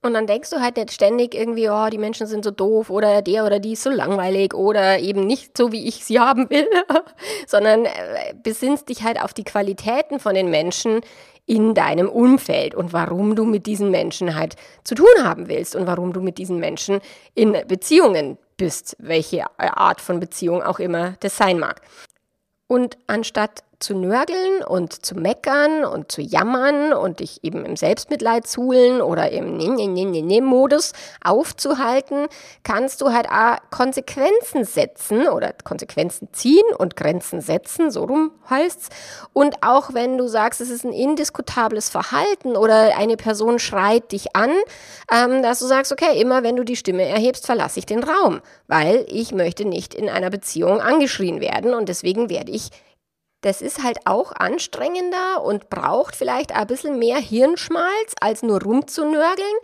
Und 0.00 0.14
dann 0.14 0.28
denkst 0.28 0.50
du 0.50 0.60
halt 0.60 0.76
nicht 0.76 0.92
ständig 0.92 1.34
irgendwie, 1.34 1.68
oh, 1.68 1.88
die 1.90 1.98
Menschen 1.98 2.28
sind 2.28 2.44
so 2.44 2.52
doof 2.52 2.88
oder 2.88 3.20
der 3.20 3.44
oder 3.44 3.58
die 3.58 3.72
ist 3.72 3.82
so 3.82 3.90
langweilig 3.90 4.54
oder 4.54 5.00
eben 5.00 5.26
nicht 5.26 5.56
so, 5.56 5.72
wie 5.72 5.88
ich 5.88 6.04
sie 6.04 6.20
haben 6.20 6.48
will, 6.50 6.68
sondern 7.48 7.84
äh, 7.84 8.34
besinnst 8.40 8.88
dich 8.88 9.02
halt 9.02 9.20
auf 9.20 9.34
die 9.34 9.42
Qualitäten 9.42 10.20
von 10.20 10.34
den 10.34 10.50
Menschen 10.50 11.00
in 11.46 11.74
deinem 11.74 12.08
Umfeld 12.08 12.74
und 12.74 12.92
warum 12.92 13.34
du 13.34 13.44
mit 13.44 13.66
diesen 13.66 13.90
Menschen 13.90 14.36
halt 14.36 14.54
zu 14.84 14.94
tun 14.94 15.06
haben 15.20 15.48
willst 15.48 15.74
und 15.74 15.86
warum 15.86 16.12
du 16.12 16.20
mit 16.20 16.38
diesen 16.38 16.58
Menschen 16.58 17.00
in 17.34 17.56
Beziehungen 17.66 18.38
bist, 18.56 18.96
welche 19.00 19.46
Art 19.58 20.00
von 20.00 20.20
Beziehung 20.20 20.62
auch 20.62 20.78
immer 20.78 21.14
das 21.20 21.36
sein 21.36 21.58
mag. 21.58 21.80
Und 22.66 22.98
anstatt 23.06 23.64
zu 23.80 23.94
nörgeln 23.94 24.64
und 24.64 25.04
zu 25.06 25.14
meckern 25.14 25.84
und 25.84 26.10
zu 26.10 26.20
jammern 26.20 26.92
und 26.92 27.20
dich 27.20 27.44
eben 27.44 27.64
im 27.64 27.76
Selbstmitleid 27.76 28.46
zuhlen 28.46 29.00
oder 29.00 29.30
im 29.30 29.56
Ne-Ne-Ne-Ne-Modus 29.56 30.92
aufzuhalten, 31.22 32.26
kannst 32.64 33.00
du 33.00 33.12
halt 33.12 33.28
auch 33.28 33.58
Konsequenzen 33.70 34.64
setzen 34.64 35.28
oder 35.28 35.52
Konsequenzen 35.64 36.28
ziehen 36.32 36.64
und 36.76 36.96
Grenzen 36.96 37.40
setzen, 37.40 37.90
so 37.90 38.04
rum 38.04 38.32
heißt's. 38.50 38.88
Und 39.32 39.62
auch 39.62 39.94
wenn 39.94 40.18
du 40.18 40.26
sagst, 40.26 40.60
es 40.60 40.70
ist 40.70 40.84
ein 40.84 40.92
indiskutables 40.92 41.88
Verhalten 41.88 42.56
oder 42.56 42.96
eine 42.96 43.16
Person 43.16 43.60
schreit 43.60 44.10
dich 44.10 44.34
an, 44.34 44.50
ähm, 45.12 45.42
dass 45.42 45.60
du 45.60 45.66
sagst, 45.66 45.92
okay, 45.92 46.20
immer 46.20 46.42
wenn 46.42 46.56
du 46.56 46.64
die 46.64 46.76
Stimme 46.76 47.04
erhebst, 47.04 47.46
verlasse 47.46 47.78
ich 47.78 47.86
den 47.86 48.02
Raum, 48.02 48.40
weil 48.66 49.06
ich 49.08 49.32
möchte 49.32 49.64
nicht 49.64 49.94
in 49.94 50.08
einer 50.08 50.30
Beziehung 50.30 50.80
angeschrien 50.80 51.40
werden 51.40 51.74
und 51.74 51.88
deswegen 51.88 52.28
werde 52.28 52.50
ich 52.50 52.70
das 53.40 53.62
ist 53.62 53.82
halt 53.82 53.98
auch 54.04 54.32
anstrengender 54.32 55.42
und 55.42 55.70
braucht 55.70 56.16
vielleicht 56.16 56.52
ein 56.52 56.66
bisschen 56.66 56.98
mehr 56.98 57.18
Hirnschmalz, 57.18 58.14
als 58.20 58.42
nur 58.42 58.62
rumzunörgeln. 58.62 59.56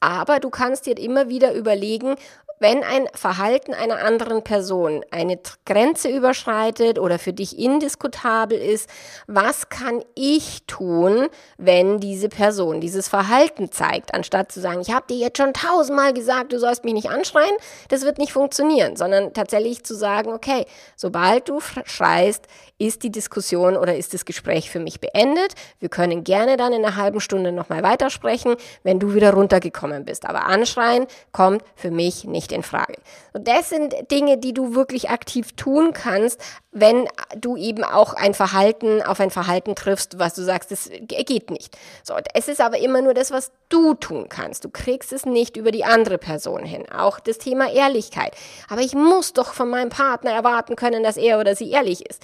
Aber 0.00 0.38
du 0.38 0.50
kannst 0.50 0.86
dir 0.86 0.96
immer 0.96 1.28
wieder 1.28 1.52
überlegen, 1.54 2.16
wenn 2.60 2.82
ein 2.82 3.06
Verhalten 3.14 3.74
einer 3.74 3.98
anderen 3.98 4.42
Person 4.42 5.04
eine 5.10 5.38
Grenze 5.66 6.08
überschreitet 6.08 6.98
oder 6.98 7.18
für 7.18 7.32
dich 7.32 7.58
indiskutabel 7.58 8.58
ist, 8.58 8.88
was 9.26 9.68
kann 9.68 10.02
ich 10.14 10.64
tun, 10.66 11.28
wenn 11.56 12.00
diese 12.00 12.28
Person 12.28 12.80
dieses 12.80 13.08
Verhalten 13.08 13.70
zeigt, 13.70 14.14
anstatt 14.14 14.52
zu 14.52 14.60
sagen, 14.60 14.80
ich 14.80 14.92
habe 14.92 15.06
dir 15.08 15.16
jetzt 15.16 15.38
schon 15.38 15.52
tausendmal 15.52 16.12
gesagt, 16.12 16.52
du 16.52 16.58
sollst 16.58 16.84
mich 16.84 16.94
nicht 16.94 17.10
anschreien, 17.10 17.54
das 17.88 18.04
wird 18.04 18.18
nicht 18.18 18.32
funktionieren, 18.32 18.96
sondern 18.96 19.32
tatsächlich 19.32 19.84
zu 19.84 19.94
sagen, 19.94 20.32
okay, 20.32 20.66
sobald 20.96 21.48
du 21.48 21.60
schreist, 21.60 22.46
ist 22.78 23.02
die 23.02 23.10
Diskussion 23.10 23.76
oder 23.76 23.96
ist 23.96 24.14
das 24.14 24.24
Gespräch 24.24 24.70
für 24.70 24.78
mich 24.78 25.00
beendet. 25.00 25.54
Wir 25.80 25.88
können 25.88 26.24
gerne 26.24 26.56
dann 26.56 26.72
in 26.72 26.84
einer 26.84 26.96
halben 26.96 27.20
Stunde 27.20 27.50
nochmal 27.52 27.82
weitersprechen, 27.82 28.56
wenn 28.84 29.00
du 29.00 29.14
wieder 29.14 29.34
runtergekommen 29.34 30.04
bist. 30.04 30.26
Aber 30.26 30.46
anschreien 30.46 31.06
kommt 31.32 31.62
für 31.74 31.90
mich 31.90 32.24
nicht 32.24 32.47
in 32.52 32.62
Frage. 32.62 32.94
Das 33.32 33.68
sind 33.68 33.94
Dinge, 34.10 34.38
die 34.38 34.52
du 34.52 34.74
wirklich 34.74 35.10
aktiv 35.10 35.52
tun 35.52 35.92
kannst, 35.92 36.40
wenn 36.72 37.08
du 37.36 37.56
eben 37.56 37.84
auch 37.84 38.14
ein 38.14 38.34
Verhalten 38.34 39.02
auf 39.02 39.20
ein 39.20 39.30
Verhalten 39.30 39.74
triffst, 39.74 40.18
was 40.18 40.34
du 40.34 40.42
sagst, 40.42 40.70
das 40.70 40.90
geht 41.00 41.50
nicht. 41.50 41.76
So, 42.02 42.14
es 42.34 42.48
ist 42.48 42.60
aber 42.60 42.78
immer 42.78 43.02
nur 43.02 43.14
das, 43.14 43.30
was 43.30 43.52
du 43.68 43.94
tun 43.94 44.28
kannst. 44.28 44.64
Du 44.64 44.70
kriegst 44.70 45.12
es 45.12 45.26
nicht 45.26 45.56
über 45.56 45.70
die 45.70 45.84
andere 45.84 46.18
Person 46.18 46.64
hin. 46.64 46.88
Auch 46.90 47.20
das 47.20 47.38
Thema 47.38 47.70
Ehrlichkeit. 47.72 48.34
Aber 48.68 48.80
ich 48.80 48.94
muss 48.94 49.32
doch 49.32 49.54
von 49.54 49.68
meinem 49.68 49.90
Partner 49.90 50.32
erwarten 50.32 50.76
können, 50.76 51.02
dass 51.02 51.16
er 51.16 51.40
oder 51.40 51.54
sie 51.54 51.70
ehrlich 51.70 52.08
ist. 52.08 52.22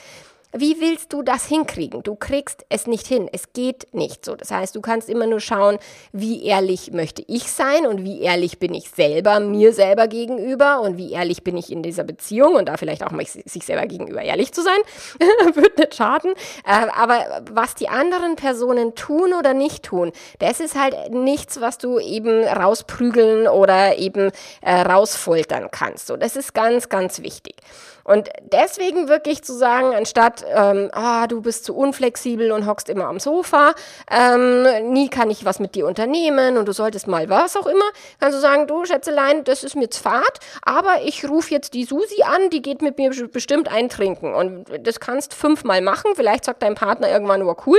Wie 0.57 0.81
willst 0.81 1.13
du 1.13 1.23
das 1.23 1.47
hinkriegen? 1.47 2.05
Du 2.05 2.15
kriegst 2.15 2.65
es 2.69 2.87
nicht 2.87 3.09
hin. 3.09 3.29
Es 3.33 3.53
geht 3.53 3.93
nicht 3.93 4.25
so. 4.25 4.37
Das 4.37 4.53
heißt, 4.53 4.77
du 4.77 4.81
kannst 4.81 5.09
immer 5.09 5.27
nur 5.27 5.41
schauen, 5.41 5.79
wie 6.13 6.45
ehrlich 6.45 6.93
möchte 6.93 7.25
ich 7.27 7.51
sein 7.51 7.87
und 7.87 8.05
wie 8.05 8.21
ehrlich 8.21 8.61
bin 8.61 8.73
ich 8.73 8.91
selber 8.91 9.41
mir 9.41 9.73
selber 9.73 10.07
gegenüber 10.07 10.81
und 10.81 10.97
wie 10.97 11.11
ehrlich 11.11 11.43
bin 11.43 11.57
ich 11.57 11.73
in 11.73 11.83
dieser 11.83 12.05
Beziehung 12.05 12.55
und 12.55 12.69
da 12.69 12.77
vielleicht 12.77 13.03
auch 13.03 13.11
mal 13.11 13.27
sich 13.27 13.65
selber 13.65 13.87
gegenüber 13.87 14.23
ehrlich 14.23 14.53
zu 14.53 14.63
sein, 14.63 14.79
wird 15.55 15.77
nicht 15.77 15.97
schaden. 15.97 16.35
Äh, 16.65 16.87
aber 16.97 17.43
was 17.51 17.75
die 17.75 17.89
anderen 17.89 18.37
Personen 18.37 18.95
tun 18.95 19.33
oder 19.35 19.55
nicht 19.55 19.83
tun, 19.83 20.13
das 20.39 20.61
ist 20.61 20.79
halt 20.79 20.95
nichts, 21.11 21.61
was 21.61 21.79
du 21.79 21.99
eben 21.99 22.45
rausprügeln 22.45 23.49
oder 23.49 23.99
eben 23.99 24.31
äh, 24.61 24.83
rausfoltern 24.83 25.69
kannst. 25.73 26.07
So, 26.07 26.17
das 26.17 26.37
ist 26.37 26.55
ganz, 26.55 26.89
ganz 26.89 27.23
wichtig. 27.23 27.57
Und 28.05 28.29
deswegen 28.53 29.09
wirklich 29.09 29.43
zu 29.43 29.55
sagen, 29.55 29.95
anstatt, 29.95 30.45
ähm, 30.55 30.91
ah, 30.93 31.27
du 31.27 31.41
bist 31.41 31.65
zu 31.65 31.75
unflexibel 31.75 32.53
und 32.53 32.67
hockst 32.67 32.89
immer 32.91 33.07
am 33.07 33.19
Sofa, 33.19 33.75
ähm, 34.11 34.93
nie 34.93 35.09
kann 35.09 35.31
ich 35.31 35.45
was 35.45 35.59
mit 35.59 35.75
dir 35.75 35.87
unternehmen 35.87 36.59
und 36.59 36.67
du 36.67 36.73
solltest 36.73 37.07
mal 37.07 37.29
was 37.31 37.57
auch 37.57 37.67
immer, 37.67 37.85
kannst 38.21 38.37
du 38.37 38.41
sagen, 38.41 38.67
du 38.67 38.85
Schätzelein, 38.85 39.45
das 39.45 39.65
ist 39.65 39.75
mir 39.75 39.89
zu 39.89 40.03
fad, 40.03 40.39
aber 40.63 41.03
ich 41.05 41.27
rufe 41.29 41.51
jetzt 41.51 41.73
die 41.73 41.85
Susi 41.85 42.23
an, 42.23 42.51
die 42.51 42.61
geht 42.61 42.83
mit 42.83 42.99
mir 42.99 43.11
bestimmt 43.29 43.73
eintrinken. 43.73 44.35
Und 44.35 44.67
das 44.87 45.01
kannst 45.01 45.33
fünfmal 45.33 45.81
machen, 45.81 46.13
vielleicht 46.15 46.45
sagt 46.45 46.63
dein 46.63 46.75
Partner 46.75 47.09
irgendwann, 47.09 47.43
oh 47.43 47.57
cool, 47.67 47.79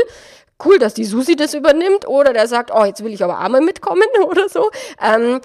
cool, 0.64 0.80
dass 0.80 0.93
die 0.93 1.06
Susi 1.06 1.36
das 1.36 1.53
übernimmt 1.53 2.08
oder 2.08 2.34
der 2.34 2.47
sagt, 2.47 2.72
oh, 2.74 2.86
jetzt 2.86 3.03
will 3.03 3.14
ich 3.14 3.24
aber 3.24 3.39
einmal 3.39 3.62
mitkommen 3.62 4.08
oder 4.28 4.47
so. 4.49 4.70
Ähm, 5.01 5.41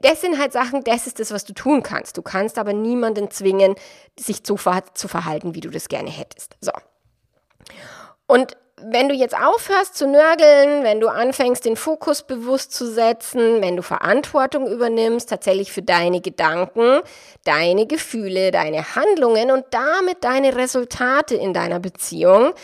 das 0.00 0.20
sind 0.20 0.38
halt 0.38 0.52
Sachen, 0.52 0.84
das 0.84 1.06
ist 1.06 1.18
das, 1.18 1.32
was 1.32 1.44
du 1.44 1.52
tun 1.52 1.82
kannst. 1.82 2.16
Du 2.16 2.22
kannst 2.22 2.58
aber 2.58 2.72
niemanden 2.72 3.30
zwingen, 3.30 3.74
sich 4.18 4.44
zu, 4.44 4.56
ver 4.56 4.82
zu 4.94 5.08
verhalten, 5.08 5.54
wie 5.54 5.60
du 5.60 5.70
das 5.70 5.88
gerne 5.88 6.10
hättest. 6.10 6.56
So. 6.60 6.72
Und 8.26 8.56
wenn 8.84 9.08
du 9.08 9.14
jetzt 9.14 9.36
aufhörst 9.36 9.96
zu 9.96 10.06
nörgeln, 10.06 10.82
wenn 10.82 11.00
du 11.00 11.08
anfängst, 11.08 11.64
den 11.64 11.76
Fokus 11.76 12.22
bewusst 12.22 12.72
zu 12.72 12.90
setzen, 12.90 13.60
wenn 13.60 13.76
du 13.76 13.82
Verantwortung 13.82 14.66
übernimmst, 14.66 15.28
tatsächlich 15.28 15.72
für 15.72 15.82
deine 15.82 16.20
Gedanken, 16.20 17.00
deine 17.44 17.86
Gefühle, 17.86 18.50
deine 18.50 18.96
Handlungen 18.96 19.50
und 19.50 19.66
damit 19.70 20.24
deine 20.24 20.56
Resultate 20.56 21.34
in 21.36 21.52
deiner 21.52 21.80
Beziehung, 21.80 22.54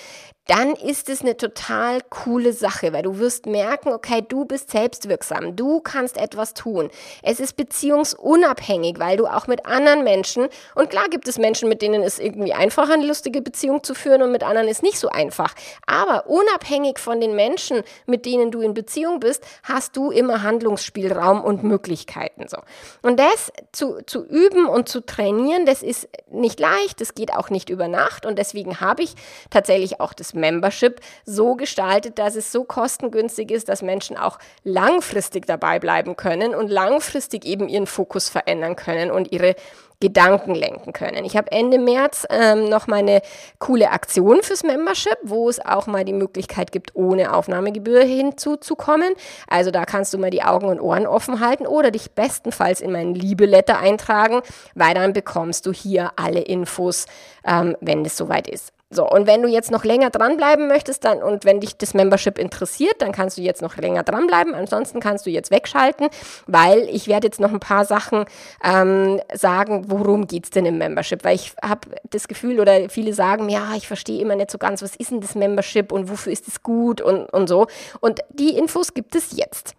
dann 0.48 0.74
ist 0.74 1.10
es 1.10 1.20
eine 1.20 1.36
total 1.36 2.00
coole 2.08 2.54
Sache, 2.54 2.94
weil 2.94 3.02
du 3.02 3.18
wirst 3.18 3.44
merken, 3.44 3.92
okay, 3.92 4.24
du 4.26 4.46
bist 4.46 4.70
selbstwirksam, 4.70 5.56
du 5.56 5.80
kannst 5.80 6.16
etwas 6.16 6.54
tun. 6.54 6.90
Es 7.22 7.38
ist 7.38 7.54
beziehungsunabhängig, 7.58 8.98
weil 8.98 9.18
du 9.18 9.26
auch 9.26 9.46
mit 9.46 9.66
anderen 9.66 10.04
Menschen, 10.04 10.48
und 10.74 10.88
klar 10.88 11.04
gibt 11.10 11.28
es 11.28 11.36
Menschen, 11.36 11.68
mit 11.68 11.82
denen 11.82 12.02
es 12.02 12.18
irgendwie 12.18 12.54
einfacher, 12.54 12.94
eine 12.94 13.06
lustige 13.06 13.42
Beziehung 13.42 13.84
zu 13.84 13.94
führen 13.94 14.22
und 14.22 14.32
mit 14.32 14.42
anderen 14.42 14.68
ist 14.68 14.82
nicht 14.82 14.98
so 14.98 15.10
einfach. 15.10 15.54
Aber 15.86 16.26
unabhängig 16.28 16.98
von 16.98 17.20
den 17.20 17.36
Menschen, 17.36 17.82
mit 18.06 18.24
denen 18.24 18.50
du 18.50 18.62
in 18.62 18.72
Beziehung 18.72 19.20
bist, 19.20 19.44
hast 19.64 19.98
du 19.98 20.10
immer 20.10 20.42
Handlungsspielraum 20.42 21.44
und 21.44 21.62
Möglichkeiten. 21.62 22.48
So. 22.48 22.56
Und 23.02 23.20
das 23.20 23.52
zu, 23.72 23.98
zu 24.06 24.24
üben 24.24 24.66
und 24.66 24.88
zu 24.88 25.04
trainieren, 25.04 25.66
das 25.66 25.82
ist 25.82 26.08
nicht 26.30 26.58
leicht, 26.58 27.02
das 27.02 27.14
geht 27.14 27.34
auch 27.34 27.50
nicht 27.50 27.68
über 27.68 27.86
Nacht 27.86 28.24
und 28.24 28.38
deswegen 28.38 28.80
habe 28.80 29.02
ich 29.02 29.14
tatsächlich 29.50 30.00
auch 30.00 30.14
das 30.14 30.37
Membership 30.38 31.00
so 31.24 31.54
gestaltet, 31.54 32.18
dass 32.18 32.36
es 32.36 32.52
so 32.52 32.64
kostengünstig 32.64 33.50
ist, 33.50 33.68
dass 33.68 33.82
Menschen 33.82 34.16
auch 34.16 34.38
langfristig 34.64 35.46
dabei 35.46 35.78
bleiben 35.78 36.16
können 36.16 36.54
und 36.54 36.68
langfristig 36.68 37.44
eben 37.44 37.68
ihren 37.68 37.86
Fokus 37.86 38.28
verändern 38.28 38.76
können 38.76 39.10
und 39.10 39.32
ihre 39.32 39.54
Gedanken 40.00 40.54
lenken 40.54 40.92
können. 40.92 41.24
Ich 41.24 41.36
habe 41.36 41.50
Ende 41.50 41.78
März 41.78 42.24
ähm, 42.30 42.68
noch 42.68 42.86
meine 42.86 43.20
coole 43.58 43.90
Aktion 43.90 44.42
fürs 44.42 44.62
Membership, 44.62 45.18
wo 45.22 45.48
es 45.48 45.58
auch 45.64 45.88
mal 45.88 46.04
die 46.04 46.12
Möglichkeit 46.12 46.70
gibt, 46.70 46.94
ohne 46.94 47.34
Aufnahmegebühr 47.34 48.04
hinzuzukommen. 48.04 49.12
Also 49.48 49.72
da 49.72 49.84
kannst 49.84 50.14
du 50.14 50.18
mal 50.18 50.30
die 50.30 50.44
Augen 50.44 50.68
und 50.68 50.80
Ohren 50.80 51.06
offen 51.06 51.40
halten 51.40 51.66
oder 51.66 51.90
dich 51.90 52.12
bestenfalls 52.12 52.80
in 52.80 52.92
meinen 52.92 53.14
Liebeletter 53.14 53.78
eintragen, 53.78 54.40
weil 54.76 54.94
dann 54.94 55.12
bekommst 55.12 55.66
du 55.66 55.72
hier 55.72 56.12
alle 56.14 56.42
Infos, 56.42 57.06
ähm, 57.44 57.76
wenn 57.80 58.04
es 58.04 58.16
soweit 58.16 58.46
ist. 58.46 58.72
So, 58.90 59.06
und 59.06 59.26
wenn 59.26 59.42
du 59.42 59.48
jetzt 59.48 59.70
noch 59.70 59.84
länger 59.84 60.08
dranbleiben 60.08 60.66
möchtest, 60.66 61.04
dann 61.04 61.22
und 61.22 61.44
wenn 61.44 61.60
dich 61.60 61.76
das 61.76 61.92
Membership 61.92 62.38
interessiert, 62.38 63.02
dann 63.02 63.12
kannst 63.12 63.36
du 63.36 63.42
jetzt 63.42 63.60
noch 63.60 63.76
länger 63.76 64.02
dranbleiben. 64.02 64.54
Ansonsten 64.54 64.98
kannst 64.98 65.26
du 65.26 65.30
jetzt 65.30 65.50
wegschalten, 65.50 66.08
weil 66.46 66.88
ich 66.90 67.06
werde 67.06 67.26
jetzt 67.26 67.38
noch 67.38 67.52
ein 67.52 67.60
paar 67.60 67.84
Sachen 67.84 68.24
ähm, 68.64 69.20
sagen, 69.34 69.84
worum 69.88 70.26
geht's 70.26 70.48
denn 70.48 70.64
im 70.64 70.78
Membership? 70.78 71.22
Weil 71.22 71.34
ich 71.34 71.52
habe 71.62 71.88
das 72.08 72.28
Gefühl, 72.28 72.60
oder 72.60 72.88
viele 72.88 73.12
sagen, 73.12 73.50
ja, 73.50 73.74
ich 73.76 73.86
verstehe 73.86 74.22
immer 74.22 74.36
nicht 74.36 74.50
so 74.50 74.56
ganz, 74.56 74.80
was 74.80 74.96
ist 74.96 75.10
denn 75.10 75.20
das 75.20 75.34
Membership 75.34 75.92
und 75.92 76.08
wofür 76.08 76.32
ist 76.32 76.48
es 76.48 76.62
gut 76.62 77.02
und, 77.02 77.26
und 77.26 77.46
so. 77.46 77.66
Und 78.00 78.20
die 78.30 78.56
Infos 78.56 78.94
gibt 78.94 79.14
es 79.14 79.36
jetzt. 79.36 79.74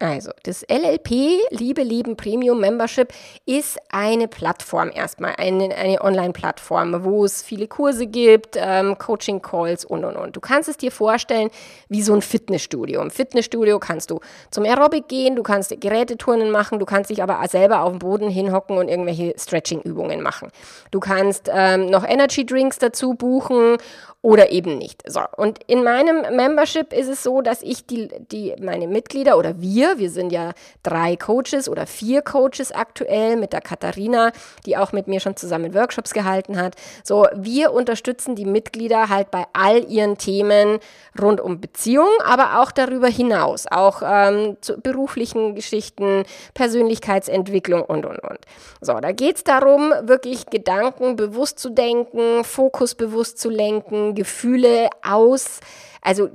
Also, 0.00 0.30
das 0.44 0.64
LLP, 0.68 1.10
Liebe 1.50 1.82
Leben 1.82 2.16
Premium 2.16 2.60
Membership, 2.60 3.12
ist 3.46 3.78
eine 3.90 4.28
Plattform 4.28 4.92
erstmal, 4.94 5.34
eine, 5.38 5.74
eine 5.74 6.00
Online-Plattform, 6.00 7.02
wo 7.02 7.24
es 7.24 7.42
viele 7.42 7.66
Kurse 7.66 8.06
gibt, 8.06 8.56
ähm, 8.56 8.96
Coaching-Calls 8.96 9.84
und, 9.84 10.04
und, 10.04 10.16
und. 10.16 10.36
Du 10.36 10.40
kannst 10.40 10.68
es 10.68 10.76
dir 10.76 10.92
vorstellen 10.92 11.50
wie 11.88 12.02
so 12.02 12.14
ein 12.14 12.22
Fitnessstudio. 12.22 13.02
Im 13.02 13.10
Fitnessstudio 13.10 13.80
kannst 13.80 14.12
du 14.12 14.20
zum 14.52 14.64
Aerobic 14.64 15.08
gehen, 15.08 15.34
du 15.34 15.42
kannst 15.42 15.74
Gerätetouren 15.80 16.52
machen, 16.52 16.78
du 16.78 16.86
kannst 16.86 17.10
dich 17.10 17.20
aber 17.20 17.44
selber 17.48 17.80
auf 17.80 17.90
dem 17.90 17.98
Boden 17.98 18.28
hinhocken 18.28 18.78
und 18.78 18.88
irgendwelche 18.88 19.34
Stretching-Übungen 19.36 20.22
machen. 20.22 20.52
Du 20.92 21.00
kannst 21.00 21.50
ähm, 21.52 21.86
noch 21.86 22.04
Energy-Drinks 22.08 22.78
dazu 22.78 23.14
buchen 23.14 23.78
oder 24.20 24.50
eben 24.50 24.78
nicht. 24.78 25.02
So, 25.06 25.20
und 25.36 25.60
in 25.68 25.84
meinem 25.84 26.34
Membership 26.34 26.92
ist 26.92 27.08
es 27.08 27.22
so, 27.22 27.40
dass 27.40 27.62
ich 27.62 27.86
die, 27.86 28.08
die, 28.32 28.54
meine 28.60 28.88
Mitglieder 28.88 29.38
oder 29.38 29.60
wir 29.60 29.98
wir, 29.98 30.10
sind 30.10 30.32
ja 30.32 30.52
drei 30.82 31.16
Coaches 31.16 31.68
oder 31.68 31.86
vier 31.86 32.22
Coaches 32.22 32.72
aktuell 32.72 33.36
mit 33.36 33.52
der 33.52 33.60
Katharina, 33.60 34.32
die 34.66 34.76
auch 34.76 34.92
mit 34.92 35.06
mir 35.06 35.20
schon 35.20 35.36
zusammen 35.36 35.72
Workshops 35.72 36.12
gehalten 36.12 36.60
hat. 36.60 36.74
So, 37.04 37.26
wir 37.34 37.72
unterstützen 37.72 38.34
die 38.34 38.44
Mitglieder 38.44 39.08
halt 39.08 39.30
bei 39.30 39.46
all 39.52 39.84
ihren 39.84 40.18
Themen 40.18 40.80
rund 41.20 41.40
um 41.40 41.60
Beziehung, 41.60 42.08
aber 42.24 42.60
auch 42.60 42.72
darüber 42.72 43.08
hinaus, 43.08 43.66
auch 43.70 44.02
ähm, 44.04 44.56
zu 44.60 44.80
beruflichen 44.80 45.54
Geschichten, 45.54 46.24
Persönlichkeitsentwicklung 46.54 47.82
und, 47.82 48.04
und, 48.04 48.18
und. 48.18 48.38
So, 48.80 48.94
da 48.94 49.12
geht 49.12 49.36
es 49.36 49.44
darum, 49.44 49.92
wirklich 50.02 50.46
Gedanken 50.46 51.16
bewusst 51.16 51.58
zu 51.58 51.70
denken, 51.70 52.42
Fokus 52.44 52.94
bewusst 52.94 53.38
zu 53.38 53.48
lenken, 53.48 54.07
Gefühle 54.14 54.90
aus 55.02 55.60
also 56.00 56.30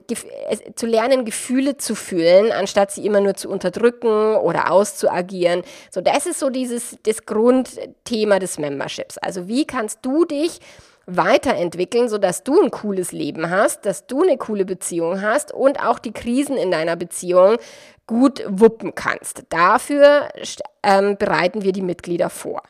zu 0.76 0.86
lernen, 0.86 1.26
Gefühle 1.26 1.78
zu 1.78 1.96
fühlen, 1.96 2.52
anstatt 2.52 2.92
sie 2.92 3.06
immer 3.06 3.22
nur 3.22 3.34
zu 3.34 3.50
unterdrücken 3.50 4.36
oder 4.36 4.72
auszuagieren. 4.72 5.64
So, 5.90 6.02
das 6.02 6.26
ist 6.26 6.40
so 6.40 6.50
dieses 6.50 6.98
das 7.04 7.26
Grundthema 7.26 8.40
des 8.40 8.60
Memberships. 8.60 9.18
Also 9.18 9.48
wie 9.48 9.66
kannst 9.66 10.00
du 10.04 10.26
dich 10.26 10.60
weiterentwickeln, 11.06 12.08
sodass 12.08 12.44
du 12.44 12.62
ein 12.62 12.72
cooles 12.72 13.12
Leben 13.12 13.50
hast, 13.50 13.86
dass 13.86 14.08
du 14.08 14.24
eine 14.24 14.38
coole 14.38 14.66
Beziehung 14.66 15.22
hast 15.22 15.52
und 15.52 15.80
auch 15.84 16.00
die 16.00 16.14
Krisen 16.14 16.56
in 16.56 16.72
deiner 16.72 16.96
Beziehung 16.96 17.58
gut 18.08 18.44
wuppen 18.48 18.96
kannst. 18.96 19.44
Dafür 19.50 20.30
ähm, 20.82 21.18
bereiten 21.18 21.64
wir 21.64 21.72
die 21.72 21.82
Mitglieder 21.82 22.30
vor. 22.30 22.64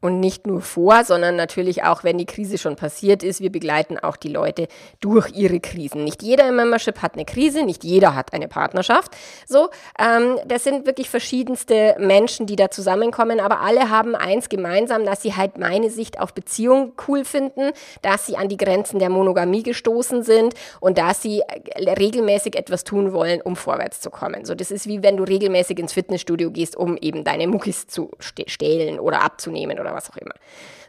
Und 0.00 0.20
nicht 0.20 0.46
nur 0.46 0.60
vor, 0.60 1.04
sondern 1.04 1.36
natürlich 1.36 1.82
auch, 1.82 2.04
wenn 2.04 2.18
die 2.18 2.26
Krise 2.26 2.58
schon 2.58 2.76
passiert 2.76 3.22
ist. 3.22 3.40
Wir 3.40 3.50
begleiten 3.50 3.98
auch 3.98 4.16
die 4.16 4.28
Leute 4.28 4.68
durch 5.00 5.32
ihre 5.34 5.58
Krisen. 5.58 6.04
Nicht 6.04 6.22
jeder 6.22 6.48
im 6.48 6.56
Membership 6.56 7.00
hat 7.00 7.14
eine 7.14 7.24
Krise, 7.24 7.64
nicht 7.64 7.82
jeder 7.82 8.14
hat 8.14 8.34
eine 8.34 8.46
Partnerschaft. 8.46 9.16
So, 9.46 9.70
ähm, 9.98 10.38
das 10.46 10.64
sind 10.64 10.86
wirklich 10.86 11.08
verschiedenste 11.08 11.96
Menschen, 11.98 12.46
die 12.46 12.56
da 12.56 12.70
zusammenkommen, 12.70 13.40
aber 13.40 13.60
alle 13.60 13.88
haben 13.88 14.14
eins 14.14 14.50
gemeinsam, 14.50 15.06
dass 15.06 15.22
sie 15.22 15.34
halt 15.34 15.56
meine 15.56 15.90
Sicht 15.90 16.20
auf 16.20 16.34
Beziehung 16.34 16.92
cool 17.08 17.24
finden, 17.24 17.72
dass 18.02 18.26
sie 18.26 18.36
an 18.36 18.48
die 18.48 18.58
Grenzen 18.58 18.98
der 18.98 19.08
Monogamie 19.08 19.62
gestoßen 19.62 20.22
sind 20.22 20.54
und 20.78 20.98
dass 20.98 21.22
sie 21.22 21.40
äh, 21.40 21.90
regelmäßig 21.90 22.54
etwas 22.56 22.84
tun 22.84 23.12
wollen, 23.12 23.40
um 23.40 23.56
vorwärts 23.56 24.00
zu 24.00 24.10
kommen. 24.10 24.44
So, 24.44 24.54
das 24.54 24.70
ist 24.70 24.86
wie 24.86 25.02
wenn 25.02 25.16
du 25.16 25.24
regelmäßig 25.24 25.78
ins 25.78 25.94
Fitnessstudio 25.94 26.50
gehst, 26.50 26.76
um 26.76 26.98
eben 26.98 27.24
deine 27.24 27.46
Muckis 27.46 27.86
zu 27.86 28.10
stehlen 28.18 29.00
oder 29.00 29.22
abzunehmen 29.22 29.78
oder 29.80 29.85
was 29.94 30.10
auch 30.10 30.16
immer. 30.16 30.34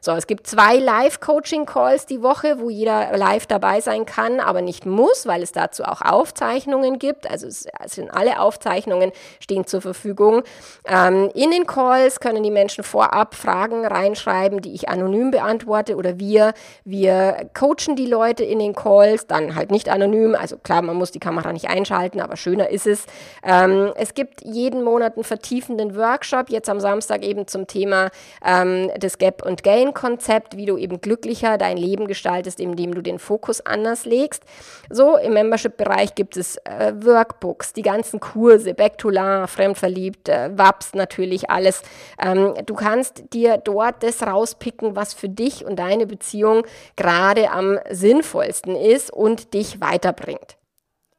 So, 0.07 0.13
es 0.13 0.25
gibt 0.25 0.47
zwei 0.47 0.77
Live-Coaching-Calls 0.77 2.05
die 2.05 2.23
Woche, 2.23 2.61
wo 2.61 2.69
jeder 2.69 3.17
live 3.17 3.45
dabei 3.45 3.81
sein 3.81 4.05
kann, 4.05 4.39
aber 4.39 4.61
nicht 4.61 4.85
muss, 4.85 5.27
weil 5.27 5.43
es 5.43 5.51
dazu 5.51 5.83
auch 5.83 6.01
Aufzeichnungen 6.01 6.97
gibt. 6.97 7.29
Also 7.29 7.45
es, 7.47 7.67
sind 7.87 8.09
alle 8.09 8.39
Aufzeichnungen 8.39 9.11
stehen 9.41 9.67
zur 9.67 9.81
Verfügung. 9.81 10.43
Ähm, 10.85 11.29
in 11.33 11.51
den 11.51 11.67
Calls 11.67 12.21
können 12.21 12.41
die 12.41 12.51
Menschen 12.51 12.85
vorab 12.85 13.35
Fragen 13.35 13.85
reinschreiben, 13.85 14.61
die 14.61 14.73
ich 14.73 14.87
anonym 14.87 15.29
beantworte 15.29 15.97
oder 15.97 16.17
wir, 16.17 16.53
wir 16.85 17.49
coachen 17.53 17.97
die 17.97 18.05
Leute 18.05 18.45
in 18.45 18.59
den 18.59 18.75
Calls, 18.75 19.27
dann 19.27 19.55
halt 19.55 19.71
nicht 19.71 19.89
anonym. 19.89 20.37
Also 20.39 20.55
klar, 20.55 20.83
man 20.83 20.95
muss 20.95 21.11
die 21.11 21.19
Kamera 21.19 21.51
nicht 21.51 21.67
einschalten, 21.67 22.21
aber 22.21 22.37
schöner 22.37 22.69
ist 22.69 22.87
es. 22.87 23.07
Ähm, 23.43 23.91
es 23.97 24.13
gibt 24.13 24.39
jeden 24.45 24.85
Monat 24.85 25.17
einen 25.17 25.25
vertiefenden 25.25 25.97
Workshop, 25.97 26.49
jetzt 26.49 26.69
am 26.69 26.79
Samstag 26.79 27.23
eben 27.23 27.45
zum 27.45 27.67
Thema 27.67 28.09
ähm, 28.45 28.89
des 28.95 29.17
Gap 29.17 29.45
und 29.45 29.63
Gain 29.63 29.95
Konzept, 29.97 30.55
wie 30.57 30.67
du 30.67 30.77
eben 30.77 31.01
glücklicher 31.01 31.57
dein 31.57 31.75
Leben 31.75 32.07
gestaltest, 32.07 32.59
indem 32.59 32.93
du 32.93 33.01
den 33.01 33.17
Fokus 33.17 33.65
anders 33.65 34.05
legst. 34.05 34.43
So, 34.91 35.17
im 35.17 35.33
Membership-Bereich 35.33 36.13
gibt 36.13 36.37
es 36.37 36.57
äh, 36.57 36.93
Workbooks, 36.95 37.73
die 37.73 37.81
ganzen 37.81 38.19
Kurse, 38.19 38.75
La, 39.05 39.47
Fremdverliebt, 39.47 40.29
äh, 40.29 40.51
WAPS 40.55 40.93
natürlich, 40.93 41.49
alles. 41.49 41.81
Ähm, 42.23 42.53
du 42.63 42.75
kannst 42.75 43.33
dir 43.33 43.57
dort 43.57 44.03
das 44.03 44.21
rauspicken, 44.21 44.95
was 44.95 45.15
für 45.15 45.29
dich 45.29 45.65
und 45.65 45.79
deine 45.79 46.05
Beziehung 46.05 46.61
gerade 46.95 47.49
am 47.49 47.79
sinnvollsten 47.89 48.75
ist 48.75 49.11
und 49.11 49.55
dich 49.55 49.81
weiterbringt 49.81 50.56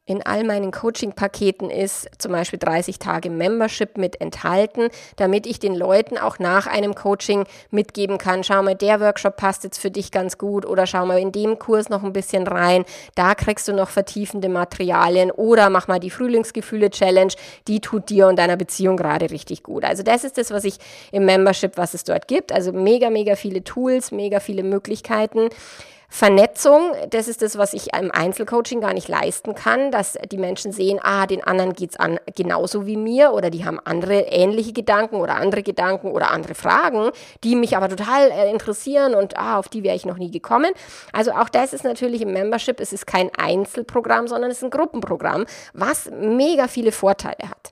in 0.09 0.25
all 0.25 0.43
meinen 0.43 0.71
Coaching-Paketen 0.71 1.69
ist 1.69 2.09
zum 2.17 2.31
Beispiel 2.31 2.57
30 2.57 2.97
Tage 2.97 3.29
Membership 3.29 3.95
mit 3.95 4.19
enthalten, 4.19 4.89
damit 5.17 5.45
ich 5.45 5.59
den 5.59 5.75
Leuten 5.75 6.17
auch 6.17 6.39
nach 6.39 6.65
einem 6.65 6.95
Coaching 6.95 7.45
mitgeben 7.69 8.17
kann, 8.17 8.43
schau 8.43 8.63
mal, 8.63 8.73
der 8.73 8.99
Workshop 8.99 9.37
passt 9.37 9.63
jetzt 9.63 9.77
für 9.77 9.91
dich 9.91 10.11
ganz 10.11 10.39
gut 10.39 10.65
oder 10.65 10.87
schau 10.87 11.05
mal 11.05 11.19
in 11.19 11.31
dem 11.31 11.59
Kurs 11.59 11.89
noch 11.89 12.03
ein 12.03 12.11
bisschen 12.11 12.47
rein, 12.47 12.85
da 13.13 13.35
kriegst 13.35 13.67
du 13.67 13.73
noch 13.73 13.89
vertiefende 13.89 14.49
Materialien 14.49 15.29
oder 15.29 15.69
mach 15.69 15.87
mal 15.87 15.99
die 15.99 16.09
Frühlingsgefühle-Challenge, 16.09 17.33
die 17.67 17.79
tut 17.79 18.09
dir 18.09 18.27
und 18.27 18.39
deiner 18.39 18.57
Beziehung 18.57 18.97
gerade 18.97 19.29
richtig 19.29 19.61
gut. 19.61 19.85
Also 19.85 20.01
das 20.01 20.23
ist 20.23 20.39
das, 20.39 20.49
was 20.49 20.63
ich 20.63 20.77
im 21.11 21.25
Membership, 21.25 21.77
was 21.77 21.93
es 21.93 22.03
dort 22.03 22.27
gibt. 22.27 22.51
Also 22.51 22.71
mega, 22.71 23.11
mega 23.11 23.35
viele 23.35 23.63
Tools, 23.63 24.11
mega 24.11 24.39
viele 24.39 24.63
Möglichkeiten. 24.63 25.49
Vernetzung, 26.11 26.93
das 27.11 27.27
ist 27.27 27.43
das, 27.43 27.57
was 27.57 27.73
ich 27.73 27.93
im 27.93 28.11
Einzelcoaching 28.11 28.81
gar 28.81 28.93
nicht 28.93 29.07
leisten 29.07 29.53
kann, 29.53 29.91
dass 29.91 30.17
die 30.31 30.39
Menschen 30.39 30.71
sehen, 30.71 30.99
ah, 31.01 31.27
den 31.27 31.43
anderen 31.43 31.73
geht's 31.73 31.97
an 31.97 32.19
genauso 32.35 32.87
wie 32.87 32.97
mir 32.97 33.31
oder 33.31 33.51
die 33.51 33.63
haben 33.63 33.79
andere 33.79 34.21
ähnliche 34.21 34.73
Gedanken 34.73 35.17
oder 35.17 35.35
andere 35.35 35.61
Gedanken 35.61 36.11
oder 36.11 36.31
andere 36.31 36.55
Fragen, 36.55 37.11
die 37.43 37.55
mich 37.55 37.77
aber 37.77 37.89
total 37.89 38.31
äh, 38.31 38.49
interessieren 38.49 39.13
und 39.13 39.37
ah, 39.37 39.59
auf 39.59 39.69
die 39.69 39.83
wäre 39.83 39.95
ich 39.95 40.05
noch 40.05 40.17
nie 40.17 40.31
gekommen. 40.31 40.71
Also 41.13 41.31
auch 41.31 41.47
das 41.47 41.73
ist 41.73 41.83
natürlich 41.83 42.21
im 42.21 42.33
Membership, 42.33 42.79
es 42.79 42.91
ist 42.91 43.05
kein 43.05 43.29
Einzelprogramm, 43.37 44.27
sondern 44.27 44.49
es 44.49 44.57
ist 44.57 44.63
ein 44.63 44.71
Gruppenprogramm, 44.71 45.45
was 45.73 46.09
mega 46.11 46.67
viele 46.67 46.91
Vorteile 46.91 47.49
hat. 47.49 47.71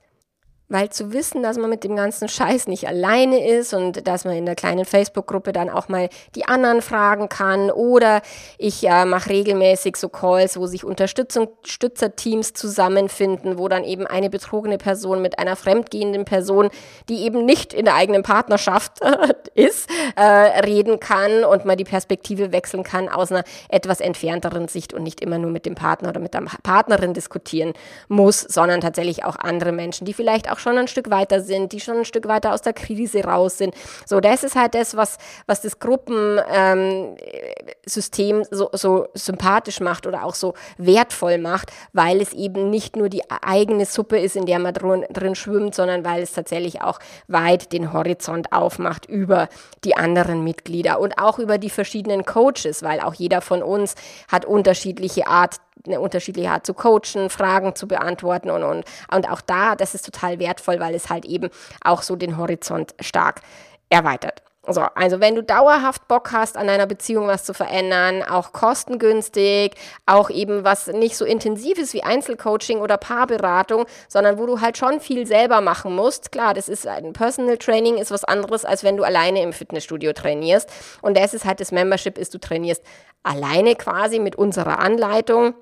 Weil 0.70 0.90
zu 0.90 1.12
wissen, 1.12 1.42
dass 1.42 1.56
man 1.56 1.70
mit 1.70 1.82
dem 1.82 1.96
ganzen 1.96 2.28
Scheiß 2.28 2.66
nicht 2.66 2.86
alleine 2.86 3.46
ist 3.46 3.72
und 3.72 4.06
dass 4.06 4.24
man 4.24 4.36
in 4.36 4.44
der 4.44 4.54
kleinen 4.54 4.84
Facebook-Gruppe 4.84 5.52
dann 5.52 5.70
auch 5.70 5.88
mal 5.88 6.10
die 6.34 6.46
anderen 6.46 6.82
fragen 6.82 7.30
kann 7.30 7.70
oder 7.70 8.20
ich 8.58 8.86
äh, 8.86 9.06
mache 9.06 9.30
regelmäßig 9.30 9.96
so 9.96 10.10
Calls, 10.10 10.58
wo 10.58 10.66
sich 10.66 10.84
Unterstützerteams 10.84 12.52
zusammenfinden, 12.52 13.58
wo 13.58 13.68
dann 13.68 13.82
eben 13.82 14.06
eine 14.06 14.28
betrogene 14.28 14.76
Person 14.76 15.22
mit 15.22 15.38
einer 15.38 15.56
fremdgehenden 15.56 16.24
Person, 16.24 16.68
die 17.08 17.22
eben 17.22 17.46
nicht 17.46 17.72
in 17.72 17.86
der 17.86 17.94
eigenen 17.94 18.22
Partnerschaft 18.22 19.00
ist, 19.54 19.88
äh, 20.16 20.22
reden 20.22 21.00
kann 21.00 21.44
und 21.44 21.64
mal 21.64 21.76
die 21.76 21.84
Perspektive 21.84 22.52
wechseln 22.52 22.82
kann 22.82 23.08
aus 23.08 23.32
einer 23.32 23.44
etwas 23.68 24.00
entfernteren 24.00 24.68
Sicht 24.68 24.92
und 24.92 25.02
nicht 25.02 25.20
immer 25.20 25.38
nur 25.38 25.50
mit 25.50 25.66
dem 25.66 25.74
Partner 25.74 26.10
oder 26.10 26.20
mit 26.20 26.34
der 26.34 26.42
Partnerin 26.62 27.14
diskutieren 27.14 27.72
muss, 28.08 28.40
sondern 28.40 28.80
tatsächlich 28.80 29.24
auch 29.24 29.36
andere 29.36 29.72
Menschen, 29.72 30.04
die 30.04 30.12
vielleicht 30.12 30.50
auch 30.50 30.57
auch 30.58 30.60
schon 30.60 30.76
ein 30.76 30.88
Stück 30.88 31.10
weiter 31.10 31.40
sind, 31.40 31.72
die 31.72 31.80
schon 31.80 31.98
ein 31.98 32.04
Stück 32.04 32.26
weiter 32.28 32.52
aus 32.52 32.60
der 32.62 32.72
Krise 32.72 33.22
raus 33.24 33.58
sind. 33.58 33.74
So, 34.06 34.20
das 34.20 34.42
ist 34.42 34.56
halt 34.56 34.74
das, 34.74 34.96
was, 34.96 35.18
was 35.46 35.60
das 35.60 35.78
Gruppensystem 35.78 38.38
ähm, 38.38 38.44
so, 38.50 38.70
so 38.72 39.06
sympathisch 39.14 39.78
macht 39.80 40.06
oder 40.06 40.24
auch 40.24 40.34
so 40.34 40.54
wertvoll 40.76 41.38
macht, 41.38 41.70
weil 41.92 42.20
es 42.20 42.32
eben 42.32 42.70
nicht 42.70 42.96
nur 42.96 43.08
die 43.08 43.22
eigene 43.30 43.86
Suppe 43.86 44.18
ist, 44.18 44.34
in 44.36 44.46
der 44.46 44.58
man 44.58 44.74
drin, 44.74 45.04
drin 45.10 45.36
schwimmt, 45.36 45.74
sondern 45.74 46.04
weil 46.04 46.22
es 46.22 46.32
tatsächlich 46.32 46.82
auch 46.82 46.98
weit 47.28 47.72
den 47.72 47.92
Horizont 47.92 48.52
aufmacht 48.52 49.06
über 49.06 49.48
die 49.84 49.96
anderen 49.96 50.42
Mitglieder 50.44 51.00
und 51.00 51.18
auch 51.18 51.38
über 51.38 51.58
die 51.58 51.70
verschiedenen 51.70 52.24
Coaches, 52.24 52.82
weil 52.82 53.00
auch 53.00 53.14
jeder 53.14 53.40
von 53.40 53.62
uns 53.62 53.94
hat 54.30 54.44
unterschiedliche 54.44 55.28
Art 55.28 55.56
eine 55.86 56.00
unterschiedliche 56.00 56.50
Art 56.50 56.66
zu 56.66 56.74
coachen, 56.74 57.30
Fragen 57.30 57.74
zu 57.74 57.88
beantworten 57.88 58.50
und, 58.50 58.62
und, 58.62 58.84
und 59.12 59.30
auch 59.30 59.40
da, 59.40 59.74
das 59.74 59.94
ist 59.94 60.04
total 60.04 60.38
wertvoll, 60.38 60.80
weil 60.80 60.94
es 60.94 61.10
halt 61.10 61.24
eben 61.24 61.50
auch 61.82 62.02
so 62.02 62.16
den 62.16 62.36
Horizont 62.36 62.94
stark 63.00 63.40
erweitert. 63.88 64.42
So, 64.70 64.82
also 64.94 65.20
wenn 65.20 65.34
du 65.34 65.42
dauerhaft 65.42 66.08
Bock 66.08 66.32
hast, 66.32 66.58
an 66.58 66.66
deiner 66.66 66.86
Beziehung 66.86 67.26
was 67.26 67.44
zu 67.44 67.54
verändern, 67.54 68.22
auch 68.22 68.52
kostengünstig, 68.52 69.74
auch 70.04 70.28
eben 70.28 70.62
was 70.62 70.88
nicht 70.88 71.16
so 71.16 71.24
intensiv 71.24 71.78
ist 71.78 71.94
wie 71.94 72.02
Einzelcoaching 72.02 72.80
oder 72.80 72.98
Paarberatung, 72.98 73.86
sondern 74.08 74.38
wo 74.38 74.44
du 74.44 74.60
halt 74.60 74.76
schon 74.76 75.00
viel 75.00 75.26
selber 75.26 75.62
machen 75.62 75.94
musst. 75.96 76.32
Klar, 76.32 76.52
das 76.52 76.68
ist 76.68 76.86
ein 76.86 77.14
Personal 77.14 77.56
Training, 77.56 77.96
ist 77.96 78.10
was 78.10 78.24
anderes, 78.24 78.66
als 78.66 78.84
wenn 78.84 78.98
du 78.98 79.04
alleine 79.04 79.42
im 79.42 79.54
Fitnessstudio 79.54 80.12
trainierst. 80.12 80.68
Und 81.00 81.16
das 81.16 81.32
ist 81.32 81.46
halt 81.46 81.60
das 81.60 81.72
Membership, 81.72 82.18
ist 82.18 82.34
du 82.34 82.38
trainierst 82.38 82.82
alleine 83.22 83.74
quasi 83.74 84.18
mit 84.18 84.36
unserer 84.36 84.80
Anleitung 84.80 85.54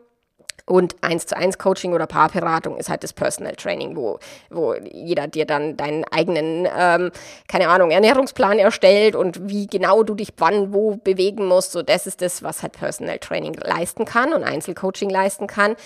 und 0.66 0.96
eins 1.00 1.26
zu 1.26 1.36
eins 1.36 1.58
Coaching 1.58 1.94
oder 1.94 2.06
Paarberatung 2.06 2.76
ist 2.76 2.88
halt 2.88 3.04
das 3.04 3.12
Personal 3.12 3.54
Training, 3.54 3.96
wo, 3.96 4.18
wo 4.50 4.74
jeder 4.74 5.28
dir 5.28 5.46
dann 5.46 5.76
deinen 5.76 6.04
eigenen, 6.04 6.68
ähm, 6.76 7.12
keine 7.48 7.68
Ahnung, 7.68 7.92
Ernährungsplan 7.92 8.58
erstellt 8.58 9.14
und 9.14 9.48
wie 9.48 9.68
genau 9.68 10.02
du 10.02 10.14
dich 10.14 10.30
wann 10.38 10.74
wo 10.74 10.96
bewegen 10.96 11.46
musst. 11.46 11.72
So, 11.72 11.82
das 11.82 12.06
ist 12.06 12.20
das, 12.20 12.42
was 12.42 12.62
halt 12.62 12.72
Personal 12.72 13.18
Training 13.18 13.54
leisten 13.54 14.04
kann 14.04 14.32
und 14.32 14.42
Einzelcoaching 14.42 15.08
leisten 15.08 15.46
kann. 15.46 15.76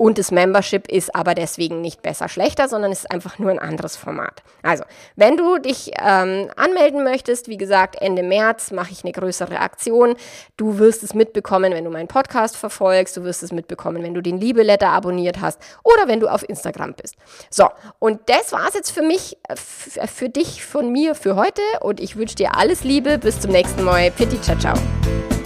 Und 0.00 0.16
das 0.16 0.30
Membership 0.30 0.88
ist 0.90 1.14
aber 1.14 1.34
deswegen 1.34 1.82
nicht 1.82 2.00
besser, 2.00 2.30
schlechter, 2.30 2.68
sondern 2.68 2.90
ist 2.90 3.10
einfach 3.10 3.38
nur 3.38 3.50
ein 3.50 3.58
anderes 3.58 3.96
Format. 3.96 4.42
Also, 4.62 4.82
wenn 5.14 5.36
du 5.36 5.58
dich 5.58 5.90
ähm, 6.02 6.50
anmelden 6.56 7.04
möchtest, 7.04 7.48
wie 7.48 7.58
gesagt, 7.58 8.00
Ende 8.00 8.22
März 8.22 8.70
mache 8.70 8.92
ich 8.92 9.04
eine 9.04 9.12
größere 9.12 9.60
Aktion. 9.60 10.14
Du 10.56 10.78
wirst 10.78 11.02
es 11.02 11.12
mitbekommen, 11.12 11.74
wenn 11.74 11.84
du 11.84 11.90
meinen 11.90 12.08
Podcast 12.08 12.56
verfolgst. 12.56 13.18
Du 13.18 13.24
wirst 13.24 13.42
es 13.42 13.52
mitbekommen, 13.52 14.02
wenn 14.02 14.14
du 14.14 14.22
den 14.22 14.40
Liebe-Letter 14.40 14.88
abonniert 14.88 15.42
hast 15.42 15.60
oder 15.82 16.08
wenn 16.08 16.20
du 16.20 16.28
auf 16.28 16.48
Instagram 16.48 16.94
bist. 16.94 17.16
So, 17.50 17.68
und 17.98 18.22
das 18.30 18.52
war 18.52 18.68
es 18.68 18.72
jetzt 18.72 18.92
für 18.92 19.02
mich, 19.02 19.36
äh, 19.50 20.06
für 20.06 20.30
dich, 20.30 20.64
von 20.64 20.90
mir 20.90 21.14
für 21.14 21.36
heute. 21.36 21.60
Und 21.80 22.00
ich 22.00 22.16
wünsche 22.16 22.36
dir 22.36 22.56
alles 22.56 22.84
Liebe. 22.84 23.18
Bis 23.18 23.38
zum 23.38 23.50
nächsten 23.50 23.84
Mal. 23.84 24.10
Pitti, 24.12 24.40
ciao, 24.40 24.56
ciao. 24.56 25.39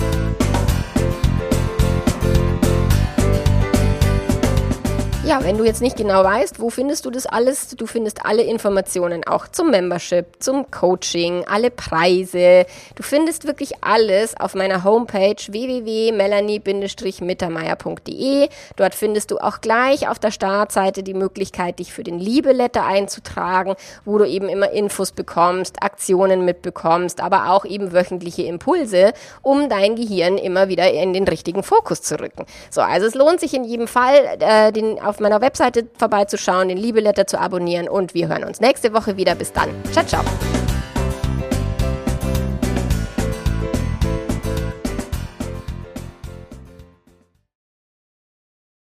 Ja, 5.27 5.43
wenn 5.43 5.57
du 5.57 5.65
jetzt 5.65 5.81
nicht 5.81 5.97
genau 5.97 6.23
weißt, 6.23 6.61
wo 6.61 6.69
findest 6.69 7.07
du 7.07 7.11
das 7.11 7.25
alles? 7.25 7.71
Du 7.71 7.87
findest 7.87 8.27
alle 8.27 8.43
Informationen 8.43 9.27
auch 9.27 9.49
zum 9.49 9.71
Membership, 9.71 10.27
zum 10.39 10.71
Coaching, 10.71 11.47
alle 11.49 11.71
Preise. 11.71 12.67
Du 12.95 13.03
findest 13.03 13.47
wirklich 13.47 13.83
alles 13.83 14.39
auf 14.39 14.55
meiner 14.55 14.85
Homepage 14.85 15.37
www.melanie-mittermeier.de. 15.49 18.49
Dort 18.77 18.95
findest 18.95 19.31
du 19.31 19.39
auch 19.39 19.63
gleich 19.63 20.09
auf 20.09 20.19
der 20.19 20.31
Startseite 20.31 21.03
die 21.03 21.15
Möglichkeit, 21.15 21.79
dich 21.79 21.95
für 21.95 22.05
den 22.05 22.19
Liebeletter 22.19 22.85
einzutragen, 22.85 23.77
wo 24.05 24.19
du 24.19 24.29
eben 24.29 24.51
immer 24.51 24.73
Infos 24.73 25.13
bekommst, 25.13 25.83
Aktionen 25.83 26.45
mitbekommst, 26.45 27.23
aber 27.23 27.49
auch 27.49 27.65
eben 27.65 27.95
wöchentliche 27.95 28.43
Impulse, 28.43 29.15
um 29.41 29.71
dein 29.71 29.97
Gehirn 29.97 30.37
immer 30.37 30.69
wieder 30.69 30.93
in 30.93 31.15
den 31.15 31.27
richtigen 31.27 31.63
Fokus 31.63 32.03
zu 32.03 32.21
rücken. 32.21 32.45
So, 32.69 32.83
also 32.83 33.07
es 33.07 33.15
lohnt 33.15 33.41
sich 33.41 33.55
in 33.55 33.65
jedem 33.65 33.89
Fall, 33.89 34.37
äh, 34.39 34.71
den 34.71 35.01
auf 35.01 35.14
auf 35.15 35.21
meiner 35.21 35.41
Webseite 35.41 35.87
vorbeizuschauen, 35.97 36.69
den 36.69 36.79
Liebeletter 36.79 37.27
zu 37.27 37.41
abonnieren 37.41 37.89
und 37.89 38.15
wir 38.15 38.29
hören 38.29 38.45
uns 38.45 38.61
nächste 38.61 38.93
Woche 38.93 39.17
wieder. 39.17 39.35
Bis 39.35 39.53
dann. 39.53 39.71
Ciao, 39.93 40.05
ciao. 40.05 40.25